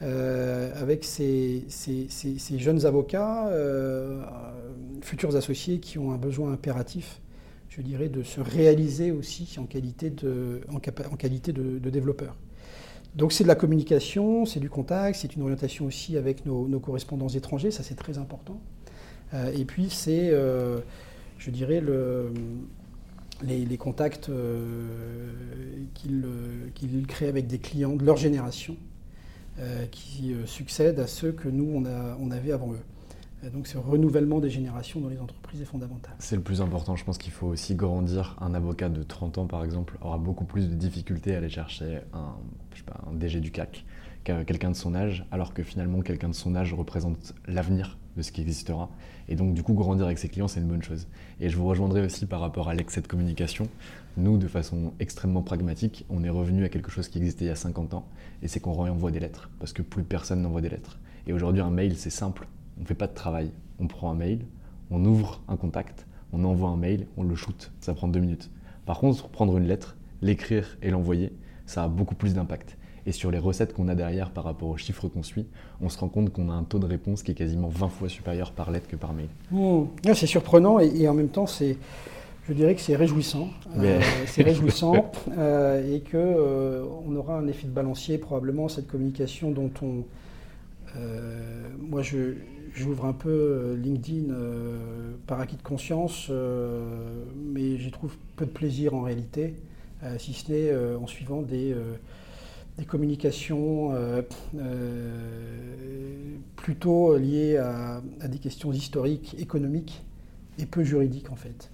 avec 0.00 1.04
ces, 1.04 1.64
jeunes 2.58 2.86
avocats, 2.86 3.50
futurs 5.02 5.36
associés 5.36 5.78
qui 5.78 5.98
ont 5.98 6.12
un 6.12 6.18
besoin 6.18 6.52
impératif, 6.52 7.20
je 7.68 7.82
dirais, 7.82 8.08
de 8.08 8.22
se 8.22 8.40
réaliser 8.40 9.10
aussi 9.10 9.56
en 9.58 9.64
qualité 9.64 10.10
de, 10.10 10.60
développeurs. 11.90 12.36
Donc 13.14 13.32
c'est 13.32 13.44
de 13.44 13.48
la 13.48 13.54
communication, 13.54 14.44
c'est 14.44 14.60
du 14.60 14.68
contact, 14.68 15.18
c'est 15.20 15.36
une 15.36 15.42
orientation 15.42 15.86
aussi 15.86 16.16
avec 16.16 16.46
nos, 16.46 16.80
correspondants 16.80 17.28
étrangers, 17.28 17.70
ça 17.70 17.82
c'est 17.82 17.94
très 17.94 18.18
important. 18.18 18.60
Euh, 19.32 19.52
et 19.56 19.64
puis 19.64 19.88
c'est, 19.90 20.30
euh, 20.30 20.80
je 21.38 21.50
dirais, 21.50 21.80
le, 21.80 22.32
les, 23.46 23.76
contacts 23.76 24.28
euh, 24.28 25.30
qu'ils 25.94 27.06
créent 27.06 27.28
avec 27.28 27.46
des 27.46 27.58
clients 27.58 27.96
de 27.96 28.04
leur 28.04 28.16
génération 28.16 28.76
qui 29.92 30.34
succèdent 30.46 30.98
à 30.98 31.06
ceux 31.06 31.30
que 31.30 31.48
nous 31.48 31.80
on, 32.20 32.30
avait 32.32 32.50
avant 32.50 32.72
eux. 32.72 33.50
Donc 33.52 33.68
ce 33.68 33.78
renouvellement 33.78 34.40
des 34.40 34.50
générations 34.50 35.00
dans 35.00 35.08
les 35.08 35.20
entreprises 35.20 35.60
est 35.60 35.64
fondamental. 35.64 36.12
C'est 36.18 36.34
le 36.34 36.42
plus 36.42 36.60
important. 36.60 36.96
Je 36.96 37.04
pense 37.04 37.18
qu'il 37.18 37.30
faut 37.30 37.46
aussi 37.46 37.76
grandir. 37.76 38.36
Un 38.40 38.52
avocat 38.54 38.88
de 38.88 39.04
30 39.04 39.38
ans, 39.38 39.46
par 39.46 39.62
exemple, 39.62 39.96
aura 40.00 40.18
beaucoup 40.18 40.44
plus 40.44 40.68
de 40.68 40.74
difficultés 40.74 41.36
à 41.36 41.38
aller 41.38 41.50
chercher 41.50 42.00
un, 42.12 42.34
un 43.08 43.12
DG 43.12 43.38
du 43.38 43.52
CAC 43.52 43.84
qu'à 44.24 44.44
quelqu'un 44.44 44.70
de 44.70 44.76
son 44.76 44.96
âge, 44.96 45.24
alors 45.30 45.54
que 45.54 45.62
finalement 45.62 46.00
quelqu'un 46.00 46.30
de 46.30 46.34
son 46.34 46.56
âge 46.56 46.74
représente 46.74 47.34
l'avenir 47.46 47.96
de 48.16 48.22
ce 48.22 48.32
qui 48.32 48.40
existera. 48.40 48.90
Et 49.28 49.36
donc 49.36 49.54
du 49.54 49.62
coup, 49.62 49.74
grandir 49.74 50.06
avec 50.06 50.18
ses 50.18 50.28
clients, 50.28 50.48
c'est 50.48 50.60
une 50.60 50.68
bonne 50.68 50.82
chose. 50.82 51.06
Et 51.40 51.48
je 51.48 51.56
vous 51.56 51.66
rejoindrai 51.66 52.04
aussi 52.04 52.26
par 52.26 52.40
rapport 52.40 52.68
à 52.68 52.74
l'excès 52.74 53.00
de 53.00 53.06
communication. 53.06 53.68
Nous, 54.16 54.38
de 54.38 54.46
façon 54.46 54.92
extrêmement 55.00 55.42
pragmatique, 55.42 56.06
on 56.10 56.22
est 56.24 56.30
revenu 56.30 56.64
à 56.64 56.68
quelque 56.68 56.90
chose 56.90 57.08
qui 57.08 57.18
existait 57.18 57.46
il 57.46 57.48
y 57.48 57.50
a 57.50 57.56
50 57.56 57.94
ans, 57.94 58.06
et 58.42 58.48
c'est 58.48 58.60
qu'on 58.60 58.72
renvoie 58.72 59.10
des 59.10 59.20
lettres, 59.20 59.50
parce 59.58 59.72
que 59.72 59.82
plus 59.82 60.04
personne 60.04 60.42
n'envoie 60.42 60.60
des 60.60 60.68
lettres. 60.68 60.98
Et 61.26 61.32
aujourd'hui, 61.32 61.62
un 61.62 61.70
mail, 61.70 61.96
c'est 61.96 62.10
simple 62.10 62.46
on 62.78 62.82
ne 62.82 62.86
fait 62.86 62.94
pas 62.94 63.06
de 63.06 63.14
travail. 63.14 63.50
On 63.78 63.86
prend 63.86 64.10
un 64.10 64.14
mail, 64.14 64.44
on 64.90 65.04
ouvre 65.04 65.42
un 65.48 65.56
contact, 65.56 66.06
on 66.32 66.44
envoie 66.44 66.68
un 66.68 66.76
mail, 66.76 67.06
on 67.16 67.22
le 67.22 67.34
shoot. 67.34 67.72
Ça 67.80 67.94
prend 67.94 68.08
deux 68.08 68.20
minutes. 68.20 68.50
Par 68.86 68.98
contre, 68.98 69.28
prendre 69.28 69.56
une 69.56 69.66
lettre, 69.66 69.96
l'écrire 70.22 70.76
et 70.82 70.90
l'envoyer, 70.90 71.32
ça 71.66 71.84
a 71.84 71.88
beaucoup 71.88 72.14
plus 72.14 72.34
d'impact. 72.34 72.76
Et 73.06 73.12
sur 73.12 73.30
les 73.30 73.38
recettes 73.38 73.74
qu'on 73.74 73.88
a 73.88 73.94
derrière 73.94 74.30
par 74.30 74.44
rapport 74.44 74.68
aux 74.68 74.76
chiffres 74.76 75.08
qu'on 75.08 75.22
suit, 75.22 75.46
on 75.80 75.88
se 75.88 75.98
rend 75.98 76.08
compte 76.08 76.32
qu'on 76.32 76.50
a 76.50 76.54
un 76.54 76.64
taux 76.64 76.78
de 76.78 76.86
réponse 76.86 77.22
qui 77.22 77.32
est 77.32 77.34
quasiment 77.34 77.68
20 77.68 77.88
fois 77.88 78.08
supérieur 78.08 78.52
par 78.52 78.70
lettre 78.70 78.88
que 78.88 78.96
par 78.96 79.12
mail. 79.12 79.28
Mmh. 79.50 79.84
C'est 80.14 80.26
surprenant 80.26 80.78
et, 80.78 81.06
en 81.08 81.14
même 81.14 81.28
temps, 81.28 81.46
c'est, 81.46 81.76
je 82.48 82.52
dirais 82.54 82.74
que 82.74 82.80
c'est 82.80 82.96
réjouissant. 82.96 83.48
Euh, 83.76 84.00
c'est 84.26 84.42
réjouissant 84.42 85.12
euh, 85.38 85.94
et 85.94 86.00
qu'on 86.00 86.16
euh, 86.16 86.84
on 87.06 87.14
aura 87.16 87.36
un 87.38 87.46
effet 87.46 87.66
de 87.66 87.72
balancier 87.72 88.18
probablement 88.18 88.68
cette 88.68 88.86
communication 88.86 89.50
dont 89.50 89.70
on, 89.82 90.04
moi, 91.80 92.02
je, 92.02 92.34
J'ouvre 92.74 93.04
un 93.04 93.12
peu 93.12 93.28
euh, 93.30 93.76
LinkedIn 93.76 94.32
euh, 94.32 95.12
par 95.28 95.38
acquis 95.38 95.54
de 95.54 95.62
conscience, 95.62 96.26
euh, 96.30 96.84
mais 97.36 97.78
j'y 97.78 97.92
trouve 97.92 98.16
peu 98.34 98.46
de 98.46 98.50
plaisir 98.50 98.94
en 98.94 99.02
réalité, 99.02 99.54
si 100.18 100.34
ce 100.34 100.52
n'est 100.52 100.96
en 100.96 101.06
suivant 101.06 101.40
des, 101.40 101.74
des 102.78 102.84
communications 102.84 103.92
plutôt 106.56 107.16
liées 107.16 107.56
à, 107.56 108.00
des 108.26 108.38
questions 108.38 108.72
historiques, 108.72 109.36
économiques 109.38 110.02
et 110.58 110.66
peu 110.66 110.82
juridiques 110.82 111.30
en 111.30 111.36
fait. 111.36 111.70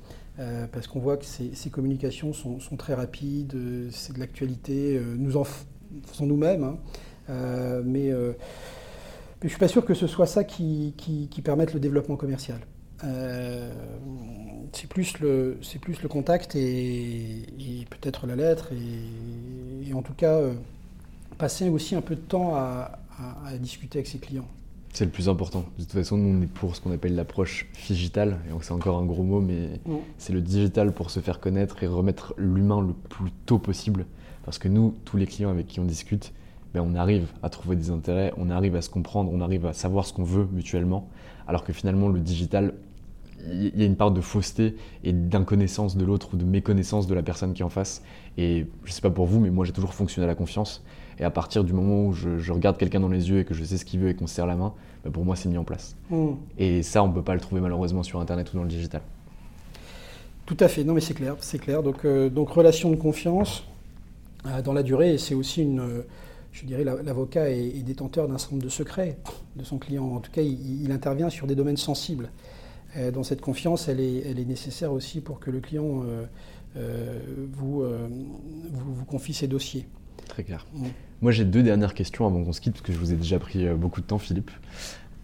parce 0.73 0.87
qu'on 0.87 1.01
voit 1.01 1.17
que 1.17 1.25
ces, 1.25 1.71
communications 1.71 2.33
sont, 2.33 2.77
très 2.77 2.95
rapides, 2.95 3.57
c'est 3.91 4.15
de 4.15 4.21
l'actualité, 4.21 5.01
nous 5.17 5.37
en 5.37 5.45
faisons 6.05 6.27
nous-mêmes, 6.27 6.77
hein, 7.29 7.83
mais 7.85 8.13
je 9.41 9.47
ne 9.47 9.49
suis 9.49 9.59
pas 9.59 9.69
sûr 9.69 9.87
que 9.87 9.95
ce 9.95 10.07
soit 10.07 10.27
ça 10.27 10.45
qui, 10.45 10.95
permette 11.43 11.73
le 11.73 11.81
développement 11.81 12.17
commercial. 12.17 12.61
Euh, 13.05 13.73
c'est 14.73 14.87
plus, 14.87 15.19
le, 15.21 15.57
contact 16.09 16.55
et, 16.57 17.47
peut-être 17.89 18.27
la 18.27 18.37
lettre 18.37 18.69
et, 18.73 19.95
en 19.95 20.03
tout 20.03 20.13
cas 20.13 20.35
euh, 20.35 20.53
passer 21.41 21.69
aussi 21.71 21.95
un 21.95 22.03
peu 22.03 22.15
de 22.15 22.21
temps 22.21 22.55
à, 22.55 22.93
discuter 23.59 23.99
avec 23.99 24.07
ses 24.07 24.19
clients. 24.19 24.47
C'est 24.93 25.05
le 25.05 25.11
plus 25.11 25.29
important. 25.29 25.65
De 25.79 25.85
toute 25.85 25.93
façon, 25.93 26.17
nous, 26.17 26.39
on 26.39 26.43
est 26.43 26.47
pour 26.47 26.75
ce 26.75 26.81
qu'on 26.81 26.93
appelle 26.93 27.15
l'approche 27.15 27.69
digitale. 27.87 28.39
Et 28.49 28.53
c'est 28.63 28.73
encore 28.73 28.99
un 28.99 29.05
gros 29.05 29.23
mot, 29.23 29.41
mais 29.41 29.81
mm. 29.85 29.97
c'est 30.17 30.33
le 30.33 30.41
digital 30.41 30.93
pour 30.93 31.11
se 31.11 31.21
faire 31.21 31.39
connaître 31.39 31.83
et 31.83 31.87
remettre 31.87 32.35
l'humain 32.39 32.81
le 32.81 32.95
plus 32.95 33.31
tôt 33.45 33.59
possible. 33.59 34.07
Parce 34.45 34.59
que 34.59 34.69
nous, 34.69 34.95
tous 35.05 35.17
les 35.17 35.27
clients 35.27 35.51
avec 35.51 35.67
qui 35.67 35.81
on 35.81 35.85
discute, 35.85 36.33
ben, 36.73 36.83
on 36.87 36.95
arrive 36.95 37.29
à 37.43 37.51
trouver 37.51 37.77
des 37.77 37.91
intérêts, 37.91 38.33
on 38.37 38.49
arrive 38.49 38.77
à 38.77 38.83
se 38.83 38.89
comprendre, 38.89 39.31
on 39.33 39.41
arrive 39.41 39.67
à 39.67 39.73
savoir 39.73 40.07
ce 40.07 40.13
qu'on 40.13 40.25
veut 40.25 40.49
mutuellement, 40.53 41.09
alors 41.47 41.65
que 41.65 41.73
finalement 41.73 42.09
le 42.09 42.21
digital, 42.21 42.75
il 43.47 43.79
y 43.79 43.83
a 43.83 43.87
une 43.87 43.97
part 43.97 44.13
de 44.13 44.21
fausseté 44.21 44.77
et 45.03 45.13
d'inconnaissance 45.13 45.97
de 45.97 46.05
l'autre 46.05 46.35
ou 46.35 46.37
de 46.37 46.45
méconnaissance 46.45 47.07
de 47.07 47.15
la 47.15 47.23
personne 47.23 47.55
qui 47.55 47.63
est 47.63 47.65
en 47.65 47.71
face. 47.71 48.03
Et 48.39 48.67
je 48.85 48.93
sais 48.93 49.01
pas 49.01 49.11
pour 49.11 49.27
vous, 49.27 49.41
mais 49.41 49.51
moi 49.51 49.65
j'ai 49.65 49.73
toujours 49.73 49.95
fonctionné 49.95 50.25
à 50.25 50.29
la 50.29 50.35
confiance. 50.35 50.83
Et 51.21 51.25
à 51.25 51.31
partir 51.31 51.65
du 51.65 51.75
moment 51.75 52.07
où 52.07 52.13
je, 52.15 52.51
regarde 52.51 52.79
quelqu'un 52.79 52.99
dans 52.99 53.09
les 53.09 53.29
yeux 53.29 53.41
et 53.41 53.45
que 53.45 53.53
je 53.53 53.63
sais 53.63 53.77
ce 53.77 53.85
qu'il 53.85 54.01
veut 54.01 54.09
et 54.09 54.15
qu'on 54.15 54.27
se 54.27 54.35
serre 54.35 54.47
la 54.47 54.57
main, 54.57 54.73
bah, 55.05 55.11
pour 55.13 55.25
moi 55.25 55.37
c'est 55.37 55.51
mis 55.51 55.59
en 55.59 55.65
place. 55.65 55.95
Mm. 56.09 56.31
Et 56.57 56.83
ça, 56.83 57.05
on 57.05 57.09
ne 57.09 57.13
peut 57.13 57.23
pas 57.23 57.35
le 57.35 57.41
trouver 57.41 57.61
malheureusement 57.61 58.03
sur 58.03 58.21
Internet 58.21 58.53
ou 58.53 58.57
dans 58.57 58.63
le 58.63 58.71
digital. 58.71 59.03
Tout 60.47 60.57
à 60.59 60.67
fait, 60.67 60.83
non 60.83 60.95
mais 60.95 61.01
c'est 61.01 61.15
clair, 61.15 61.37
c'est 61.41 61.59
clair. 61.59 61.83
Donc, 61.83 62.05
euh, 62.05 62.31
donc 62.31 62.49
relation 62.49 62.91
de 62.91 62.97
confiance 62.97 63.65
euh, 64.47 64.63
dans 64.63 64.73
la 64.73 64.83
durée, 64.83 65.15
et 65.15 65.19
c'est 65.19 65.35
aussi 65.35 65.63
une, 65.63 65.81
euh, 65.81 66.03
je 66.53 66.65
dirais, 66.65 66.85
l'avocat 66.85 67.51
est, 67.51 67.83
détenteur 67.83 68.27
d'un 68.27 68.39
certain 68.39 68.57
nombre 68.57 68.65
de 68.65 68.71
secrets 68.71 69.19
de 69.57 69.63
son 69.63 69.79
client. 69.79 70.07
En 70.07 70.21
tout 70.21 70.33
cas, 70.33 70.43
il, 70.43 70.91
intervient 70.91 71.29
sur 71.29 71.47
des 71.47 71.55
domaines 71.55 71.77
sensibles. 71.77 72.31
dans 73.13 73.23
cette 73.23 73.41
confiance, 73.41 73.89
elle 73.89 74.01
est, 74.01 74.23
elle 74.27 74.41
est, 74.41 74.45
nécessaire 74.45 74.93
aussi 74.93 75.21
pour 75.21 75.39
que 75.39 75.53
le 75.53 75.61
client 75.61 76.03
vous, 76.75 77.85
vous, 78.73 79.05
confie 79.05 79.35
ses 79.35 79.47
dossiers. 79.47 79.87
Très 80.27 80.43
clair. 80.43 80.67
Mm. 80.73 80.87
Moi, 81.23 81.33
j'ai 81.33 81.45
deux 81.45 81.63
dernières 81.63 81.95
questions 81.95 82.27
avant 82.27 82.43
qu'on 82.43 82.53
se 82.53 82.61
quitte, 82.61 82.73
parce 82.73 82.83
que 82.83 82.93
je 82.93 82.99
vous 82.99 83.13
ai 83.13 83.17
déjà 83.17 83.39
pris 83.39 83.67
beaucoup 83.75 84.01
de 84.01 84.07
temps, 84.07 84.19
Philippe. 84.19 84.51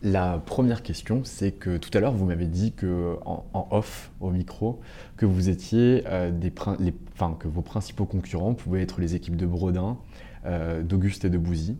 La 0.02 0.42
première 0.44 0.82
question, 0.82 1.22
c'est 1.24 1.52
que 1.52 1.78
tout 1.78 1.90
à 1.94 2.00
l'heure, 2.00 2.12
vous 2.12 2.26
m'avez 2.26 2.46
dit 2.46 2.72
que, 2.72 3.16
en, 3.24 3.68
off, 3.70 4.10
au 4.20 4.30
micro, 4.30 4.78
que 5.16 5.24
vous 5.24 5.48
étiez 5.48 6.04
euh, 6.06 6.30
des, 6.30 6.52
que 6.52 7.48
vos 7.48 7.62
principaux 7.62 8.04
concurrents 8.04 8.54
pouvaient 8.54 8.82
être 8.82 9.00
les 9.00 9.14
équipes 9.14 9.36
de 9.36 9.46
Brodin, 9.46 9.96
euh, 10.44 10.82
d'Auguste 10.82 11.24
et 11.24 11.30
de 11.30 11.38
Bouzy. 11.38 11.78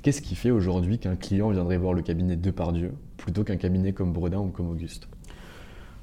Qu'est-ce 0.00 0.22
qui 0.22 0.34
fait 0.34 0.50
aujourd'hui 0.50 0.98
qu'un 0.98 1.16
client 1.16 1.50
viendrait 1.50 1.76
voir 1.76 1.92
le 1.92 2.02
cabinet 2.02 2.36
de 2.36 2.42
Depardieu 2.42 2.94
plutôt 3.18 3.44
qu'un 3.44 3.56
cabinet 3.56 3.92
comme 3.92 4.12
Brodin 4.12 4.38
ou 4.38 4.48
comme 4.48 4.70
Auguste? 4.70 5.06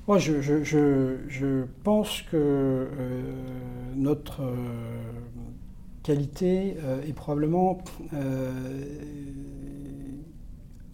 Moi, 0.07 0.19
je, 0.19 1.63
pense 1.83 2.21
que 2.21 2.35
euh, 2.35 3.21
notre 3.95 4.43
qualité 6.05 6.75
est 7.07 7.13
probablement 7.13 7.79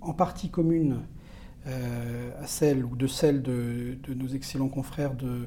en 0.01 0.13
partie 0.13 0.49
commune 0.49 1.01
euh, 1.67 2.31
à 2.41 2.47
celle 2.47 2.83
ou 2.83 2.95
de 2.95 3.05
celle 3.05 3.43
de, 3.43 3.95
nos 4.15 4.27
excellents 4.27 4.67
confrères 4.67 5.13
de, 5.13 5.45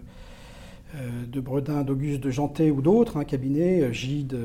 euh, 0.94 1.26
de 1.26 1.40
Bredin, 1.40 1.82
d'Auguste, 1.82 2.20
de 2.20 2.30
Janté 2.30 2.70
ou 2.70 2.82
d'autres, 2.82 3.16
un 3.16 3.20
hein, 3.20 3.24
cabinet, 3.24 3.82
euh, 3.82 3.92
Gide 3.92 4.36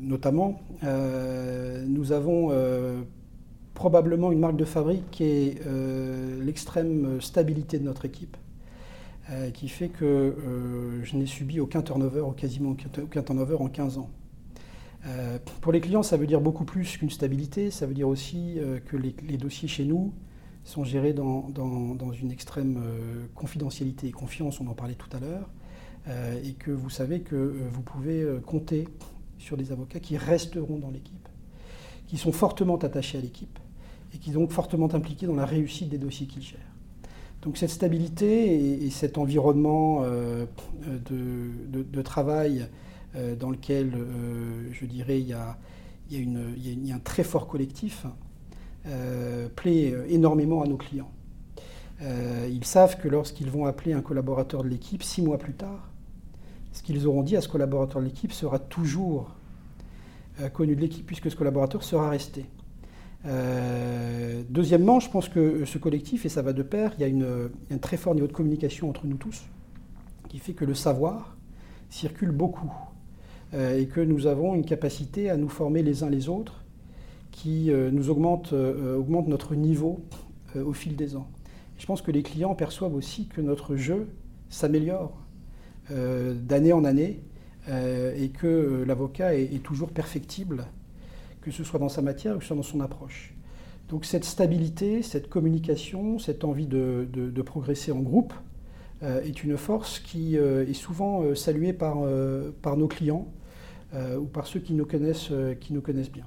notamment, 0.00 0.60
nous 0.82 2.12
avons 2.12 2.52
probablement 3.72 4.30
une 4.32 4.38
marque 4.38 4.56
de 4.56 4.66
fabrique 4.66 5.10
qui 5.10 5.24
est 5.24 5.60
l'extrême 6.42 7.22
stabilité 7.22 7.78
de 7.78 7.84
notre 7.84 8.04
équipe. 8.04 8.36
qui 9.54 9.68
fait 9.68 9.88
que 9.88 10.34
je 11.02 11.16
n'ai 11.16 11.24
subi 11.24 11.58
aucun 11.58 11.80
turnover, 11.80 12.20
ou 12.20 12.32
quasiment 12.32 12.76
aucun 13.02 13.22
turnover 13.22 13.56
en 13.58 13.68
15 13.68 13.96
ans. 13.96 14.10
Euh, 15.06 15.38
pour 15.60 15.72
les 15.72 15.80
clients, 15.80 16.02
ça 16.02 16.16
veut 16.16 16.26
dire 16.26 16.40
beaucoup 16.40 16.64
plus 16.64 16.96
qu'une 16.96 17.10
stabilité, 17.10 17.70
ça 17.70 17.86
veut 17.86 17.94
dire 17.94 18.08
aussi 18.08 18.58
euh, 18.58 18.78
que 18.80 18.96
les, 18.96 19.36
dossiers 19.36 19.68
chez 19.68 19.84
nous 19.84 20.14
sont 20.64 20.82
gérés 20.82 21.12
dans, 21.12 21.52
une 22.20 22.30
extrême 22.30 22.82
euh, 22.82 23.26
confidentialité 23.34 24.08
et 24.08 24.12
confiance, 24.12 24.60
on 24.60 24.66
en 24.66 24.74
parlait 24.74 24.94
tout 24.94 25.14
à 25.14 25.20
l'heure, 25.20 25.48
et 26.42 26.52
que 26.52 26.70
vous 26.70 26.90
savez 26.90 27.20
que 27.20 27.54
vous 27.72 27.80
pouvez 27.80 28.26
compter 28.44 28.86
sur 29.38 29.56
des 29.56 29.72
avocats 29.72 30.00
qui 30.00 30.18
resteront 30.18 30.76
dans 30.76 30.90
l'équipe, 30.90 31.28
qui 32.06 32.18
sont 32.18 32.30
fortement 32.30 32.76
attachés 32.76 33.16
à 33.16 33.22
l'équipe 33.22 33.58
et 34.14 34.18
qui 34.18 34.32
sont 34.32 34.40
donc 34.40 34.50
fortement 34.50 34.94
impliqués 34.94 35.26
dans 35.26 35.34
la 35.34 35.46
réussite 35.46 35.88
des 35.88 35.96
dossiers 35.96 36.26
qu'ils 36.26 36.42
gèrent. 36.42 36.60
Donc 37.40 37.56
cette 37.56 37.70
stabilité 37.70 38.84
et, 38.84 38.90
cet 38.90 39.16
environnement 39.16 40.02
de, 40.02 42.02
travail 42.02 42.68
dans 43.14 43.50
lequel, 43.50 43.92
euh, 43.94 44.68
je 44.72 44.86
dirais, 44.86 45.20
il 45.20 45.28
y, 45.28 45.32
a, 45.32 45.56
un 46.94 46.98
très 46.98 47.24
fort 47.24 47.46
collectif, 47.46 48.06
euh, 48.86 49.48
plaît 49.54 49.94
énormément 50.08 50.62
à 50.62 50.66
nos 50.66 50.76
clients. 50.76 51.10
ils 52.00 52.64
savent 52.64 52.98
que 52.98 53.08
lorsqu'ils 53.08 53.50
vont 53.50 53.66
appeler 53.66 53.92
un 53.92 54.02
collaborateur 54.02 54.62
de 54.62 54.68
l'équipe, 54.68 55.02
six 55.02 55.22
mois 55.22 55.38
plus 55.38 55.54
tard, 55.54 55.90
ce 56.72 56.82
qu'ils 56.82 57.06
auront 57.06 57.22
dit 57.22 57.36
à 57.36 57.40
ce 57.40 57.48
collaborateur 57.48 58.00
de 58.00 58.06
l'équipe 58.06 58.32
sera 58.32 58.58
toujours 58.58 59.30
connu 60.52 60.74
de 60.74 60.80
l'équipe, 60.80 61.06
puisque 61.06 61.30
ce 61.30 61.36
collaborateur 61.36 61.84
sera 61.84 62.10
resté. 62.10 62.46
deuxièmement, 64.50 64.98
je 64.98 65.08
pense 65.08 65.28
que 65.28 65.64
ce 65.64 65.78
collectif, 65.78 66.26
et 66.26 66.28
ça 66.28 66.42
va 66.42 66.52
de 66.52 66.64
pair, 66.64 66.92
il 66.98 67.06
y 67.06 67.22
a 67.22 67.26
un 67.70 67.78
très 67.78 67.96
fort 67.96 68.14
niveau 68.14 68.26
de 68.26 68.32
communication 68.32 68.90
entre 68.90 69.06
nous 69.06 69.16
tous, 69.16 69.44
qui 70.28 70.38
fait 70.38 70.52
que 70.52 70.64
le 70.64 70.74
savoir 70.74 71.36
circule 71.90 72.32
beaucoup. 72.32 72.72
Euh, 73.54 73.78
et 73.78 73.86
que 73.86 74.00
nous 74.00 74.26
avons 74.26 74.54
une 74.54 74.64
capacité 74.64 75.30
à 75.30 75.36
nous 75.36 75.48
former 75.48 75.82
les 75.82 76.02
uns 76.02 76.10
les 76.10 76.28
autres 76.28 76.64
qui 77.30 77.70
euh, 77.70 77.90
nous 77.90 78.10
augmente, 78.10 78.52
euh, 78.52 78.96
augmente 78.96 79.28
notre 79.28 79.54
niveau 79.54 80.00
au 80.54 80.72
fil 80.72 80.94
des 80.94 81.16
ans. 81.16 81.26
Je 81.78 81.86
pense 81.86 82.00
que 82.00 82.12
les 82.12 82.22
clients 82.22 82.54
perçoivent 82.54 82.94
aussi 82.94 83.26
que 83.26 83.40
notre 83.40 83.74
jeu 83.74 84.06
s'améliore 84.50 85.20
d'année 85.90 86.72
en 86.72 86.84
année 86.84 87.24
et 87.68 88.28
que 88.28 88.84
l'avocat 88.86 89.34
est, 89.34 89.64
toujours 89.64 89.90
perfectible, 89.90 90.66
que 91.40 91.50
ce 91.50 91.64
soit 91.64 91.80
dans 91.80 91.88
sa 91.88 92.02
matière 92.02 92.36
ou 92.36 92.54
dans 92.54 92.62
son 92.62 92.78
approche. 92.78 93.34
Donc 93.88 94.04
cette 94.04 94.24
stabilité, 94.24 95.02
cette 95.02 95.28
communication, 95.28 96.20
cette 96.20 96.44
envie 96.44 96.68
de, 96.68 97.42
progresser 97.44 97.90
en 97.90 97.98
groupe 97.98 98.32
est 99.02 99.42
une 99.42 99.56
force 99.56 99.98
qui 99.98 100.36
est 100.36 100.74
souvent 100.74 101.34
saluée 101.34 101.72
par 101.72 101.96
nos 102.76 102.86
clients 102.86 103.26
euh, 103.94 104.18
ou 104.18 104.24
par 104.24 104.46
ceux 104.46 104.60
qui 104.60 104.74
nous 104.74 104.86
connaissent, 104.86 105.28
euh, 105.30 105.54
qui 105.54 105.72
nous 105.72 105.80
connaissent 105.80 106.10
bien. 106.10 106.26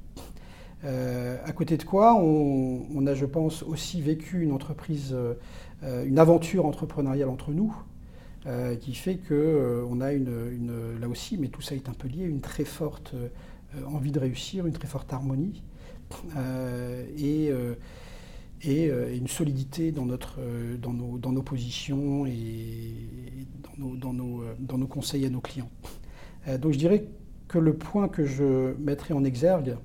Euh, 0.85 1.37
à 1.43 1.51
côté 1.51 1.75
de 1.75 1.83
quoi, 1.83 2.15
on, 2.15 3.05
a, 3.07 3.13
je 3.13 3.25
pense, 3.25 3.63
aussi 3.63 4.01
vécu 4.01 4.41
une 4.41 4.51
entreprise, 4.51 5.15
une 5.83 6.19
aventure 6.19 6.65
entrepreneuriale 6.65 7.29
entre 7.29 7.51
nous, 7.51 7.75
qui 8.79 8.93
fait 8.93 9.17
qu'on 9.17 10.01
a 10.01 10.13
une, 10.13 10.99
là 11.01 11.09
aussi, 11.09 11.37
mais 11.37 11.47
tout 11.47 11.61
ça 11.61 11.75
est 11.75 11.89
un 11.89 11.93
peu 11.93 12.07
lié, 12.07 12.23
une 12.23 12.41
très 12.41 12.63
forte 12.63 13.15
envie 13.87 14.11
de 14.11 14.19
réussir, 14.19 14.67
une 14.67 14.73
très 14.73 14.87
forte 14.87 15.11
harmonie 15.11 15.63
et, 17.17 17.51
et, 18.61 18.85
une 18.85 19.27
solidité 19.27 19.91
dans, 19.91 20.05
notre, 20.05 20.39
dans, 20.79 20.93
nos, 20.93 21.17
dans 21.17 21.31
nos 21.31 21.43
positions 21.43 22.27
et 22.27 22.93
dans 23.63 23.87
nos, 23.87 23.95
dans 23.95 24.13
nos, 24.13 24.43
dans 24.59 24.77
nos 24.77 24.87
conseils 24.87 25.25
à 25.25 25.29
nos 25.29 25.41
clients. 25.41 25.71
donc 26.61 26.71
je 26.71 26.77
dirais 26.77 27.07
que 27.47 27.57
le 27.57 27.73
point 27.73 28.07
que 28.07 28.25
je 28.25 28.73
mettrai 28.79 29.13
en 29.13 29.23
exergue, 29.23 29.77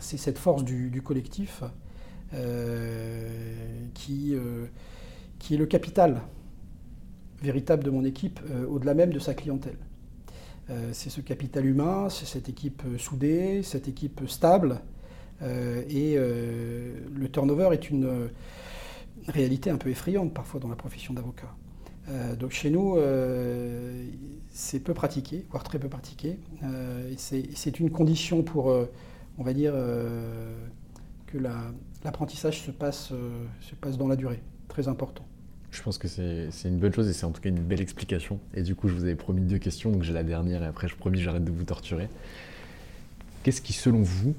c'est 0.00 0.16
cette 0.16 0.38
force 0.38 0.64
du, 0.64 1.02
collectif 1.02 1.62
euh, 2.34 3.28
qui, 3.94 4.34
euh, 4.34 4.66
qui 5.38 5.54
est 5.54 5.58
le 5.58 5.66
capital 5.66 6.22
véritable 7.42 7.84
de 7.84 7.90
mon 7.90 8.04
équipe, 8.04 8.40
euh, 8.50 8.66
au-delà 8.66 8.94
même 8.94 9.10
de 9.10 9.18
sa 9.18 9.34
clientèle. 9.34 9.78
c'est 10.92 11.10
ce 11.10 11.20
capital 11.20 11.64
humain, 11.64 12.08
c'est 12.08 12.26
cette 12.26 12.48
équipe 12.48 12.82
soudée, 12.98 13.62
cette 13.62 13.86
équipe 13.86 14.22
stable, 14.26 14.80
et 15.40 16.16
le 16.16 17.28
turnover 17.30 17.68
est 17.72 17.88
une 17.88 18.30
réalité 19.28 19.70
un 19.70 19.76
peu 19.76 19.90
effrayante 19.90 20.34
parfois 20.34 20.58
dans 20.58 20.68
la 20.68 20.74
profession 20.74 21.14
d'avocat. 21.14 21.54
Donc 22.38 22.52
chez 22.52 22.70
nous, 22.70 22.96
c'est 24.56 24.80
peu 24.80 24.94
pratiqué, 24.94 25.44
voire 25.50 25.62
très 25.62 25.78
peu 25.78 25.88
pratiqué. 25.88 26.38
Euh, 26.62 27.12
c'est 27.16 27.78
une 27.78 27.90
condition 27.90 28.42
pour, 28.42 28.70
euh, 28.70 28.90
on 29.36 29.42
va 29.42 29.52
dire, 29.52 29.72
euh, 29.74 30.56
que 31.26 31.36
l'apprentissage 32.04 32.62
se, 32.62 32.70
passe, 32.70 33.12
se 33.60 33.74
passe 33.74 33.98
dans 33.98 34.08
la 34.08 34.16
durée. 34.16 34.40
Très 34.68 34.88
important. 34.88 35.26
Je 35.70 35.82
pense 35.82 35.98
que 35.98 36.08
c'est 36.08 36.48
une 36.64 36.78
bonne 36.78 36.94
chose 36.94 37.06
et 37.06 37.12
c'est 37.12 37.26
en 37.26 37.32
tout 37.32 37.42
cas 37.42 37.50
une 37.50 37.60
belle 37.60 37.82
explication. 37.82 38.40
Et 38.54 38.62
du 38.62 38.74
coup, 38.74 38.88
je 38.88 38.94
vous 38.94 39.04
avais 39.04 39.14
promis 39.14 39.42
deux 39.42 39.58
questions, 39.58 39.90
donc 39.90 40.04
j'ai 40.04 40.14
la 40.14 40.22
dernière 40.22 40.62
et 40.62 40.66
après, 40.66 40.88
je 40.88 40.96
promis, 40.96 41.20
j'arrête 41.20 41.44
de 41.44 41.52
vous 41.52 41.64
torturer. 41.64 42.08
Qu'est-ce 43.42 43.60
qui, 43.60 43.74
selon 43.74 44.00
vous, 44.00 44.34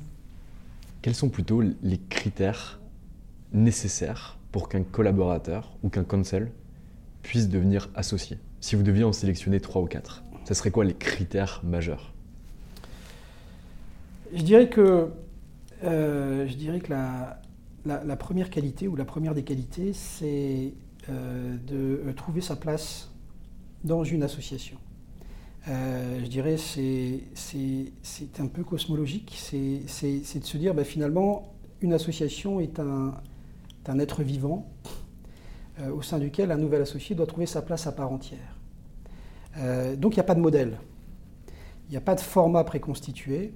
quels 1.04 1.16
sont 1.16 1.30
plutôt 1.30 1.62
les 1.62 2.00
critères 2.10 2.80
nécessaires 3.54 4.40
pour 4.52 4.68
qu'un 4.68 4.82
collaborateur 4.82 5.78
ou 5.84 5.90
qu'un 5.90 6.04
counsel 6.04 6.52
puisse 7.28 7.50
devenir 7.50 7.90
associé 7.94 8.38
si 8.62 8.76
vous 8.76 8.84
deviez 8.84 9.04
en 9.04 9.12
sélectionner 9.12 9.60
trois 9.60 9.82
ou 9.82 9.86
quatre, 9.86 10.24
ce 10.46 10.54
serait 10.54 10.72
quoi 10.72 10.86
les 10.86 10.94
critères 10.94 11.62
majeurs? 11.64 12.14
Je 14.34 14.42
dirais 14.44 14.70
que, 14.70 15.10
euh, 15.84 16.48
je 16.48 16.56
dirais 16.56 16.80
que 16.80 16.90
la, 16.90 17.42
la, 17.86 18.16
première 18.16 18.50
qualité 18.50 18.88
ou 18.88 18.96
la 18.96 19.06
première 19.06 19.36
des 19.36 19.44
qualités, 19.44 19.94
c'est 19.94 20.74
euh, 21.10 21.56
de 21.68 22.12
trouver 22.14 22.42
sa 22.42 22.56
place 22.56 23.10
dans 23.84 24.04
une 24.04 24.24
association. 24.24 24.78
Euh, 25.68 26.20
je 26.24 26.28
dirais 26.28 26.56
c'est 26.58 27.20
c'est 27.36 28.40
un 28.40 28.48
peu 28.48 28.64
cosmologique, 28.64 29.36
c'est 29.38 29.82
de 30.40 30.46
se 30.46 30.58
dire 30.58 30.74
bah, 30.74 30.86
finalement 30.86 31.54
une 31.82 31.92
association 31.94 32.62
est 32.62 32.80
un, 32.80 33.14
un 33.88 34.00
être 34.00 34.24
vivant 34.24 34.66
au 35.94 36.02
sein 36.02 36.20
duquel 36.20 36.52
un 36.52 36.58
nouvel 36.58 36.82
associé 36.82 37.16
doit 37.16 37.28
trouver 37.28 37.46
sa 37.46 37.62
place 37.62 37.88
à 37.88 37.92
part 37.92 38.12
entière. 38.12 38.58
donc 39.98 40.14
il 40.14 40.18
n'y 40.18 40.22
a 40.22 40.24
pas 40.24 40.36
de 40.36 40.40
modèle, 40.40 40.78
il 41.88 41.92
n'y 41.92 41.98
a 41.98 42.02
pas 42.02 42.16
de 42.16 42.20
format 42.22 42.64
préconstitué. 42.64 43.54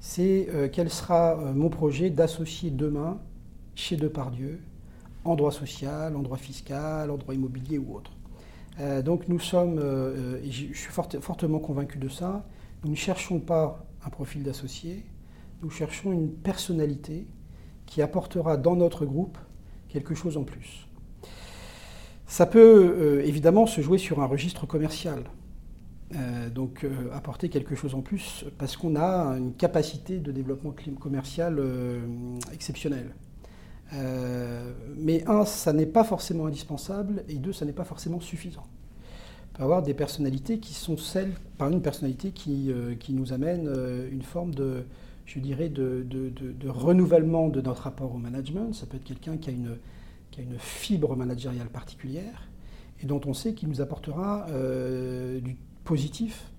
C'est 0.00 0.48
quel 0.72 0.90
sera 0.90 1.36
mon 1.36 1.70
projet 1.70 2.10
d'associer 2.10 2.70
demain 2.70 3.20
chez 3.74 3.96
Depardieu 3.96 4.60
en 5.24 5.36
droit 5.36 5.52
social, 5.52 6.16
en 6.16 6.20
droit 6.20 6.36
fiscal, 6.36 7.10
en 7.10 7.16
droit 7.16 7.34
immobilier 7.34 7.78
ou 7.78 7.94
autre. 7.96 8.12
Euh, 8.80 9.02
donc 9.02 9.28
nous 9.28 9.38
sommes, 9.38 9.78
euh, 9.78 10.40
je 10.44 10.72
suis 10.72 10.92
fortement 10.92 11.58
convaincu 11.58 11.98
de 11.98 12.08
ça, 12.08 12.44
nous 12.84 12.90
ne 12.90 12.96
cherchons 12.96 13.38
pas 13.38 13.84
un 14.04 14.10
profil 14.10 14.42
d'associé, 14.42 15.04
nous 15.62 15.70
cherchons 15.70 16.12
une 16.12 16.32
personnalité 16.32 17.26
qui 17.86 18.02
apportera 18.02 18.56
dans 18.56 18.74
notre 18.74 19.04
groupe 19.04 19.38
quelque 19.88 20.14
chose 20.14 20.36
en 20.36 20.44
plus. 20.44 20.88
Ça 22.32 22.46
peut 22.46 22.60
euh, 22.60 23.26
évidemment 23.26 23.66
se 23.66 23.80
jouer 23.82 23.98
sur 23.98 24.22
un 24.22 24.26
registre 24.26 24.66
commercial, 24.66 25.24
donc 26.54 26.86
apporter 27.14 27.48
quelque 27.48 27.74
chose 27.74 27.94
en 27.94 28.02
plus 28.02 28.44
parce 28.58 28.76
qu'on 28.76 28.96
a 28.96 29.34
une 29.38 29.54
capacité 29.54 30.18
de 30.18 30.30
développement 30.30 30.74
commercial 31.00 31.58
exceptionnelle. 32.52 33.14
Euh, 33.94 34.72
mais 34.96 35.24
un, 35.28 35.44
ça 35.44 35.72
n'est 35.72 35.86
pas 35.86 36.04
forcément 36.04 36.46
indispensable, 36.46 37.24
et 37.28 37.34
deux, 37.34 37.52
ça 37.52 37.64
n'est 37.64 37.72
pas 37.72 37.84
forcément 37.84 38.20
suffisant. 38.20 38.66
Peut 39.54 39.62
avoir 39.62 39.82
des 39.82 39.94
personnalités 39.94 40.58
qui 40.58 40.74
sont 40.74 40.96
celles, 40.96 41.32
par 41.58 41.68
une 41.68 41.82
personnalité 41.82 42.30
qui, 42.30 42.72
euh, 42.72 42.94
qui 42.94 43.12
nous 43.12 43.32
amène 43.32 43.68
euh, 43.68 44.08
une 44.10 44.22
forme 44.22 44.54
de, 44.54 44.84
je 45.26 45.38
dirais, 45.40 45.68
de, 45.68 46.06
de, 46.08 46.30
de, 46.30 46.68
renouvellement 46.68 47.48
de 47.48 47.60
notre 47.60 47.82
rapport 47.82 48.14
au 48.14 48.18
management. 48.18 48.72
Ça 48.72 48.86
peut 48.86 48.96
être 48.96 49.04
quelqu'un 49.04 49.36
qui, 49.36 49.50
a 49.50 49.52
une, 49.52 49.76
qui 50.32 50.40
a 50.40 50.42
une 50.42 50.58
fibre 50.58 51.14
managériale 51.14 51.68
particulière 51.68 52.48
et 53.00 53.06
dont 53.06 53.20
on 53.26 53.34
sait 53.34 53.54
qu'il 53.54 53.68
nous 53.68 53.80
apportera 53.80 54.46
du 55.40 55.56
positif 55.84 56.52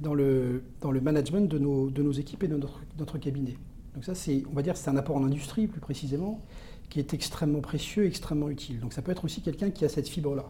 dans 0.00 0.14
le, 0.14 0.62
dans 0.80 0.90
le 0.90 1.00
management 1.00 1.48
de 1.48 1.58
nos, 1.58 1.90
de 1.90 2.02
nos 2.02 2.12
équipes 2.12 2.44
et 2.44 2.48
de 2.48 2.56
notre, 2.56 3.18
cabinet. 3.18 3.56
Donc 3.94 4.04
ça, 4.04 4.14
c'est, 4.14 4.42
on 4.50 4.54
va 4.54 4.62
dire, 4.62 4.76
c'est 4.76 4.90
un 4.90 4.96
apport 4.96 5.16
en 5.16 5.24
industrie 5.24 5.66
plus 5.66 5.80
précisément, 5.80 6.42
qui 6.90 6.98
est 6.98 7.14
extrêmement 7.14 7.60
précieux, 7.60 8.06
extrêmement 8.06 8.48
utile. 8.48 8.80
Donc 8.80 8.92
ça 8.92 9.02
peut 9.02 9.12
être 9.12 9.24
aussi 9.24 9.40
quelqu'un 9.40 9.70
qui 9.70 9.84
a 9.84 9.88
cette 9.88 10.08
fibre-là. 10.08 10.44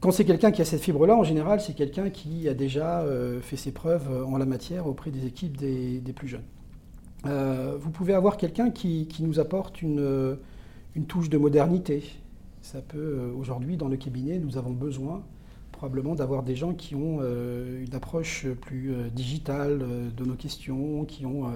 Quand 0.00 0.10
c'est 0.10 0.24
quelqu'un 0.24 0.52
qui 0.52 0.62
a 0.62 0.64
cette 0.64 0.82
fibre-là, 0.82 1.16
en 1.16 1.24
général, 1.24 1.60
c'est 1.60 1.74
quelqu'un 1.74 2.10
qui 2.10 2.48
a 2.48 2.54
déjà 2.54 3.00
euh, 3.00 3.40
fait 3.40 3.56
ses 3.56 3.72
preuves 3.72 4.24
en 4.26 4.36
la 4.36 4.46
matière 4.46 4.86
auprès 4.86 5.10
des 5.10 5.26
équipes 5.26 5.56
des, 5.56 6.00
plus 6.14 6.28
jeunes. 6.28 6.44
Euh, 7.26 7.76
vous 7.80 7.90
pouvez 7.90 8.12
avoir 8.12 8.36
quelqu'un 8.36 8.70
qui, 8.70 9.08
nous 9.20 9.40
apporte 9.40 9.80
une, 9.82 10.36
une, 10.94 11.06
touche 11.06 11.28
de 11.28 11.38
modernité. 11.38 12.02
Ça 12.64 12.80
peut, 12.80 12.98
euh, 12.98 13.32
aujourd'hui, 13.38 13.76
dans 13.76 13.88
le 13.88 13.96
cabinet, 13.98 14.38
nous 14.38 14.56
avons 14.56 14.70
besoin 14.70 15.22
probablement 15.70 16.14
d'avoir 16.14 16.42
des 16.44 16.56
gens 16.56 16.72
qui 16.72 16.94
ont 16.94 17.18
euh, 17.20 17.84
une 17.84 17.94
approche 17.94 18.46
plus 18.62 18.92
euh, 18.92 19.08
digitale 19.10 19.84
de 20.16 20.24
nos 20.24 20.34
questions, 20.34 21.04
qui 21.04 21.26
ont 21.26 21.52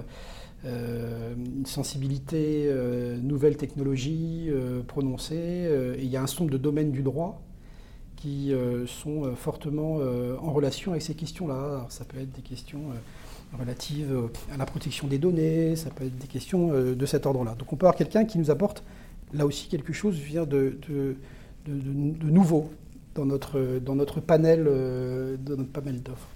une 0.65 1.65
sensibilité 1.65 2.69
nouvelles 3.23 3.55
technologies 3.55 4.49
prononcée. 4.87 5.35
et 5.97 6.03
il 6.03 6.09
y 6.09 6.17
a 6.17 6.21
un 6.21 6.25
nombre 6.25 6.51
de 6.51 6.57
domaines 6.57 6.91
du 6.91 7.01
droit 7.01 7.41
qui 8.17 8.51
sont 8.85 9.33
fortement 9.37 9.99
en 10.41 10.51
relation 10.51 10.91
avec 10.91 11.01
ces 11.01 11.13
questions-là. 11.13 11.85
Ça 11.87 12.03
peut 12.03 12.19
être 12.19 12.33
des 12.33 12.41
questions 12.41 12.81
relatives 13.57 14.13
à 14.53 14.57
la 14.57 14.65
protection 14.65 15.07
des 15.07 15.17
données, 15.17 15.77
ça 15.77 15.91
peut 15.91 16.03
être 16.03 16.17
des 16.17 16.27
questions 16.27 16.73
de 16.73 17.05
cet 17.05 17.25
ordre-là. 17.25 17.55
Donc 17.57 17.71
on 17.71 17.77
peut 17.77 17.85
avoir 17.85 17.95
quelqu'un 17.95 18.25
qui 18.25 18.37
nous 18.37 18.51
apporte 18.51 18.83
là 19.33 19.45
aussi 19.45 19.67
quelque 19.67 19.93
chose 19.93 20.15
vient 20.15 20.45
de, 20.45 20.77
nouveau 21.67 22.69
dans 23.15 23.25
notre, 23.25 23.79
dans 23.79 23.95
notre 23.95 24.19
panel, 24.19 24.65
euh, 24.67 25.37
d'offres. 25.37 26.27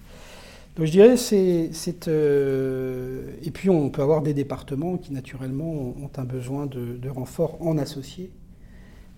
Donc 0.76 0.88
je 0.88 0.92
dirais, 0.92 1.18
c'est. 1.18 2.08
Euh, 2.08 3.36
et 3.44 3.52
puis 3.52 3.70
on 3.70 3.90
peut 3.90 4.02
avoir 4.02 4.22
des 4.22 4.34
départements 4.34 4.98
qui 4.98 5.14
naturellement 5.14 5.72
ont 5.72 6.12
un 6.18 6.24
besoin 6.24 6.66
de, 6.66 7.10
renfort 7.10 7.62
en 7.62 7.78
associé. 7.78 8.32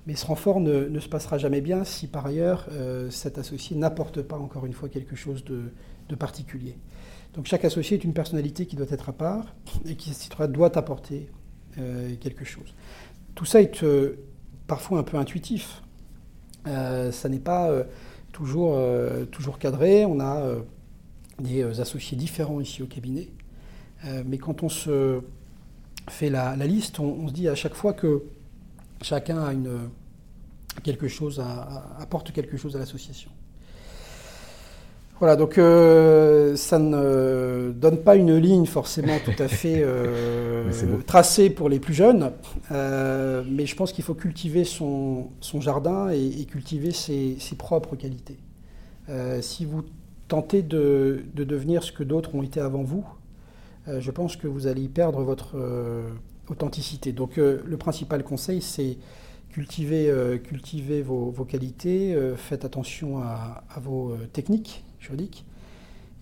Mais 0.05 0.15
ce 0.15 0.26
renfort 0.28 0.59
ne, 0.59 0.99
se 0.99 1.09
passera 1.09 1.39
jamais 1.39 1.61
bien 1.61 1.84
si 1.84 2.05
par 2.07 2.28
ailleurs 2.28 2.67
euh, 2.71 3.09
cet 3.09 3.39
associé 3.39 3.76
n'apporte 3.76 4.21
pas 4.21 4.38
encore 4.38 4.67
une 4.67 4.73
fois 4.73 4.88
quelque 4.88 5.15
chose 5.15 5.43
de, 5.45 5.71
de, 6.09 6.15
particulier. 6.15 6.76
Donc 7.34 7.47
chaque 7.47 7.65
associé 7.65 7.97
est 7.97 8.03
une 8.03 8.13
personnalité 8.13 8.67
qui 8.67 8.76
doit 8.76 8.86
être 8.89 9.09
à 9.09 9.13
part 9.13 9.55
et 9.88 9.95
qui 9.95 10.11
doit 10.49 10.78
apporter 10.78 11.30
quelque 12.21 12.45
chose. 12.45 12.73
Tout 13.36 13.45
ça 13.45 13.61
est 13.61 13.83
parfois 14.67 14.99
un 14.99 15.03
peu 15.03 15.17
intuitif. 15.17 15.81
Euh, 16.67 17.11
ça 17.11 17.29
n'est 17.29 17.39
pas 17.39 17.69
euh, 17.69 17.83
toujours, 18.31 18.75
euh, 18.75 19.25
toujours 19.25 19.59
cadré. 19.59 20.05
On 20.05 20.19
a 20.19 20.55
des 21.39 21.79
associés 21.79 22.17
différents 22.17 22.61
ici 22.61 22.81
au 22.81 22.88
cabinet. 22.88 23.27
mais 24.25 24.38
quand 24.38 24.63
on 24.63 24.69
se 24.69 25.21
fait 26.09 26.29
la, 26.29 26.55
liste, 26.55 26.99
on, 26.99 27.27
se 27.27 27.33
dit 27.33 27.49
à 27.49 27.55
chaque 27.55 27.73
fois 27.73 27.93
que 27.93 28.23
chacun 29.01 29.43
apporte 31.99 32.31
quelque 32.31 32.57
chose 32.57 32.75
à 32.75 32.79
l'association. 32.79 33.31
Voilà, 35.20 35.38
donc 35.38 35.57
euh, 35.57 36.57
ça 36.57 36.78
ne 36.78 37.72
donne 37.72 37.99
pas 37.99 38.18
une 38.18 38.36
ligne 38.36 38.66
forcément 38.66 39.18
tout 39.24 39.41
à 39.41 39.47
fait 39.47 39.78
euh, 39.80 40.70
tracée 41.07 41.49
pour 41.49 41.70
les 41.70 41.80
plus 41.80 41.93
jeunes, 41.93 42.34
euh, 42.72 43.41
mais 43.49 43.66
je 43.66 43.78
pense 43.78 43.93
qu'il 43.93 44.03
faut 44.03 44.13
cultiver 44.13 44.66
son, 44.66 45.30
jardin 45.59 46.09
et, 46.09 46.43
cultiver 46.45 46.91
ses, 46.91 47.38
propres 47.57 47.95
qualités. 47.95 48.38
si 49.39 49.63
vous 49.63 49.84
tentez 50.28 50.61
de, 50.61 51.24
devenir 51.34 51.84
ce 51.84 51.93
que 51.93 52.03
d'autres 52.03 52.36
ont 52.36 52.43
été 52.43 52.59
avant 52.59 52.84
vous, 52.84 53.05
je 53.88 54.11
pense 54.11 54.36
que 54.36 54.47
vous 54.47 54.68
allez 54.68 54.82
y 54.82 54.89
perdre 54.89 55.22
votre 55.22 55.55
authenticité. 56.49 57.13
Donc 57.13 57.38
le 57.38 57.78
principal 57.78 58.22
conseil, 58.24 58.61
c'est 58.61 58.97
cultiver, 59.49 60.13
cultiver 60.43 61.01
vos, 61.01 61.32
qualités, 61.47 62.18
faites 62.36 62.66
attention 62.66 63.20
à 63.20 63.80
vos 63.80 64.13
techniques 64.34 64.84
juridique. 65.00 65.46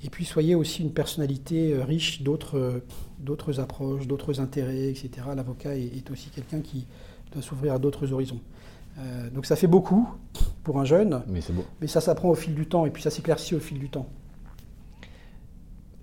Et 0.04 0.10
puis 0.10 0.26
soyez 0.26 0.54
aussi 0.54 0.82
une 0.82 0.92
personnalité 0.92 1.74
euh, 1.74 1.84
riche 1.84 2.22
d'autres, 2.22 2.58
euh, 2.58 2.84
d'autres 3.20 3.60
approches, 3.62 4.06
d'autres 4.06 4.42
intérêts, 4.42 4.90
etc. 4.90 5.10
L'avocat 5.36 5.76
est, 5.78 6.12
aussi 6.12 6.30
quelqu'un 6.30 6.60
qui 6.60 6.86
doit 7.32 7.42
s'ouvrir 7.42 7.74
à 7.74 7.80
d'autres 7.80 8.12
horizons. 8.12 8.42
Euh, 9.00 9.30
donc 9.30 9.46
ça 9.46 9.56
fait 9.56 9.68
beaucoup 9.68 10.08
pour 10.64 10.80
un 10.80 10.86
jeune, 10.86 11.24
mais, 11.28 11.40
beau. 11.50 11.64
mais 11.80 11.88
ça 11.88 12.02
s'apprend 12.02 12.30
au 12.30 12.36
fil 12.36 12.54
du 12.54 12.68
temps 12.68 12.86
et 12.86 12.92
puis 12.92 13.02
ça 13.02 13.10
s'éclaircit 13.10 13.56
au 13.56 13.60
fil 13.60 13.80
du 13.80 13.90
temps. 13.90 14.08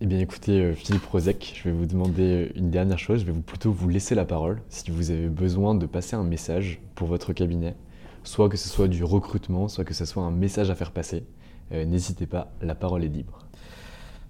Eh 0.01 0.07
bien 0.07 0.19
écoutez, 0.19 0.73
Philippe 0.73 1.05
Rozek, 1.05 1.61
je 1.63 1.69
vais 1.69 1.75
vous 1.75 1.85
demander 1.85 2.53
une 2.55 2.71
dernière 2.71 2.99
chose, 2.99 3.21
je 3.21 3.27
vais 3.27 3.33
vous 3.33 3.43
plutôt 3.43 3.71
vous 3.71 3.91
laisser 3.91 4.15
la 4.15 4.25
parole 4.25 4.63
si 4.71 4.91
vous 4.91 5.11
avez 5.11 5.29
besoin 5.29 5.75
de 5.75 5.85
passer 5.85 6.17
un 6.17 6.25
message 6.25 6.81
pour 6.95 7.07
votre 7.07 7.35
cabinet, 7.35 7.77
soit 8.25 8.49
que 8.49 8.57
ce 8.57 8.71
soit 8.71 8.89
du 8.89 9.05
recrutement, 9.05 9.69
soit 9.69 9.85
que 9.85 9.93
ce 9.93 10.07
soit 10.07 10.23
un 10.23 10.31
message 10.31 10.71
à 10.71 10.75
faire 10.75 10.91
passer. 10.91 11.25
Euh, 11.73 11.85
n'hésitez 11.85 12.27
pas, 12.27 12.53
la 12.63 12.75
parole 12.75 13.05
est 13.05 13.09
libre. 13.09 13.47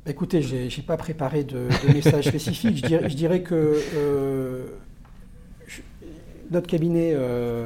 Bah, 0.04 0.10
écoutez, 0.10 0.42
je 0.42 0.56
n'ai 0.56 0.86
pas 0.86 0.96
préparé 0.96 1.44
de, 1.44 1.68
message 1.92 2.28
spécifique. 2.28 2.86
Je 2.86 3.14
dirais, 3.14 3.42
que 3.42 3.78
euh, 3.94 4.66
notre 6.50 6.66
cabinet, 6.66 7.12
euh, 7.14 7.64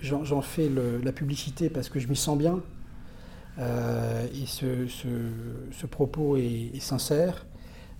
j'en 0.00 0.42
fais 0.42 0.70
la 1.02 1.12
publicité 1.12 1.68
parce 1.68 1.88
que 1.88 1.98
je 1.98 2.08
m'y 2.08 2.16
sens 2.16 2.38
bien. 2.38 2.60
et 3.58 4.46
ce, 4.46 5.86
propos 5.86 6.36
est, 6.36 6.80
sincère. 6.80 7.46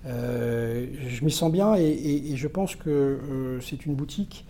je 0.05 1.25
m'y 1.25 1.31
sens 1.31 1.53
bien 1.53 1.75
et, 1.75 2.37
je 2.37 2.49
pense 2.49 2.77
que 2.77 3.59
c'est 3.63 3.87
une 3.87 3.95
boutique 3.95 4.47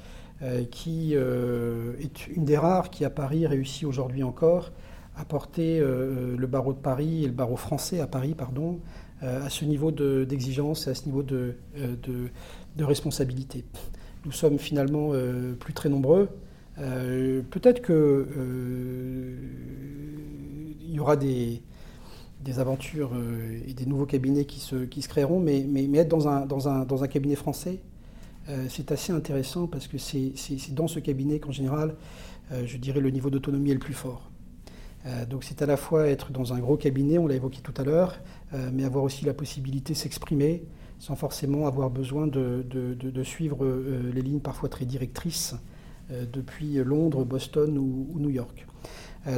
qui 0.71 1.15
est 1.15 2.29
une 2.29 2.45
des 2.45 2.59
rares 2.59 2.91
qui 2.91 3.05
à 3.05 3.11
Paris 3.11 3.47
réussit 3.47 3.85
aujourd'hui 3.85 4.23
encore 4.23 4.71
apporter 5.17 5.81
euh, 5.81 6.37
le 6.37 6.47
barreau 6.47 6.73
de 6.73 6.79
Paris 6.79 7.25
et 7.25 7.27
le 7.27 7.33
barreau 7.33 7.57
français 7.57 8.01
à 8.01 8.07
Paris, 8.07 8.35
pardon, 8.35 8.81
euh, 9.23 9.45
à 9.45 9.49
ce 9.49 9.65
niveau 9.65 9.91
d'exigence 9.91 10.87
et 10.87 10.91
à 10.91 10.95
ce 10.95 11.07
niveau 11.07 11.23
de, 11.23 11.55
euh, 11.79 11.97
de, 12.77 12.85
responsabilité. 12.85 13.65
Nous 14.27 14.33
sommes 14.33 14.59
finalement 14.59 15.13
plus 15.61 15.73
très 15.73 15.89
nombreux. 15.89 16.29
Peut-être 16.77 17.81
que 17.81 18.27
il 20.81 20.93
y 20.93 20.99
aura 20.99 21.17
des, 21.17 21.63
des 22.41 22.59
aventures 22.59 23.13
et 23.67 23.73
des 23.73 23.87
nouveaux 23.87 24.05
cabinets 24.05 24.45
qui 24.45 24.59
se, 24.59 24.85
qui 24.85 25.01
se 25.01 25.09
créeront, 25.09 25.39
mais, 25.39 25.65
mais, 25.69 25.87
mais, 25.87 25.99
être 25.99 26.09
dans 26.09 26.29
un, 26.29 26.45
dans 26.45 26.69
un, 26.69 26.85
dans 26.85 27.05
un 27.05 27.09
cabinet 27.09 27.37
français, 27.37 27.81
c'est 28.69 28.91
assez 28.91 29.13
intéressant 29.13 29.69
parce 29.69 29.87
que 29.87 29.97
c'est 29.97 30.35
dans 30.75 30.89
ce 30.89 30.99
cabinet 30.99 31.39
qu'en 31.39 31.53
général, 31.53 31.95
je 32.65 32.77
dirais, 32.79 33.01
le 33.01 33.11
niveau 33.11 33.31
d'autonomie 33.31 33.71
est 33.71 33.75
le 33.75 33.81
plus 33.81 33.95
fort. 33.95 34.29
Euh, 35.07 35.25
donc 35.27 35.45
c'est 35.45 35.63
à 35.63 35.67
la 35.67 35.77
fois 35.77 36.09
être 36.09 36.33
dans 36.33 36.53
un 36.53 36.59
gros 36.59 36.77
cabinet, 36.77 37.19
on 37.19 37.27
l'a 37.27 37.37
évoqué 37.37 37.61
tout 37.63 37.75
à 37.77 37.85
l'heure, 37.85 38.19
euh, 38.55 38.71
mais 38.73 38.85
avoir 38.85 39.05
aussi 39.05 39.25
la 39.25 39.35
possibilité 39.35 39.93
de 39.93 39.99
s'exprimer 39.99 40.65
sans 40.99 41.15
forcément 41.15 41.67
avoir 41.67 41.91
besoin 41.91 42.27
de, 42.27 42.65
suivre 43.23 43.65
euh, 43.65 44.11
les 44.15 44.23
lignes 44.23 44.41
parfois 44.41 44.69
très 44.69 44.87
directrices 44.87 45.55
depuis 46.33 46.75
Londres, 46.77 47.25
Boston 47.25 47.77
ou, 47.77 48.17
New 48.21 48.31
York. 48.31 48.65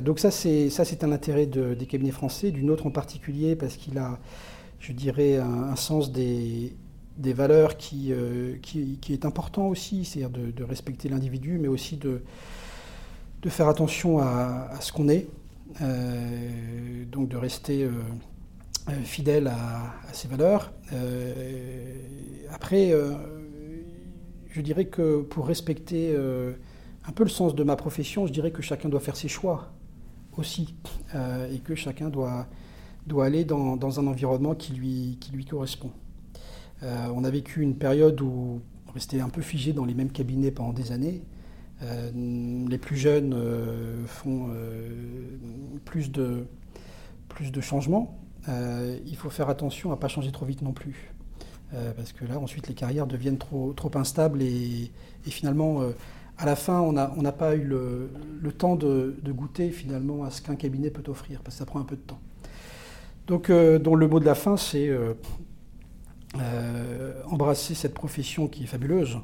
donc 0.03 0.19
ça, 0.19 0.31
c'est 0.31 1.03
un 1.03 1.13
intérêt 1.13 1.47
des 1.47 1.87
cabinets 1.87 2.11
français, 2.11 2.51
d'une 2.51 2.69
autre 2.69 2.85
en 2.85 2.91
particulier 2.91 3.57
parce 3.57 3.79
qu'il 3.79 3.97
a, 3.97 4.19
je 4.79 4.93
dirais, 4.93 5.39
un, 5.39 5.75
sens 5.77 6.13
des, 6.13 6.77
des 7.17 7.33
valeurs 7.33 7.79
qui, 7.79 8.13
qui, 8.61 9.13
est 9.15 9.25
important 9.25 9.67
aussi, 9.69 10.05
c'est-à-dire 10.05 10.29
de, 10.29 10.63
respecter 10.63 11.09
l'individu, 11.09 11.59
mais 11.59 11.69
aussi 11.69 11.97
de, 11.97 12.21
de 13.41 13.49
faire 13.49 13.69
attention 13.69 14.19
à, 14.19 14.79
ce 14.81 14.93
qu'on 14.93 15.09
est, 15.09 15.27
donc 15.81 17.29
de 17.29 17.37
rester 17.37 17.89
fidèle 19.05 19.49
à, 19.49 19.95
à, 20.09 20.13
ses 20.13 20.29
valeurs. 20.29 20.73
après, 22.51 22.95
je 24.59 24.61
dirais 24.61 24.87
que 24.87 25.23
pour 25.23 25.47
respecter 25.47 26.13
euh, 26.13 26.53
un 27.07 27.13
peu 27.13 27.23
le 27.23 27.29
sens 27.29 27.55
de 27.55 27.63
ma 27.63 27.77
profession, 27.77 28.27
je 28.27 28.33
dirais 28.33 28.51
que 28.51 28.61
chacun 28.61 28.89
doit 28.89 29.01
faire 29.01 29.17
ses 29.17 29.29
choix 29.29 29.73
aussi, 30.37 30.75
euh, 31.15 31.53
et 31.53 31.59
que 31.59 31.75
chacun 31.75 32.09
doit, 32.09 32.47
doit 33.07 33.27
aller 33.27 33.45
dans, 33.45 34.01
un 34.01 34.07
environnement 34.07 34.55
qui 34.55 34.73
lui, 34.73 35.19
qui 35.21 35.33
lui 35.33 35.45
correspond. 35.45 35.91
Euh, 36.83 37.09
on 37.15 37.25
a 37.25 37.31
vécu 37.31 37.63
une 37.63 37.77
période 37.77 38.21
où 38.21 38.61
on 38.89 38.93
restait 38.93 39.21
un 39.21 39.29
peu 39.29 39.43
figé 39.43 39.73
dans 39.73 39.85
les 39.85 39.95
mêmes 39.95 40.11
cabinets 40.11 40.51
pendant 40.51 40.73
des 40.73 40.93
années. 40.93 41.23
Les 41.81 42.79
plus 42.79 42.97
jeunes 42.97 43.37
font 44.07 44.51
plus, 45.85 46.11
de, 46.11 46.47
plus 47.29 47.53
de 47.53 47.61
changements. 47.61 48.19
il 48.49 49.17
faut 49.17 49.31
faire 49.31 49.49
attention 49.49 49.91
à 49.91 49.95
ne 49.95 50.01
pas 50.01 50.09
changer 50.09 50.33
trop 50.33 50.47
vite 50.47 50.63
non 50.63 50.73
plus. 50.73 51.13
Euh, 51.75 51.93
parce 51.95 52.13
que 52.13 52.25
là, 52.25 52.39
ensuite, 52.39 52.69
les 52.69 52.75
carrières 52.75 53.07
deviennent 53.07 53.39
trop, 53.39 53.73
trop 53.75 53.91
instables 53.97 54.43
et, 54.43 54.91
finalement, 55.25 55.83
euh, 55.83 55.91
à 56.39 56.47
la 56.47 56.57
fin, 56.57 56.81
on 56.81 56.93
n'a 56.93 57.33
pas 57.33 57.57
eu 57.57 57.65
le, 57.65 58.11
temps 58.57 58.77
de, 58.77 59.15
goûter 59.27 59.71
finalement 59.71 60.25
à 60.25 60.31
ce 60.31 60.41
qu'un 60.41 60.57
cabinet 60.57 60.91
peut 60.91 61.09
offrir, 61.11 61.41
parce 61.43 61.57
que 61.57 61.59
ça 61.59 61.67
prend 61.67 61.81
un 61.81 61.85
peu 61.85 61.97
de 61.97 62.01
temps. 62.01 62.21
Donc, 63.27 63.51
euh, 63.51 63.79
le 63.79 64.09
mot 64.09 64.21
de 64.21 64.25
la 64.25 64.35
fin, 64.35 64.57
c'est 64.57 64.91
embrasser 67.31 67.75
cette 67.75 67.95
profession 67.95 68.49
qui 68.49 68.65
est 68.65 68.67
fabuleuse, 68.67 69.19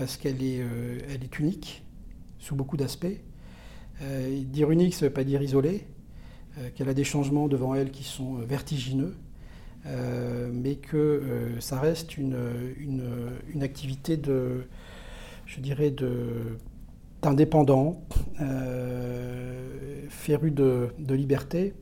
parce 0.00 0.16
qu'elle 0.16 0.42
est, 0.42 0.64
elle 1.08 1.22
est 1.22 1.38
unique 1.38 1.84
sous 2.38 2.56
beaucoup 2.56 2.78
d'aspects. 2.78 3.20
dire 4.00 4.70
unique, 4.70 4.94
ça 4.94 5.04
ne 5.04 5.10
veut 5.10 5.14
pas 5.14 5.24
dire 5.24 5.42
isolé, 5.42 5.86
qu'elle 6.74 6.88
a 6.88 6.94
des 6.94 7.04
changements 7.04 7.48
devant 7.48 7.74
elle 7.74 7.90
qui 7.90 8.04
sont 8.04 8.36
vertigineux. 8.36 9.14
Euh, 9.86 10.50
mais 10.52 10.74
que 10.74 10.96
euh, 10.96 11.60
ça 11.60 11.80
reste 11.80 12.18
une, 12.18 12.36
une, 12.78 13.62
activité 13.62 14.16
de, 14.18 14.64
je 15.46 15.60
dirais, 15.60 15.94
d'indépendant, 17.22 18.02
euh, 18.42 20.04
féru 20.10 20.50
de, 20.50 20.88
de 20.98 21.14
liberté, 21.14 21.74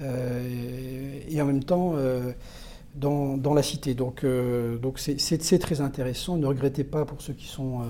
et 0.00 1.40
en 1.40 1.46
même 1.46 1.64
temps 1.64 1.94
dans, 2.96 3.54
la 3.54 3.62
cité. 3.62 3.94
Donc 3.94 4.24
donc 4.24 4.98
c'est 4.98 5.58
très 5.58 5.80
intéressant. 5.80 6.36
Ne 6.36 6.46
regrettez 6.46 6.84
pas 6.84 7.04
pour 7.04 7.20
ceux 7.20 7.34
qui 7.34 7.46
sont 7.46 7.82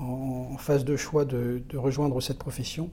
en, 0.00 0.56
phase 0.58 0.84
de 0.84 0.96
choix 0.96 1.24
de, 1.24 1.62
rejoindre 1.74 2.20
cette 2.20 2.38
profession. 2.38 2.90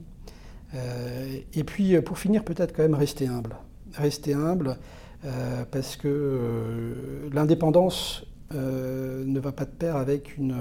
et 0.74 1.64
puis 1.64 2.00
pour 2.00 2.18
finir, 2.18 2.44
peut-être 2.44 2.74
quand 2.74 2.82
même 2.82 2.94
rester 2.94 3.26
humble. 3.26 3.56
Rester 3.94 4.34
humble. 4.34 4.78
Euh, 5.26 5.64
parce 5.70 5.96
que 5.96 6.08
euh, 6.08 7.28
l'indépendance 7.32 8.24
euh, 8.54 9.24
ne 9.24 9.40
va 9.40 9.50
pas 9.50 9.64
de 9.64 9.70
pair 9.70 9.96
avec 9.96 10.36
une 10.36 10.54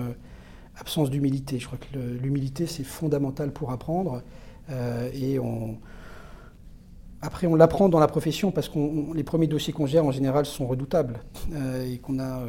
absence 0.78 1.10
d'humilité. 1.10 1.60
Je 1.60 1.68
crois 1.68 1.78
que 1.78 1.98
l'humilité, 1.98 2.66
c'est 2.66 2.84
fondamental 2.84 3.52
pour 3.52 3.72
apprendre. 3.72 4.22
et 5.14 5.38
on, 5.40 5.78
après, 7.26 7.48
on 7.48 7.56
l'apprend 7.56 7.90
dans 7.90 8.00
la 8.00 8.08
profession 8.08 8.52
parce 8.52 8.70
que 8.70 8.80
les 9.16 9.24
premiers 9.24 9.48
dossiers 9.48 9.74
qu'on 9.74 9.88
gère, 9.88 10.06
en 10.06 10.12
général, 10.12 10.46
sont 10.46 10.68
redoutables. 10.68 11.20
et 11.86 11.98
qu'on 11.98 12.20
a 12.20 12.44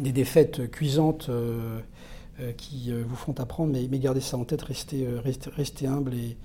des 0.00 0.12
défaites 0.12 0.70
cuisantes 0.70 1.30
qui 2.56 2.92
vous 2.92 3.16
font 3.16 3.34
apprendre. 3.38 3.72
Mais, 3.72 3.98
gardez 3.98 4.20
ça 4.20 4.36
en 4.36 4.44
tête, 4.44 4.62
restez, 4.62 5.06
restez, 5.56 5.86
humble 5.86 6.14
et, 6.14 6.36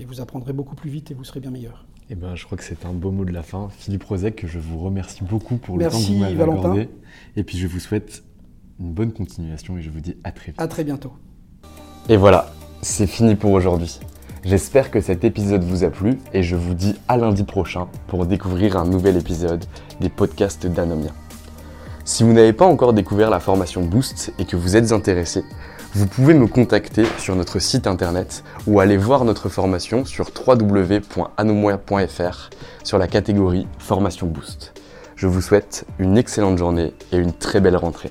et 0.00 0.04
vous 0.04 0.20
apprendrez 0.20 0.52
beaucoup 0.52 0.74
plus 0.74 0.90
vite 0.90 1.10
et 1.10 1.14
vous 1.14 1.24
serez 1.24 1.40
bien 1.40 1.50
meilleur. 1.50 1.86
Eh 2.10 2.14
ben, 2.14 2.34
je 2.34 2.44
crois 2.44 2.58
que 2.58 2.64
c'est 2.64 2.84
un 2.84 2.92
beau 2.92 3.10
mot 3.10 3.24
de 3.24 3.32
la 3.32 3.42
fin. 3.42 3.68
Philippe 3.70 4.04
Rosec, 4.04 4.44
je 4.46 4.58
vous 4.58 4.78
remercie 4.78 5.24
beaucoup 5.24 5.56
pour 5.56 5.78
le 5.78 5.88
temps 5.88 5.98
que 5.98 6.06
vous 6.06 6.18
m'avez 6.18 6.42
accordé. 6.42 6.88
Et 7.36 7.44
puis 7.44 7.56
je 7.56 7.66
vous 7.66 7.80
souhaite 7.80 8.22
une 8.80 8.92
bonne 8.92 9.12
continuation 9.12 9.78
et 9.78 9.82
je 9.82 9.90
vous 9.90 10.00
dis 10.00 10.16
à 10.24 10.32
très 10.32 10.52
vite. 10.52 10.60
À 10.60 10.68
très 10.68 10.84
bientôt. 10.84 11.12
Et 12.08 12.16
voilà, 12.16 12.52
c'est 12.82 13.06
fini 13.06 13.34
pour 13.34 13.52
aujourd'hui. 13.52 13.98
J'espère 14.44 14.90
que 14.90 15.00
cet 15.00 15.22
épisode 15.22 15.62
vous 15.62 15.84
a 15.84 15.90
plu 15.90 16.18
et 16.32 16.42
je 16.42 16.56
vous 16.56 16.74
dis 16.74 16.96
à 17.06 17.16
lundi 17.16 17.44
prochain 17.44 17.86
pour 18.08 18.26
découvrir 18.26 18.76
un 18.76 18.84
nouvel 18.84 19.16
épisode 19.16 19.64
des 20.00 20.08
podcasts 20.08 20.66
d'Anomia. 20.66 21.12
Si 22.04 22.24
vous 22.24 22.32
n'avez 22.32 22.52
pas 22.52 22.66
encore 22.66 22.92
découvert 22.92 23.30
la 23.30 23.38
formation 23.38 23.82
Boost 23.82 24.32
et 24.40 24.44
que 24.44 24.56
vous 24.56 24.74
êtes 24.74 24.90
intéressé, 24.90 25.44
vous 25.94 26.08
pouvez 26.08 26.34
me 26.34 26.48
contacter 26.48 27.04
sur 27.18 27.36
notre 27.36 27.60
site 27.60 27.86
internet 27.86 28.42
ou 28.66 28.80
aller 28.80 28.96
voir 28.96 29.24
notre 29.24 29.48
formation 29.48 30.04
sur 30.04 30.32
www.anomoya.fr 30.44 32.50
sur 32.82 32.98
la 32.98 33.06
catégorie 33.06 33.68
Formation 33.78 34.26
Boost. 34.26 34.72
Je 35.14 35.28
vous 35.28 35.40
souhaite 35.40 35.86
une 36.00 36.18
excellente 36.18 36.58
journée 36.58 36.94
et 37.12 37.16
une 37.16 37.32
très 37.32 37.60
belle 37.60 37.76
rentrée. 37.76 38.10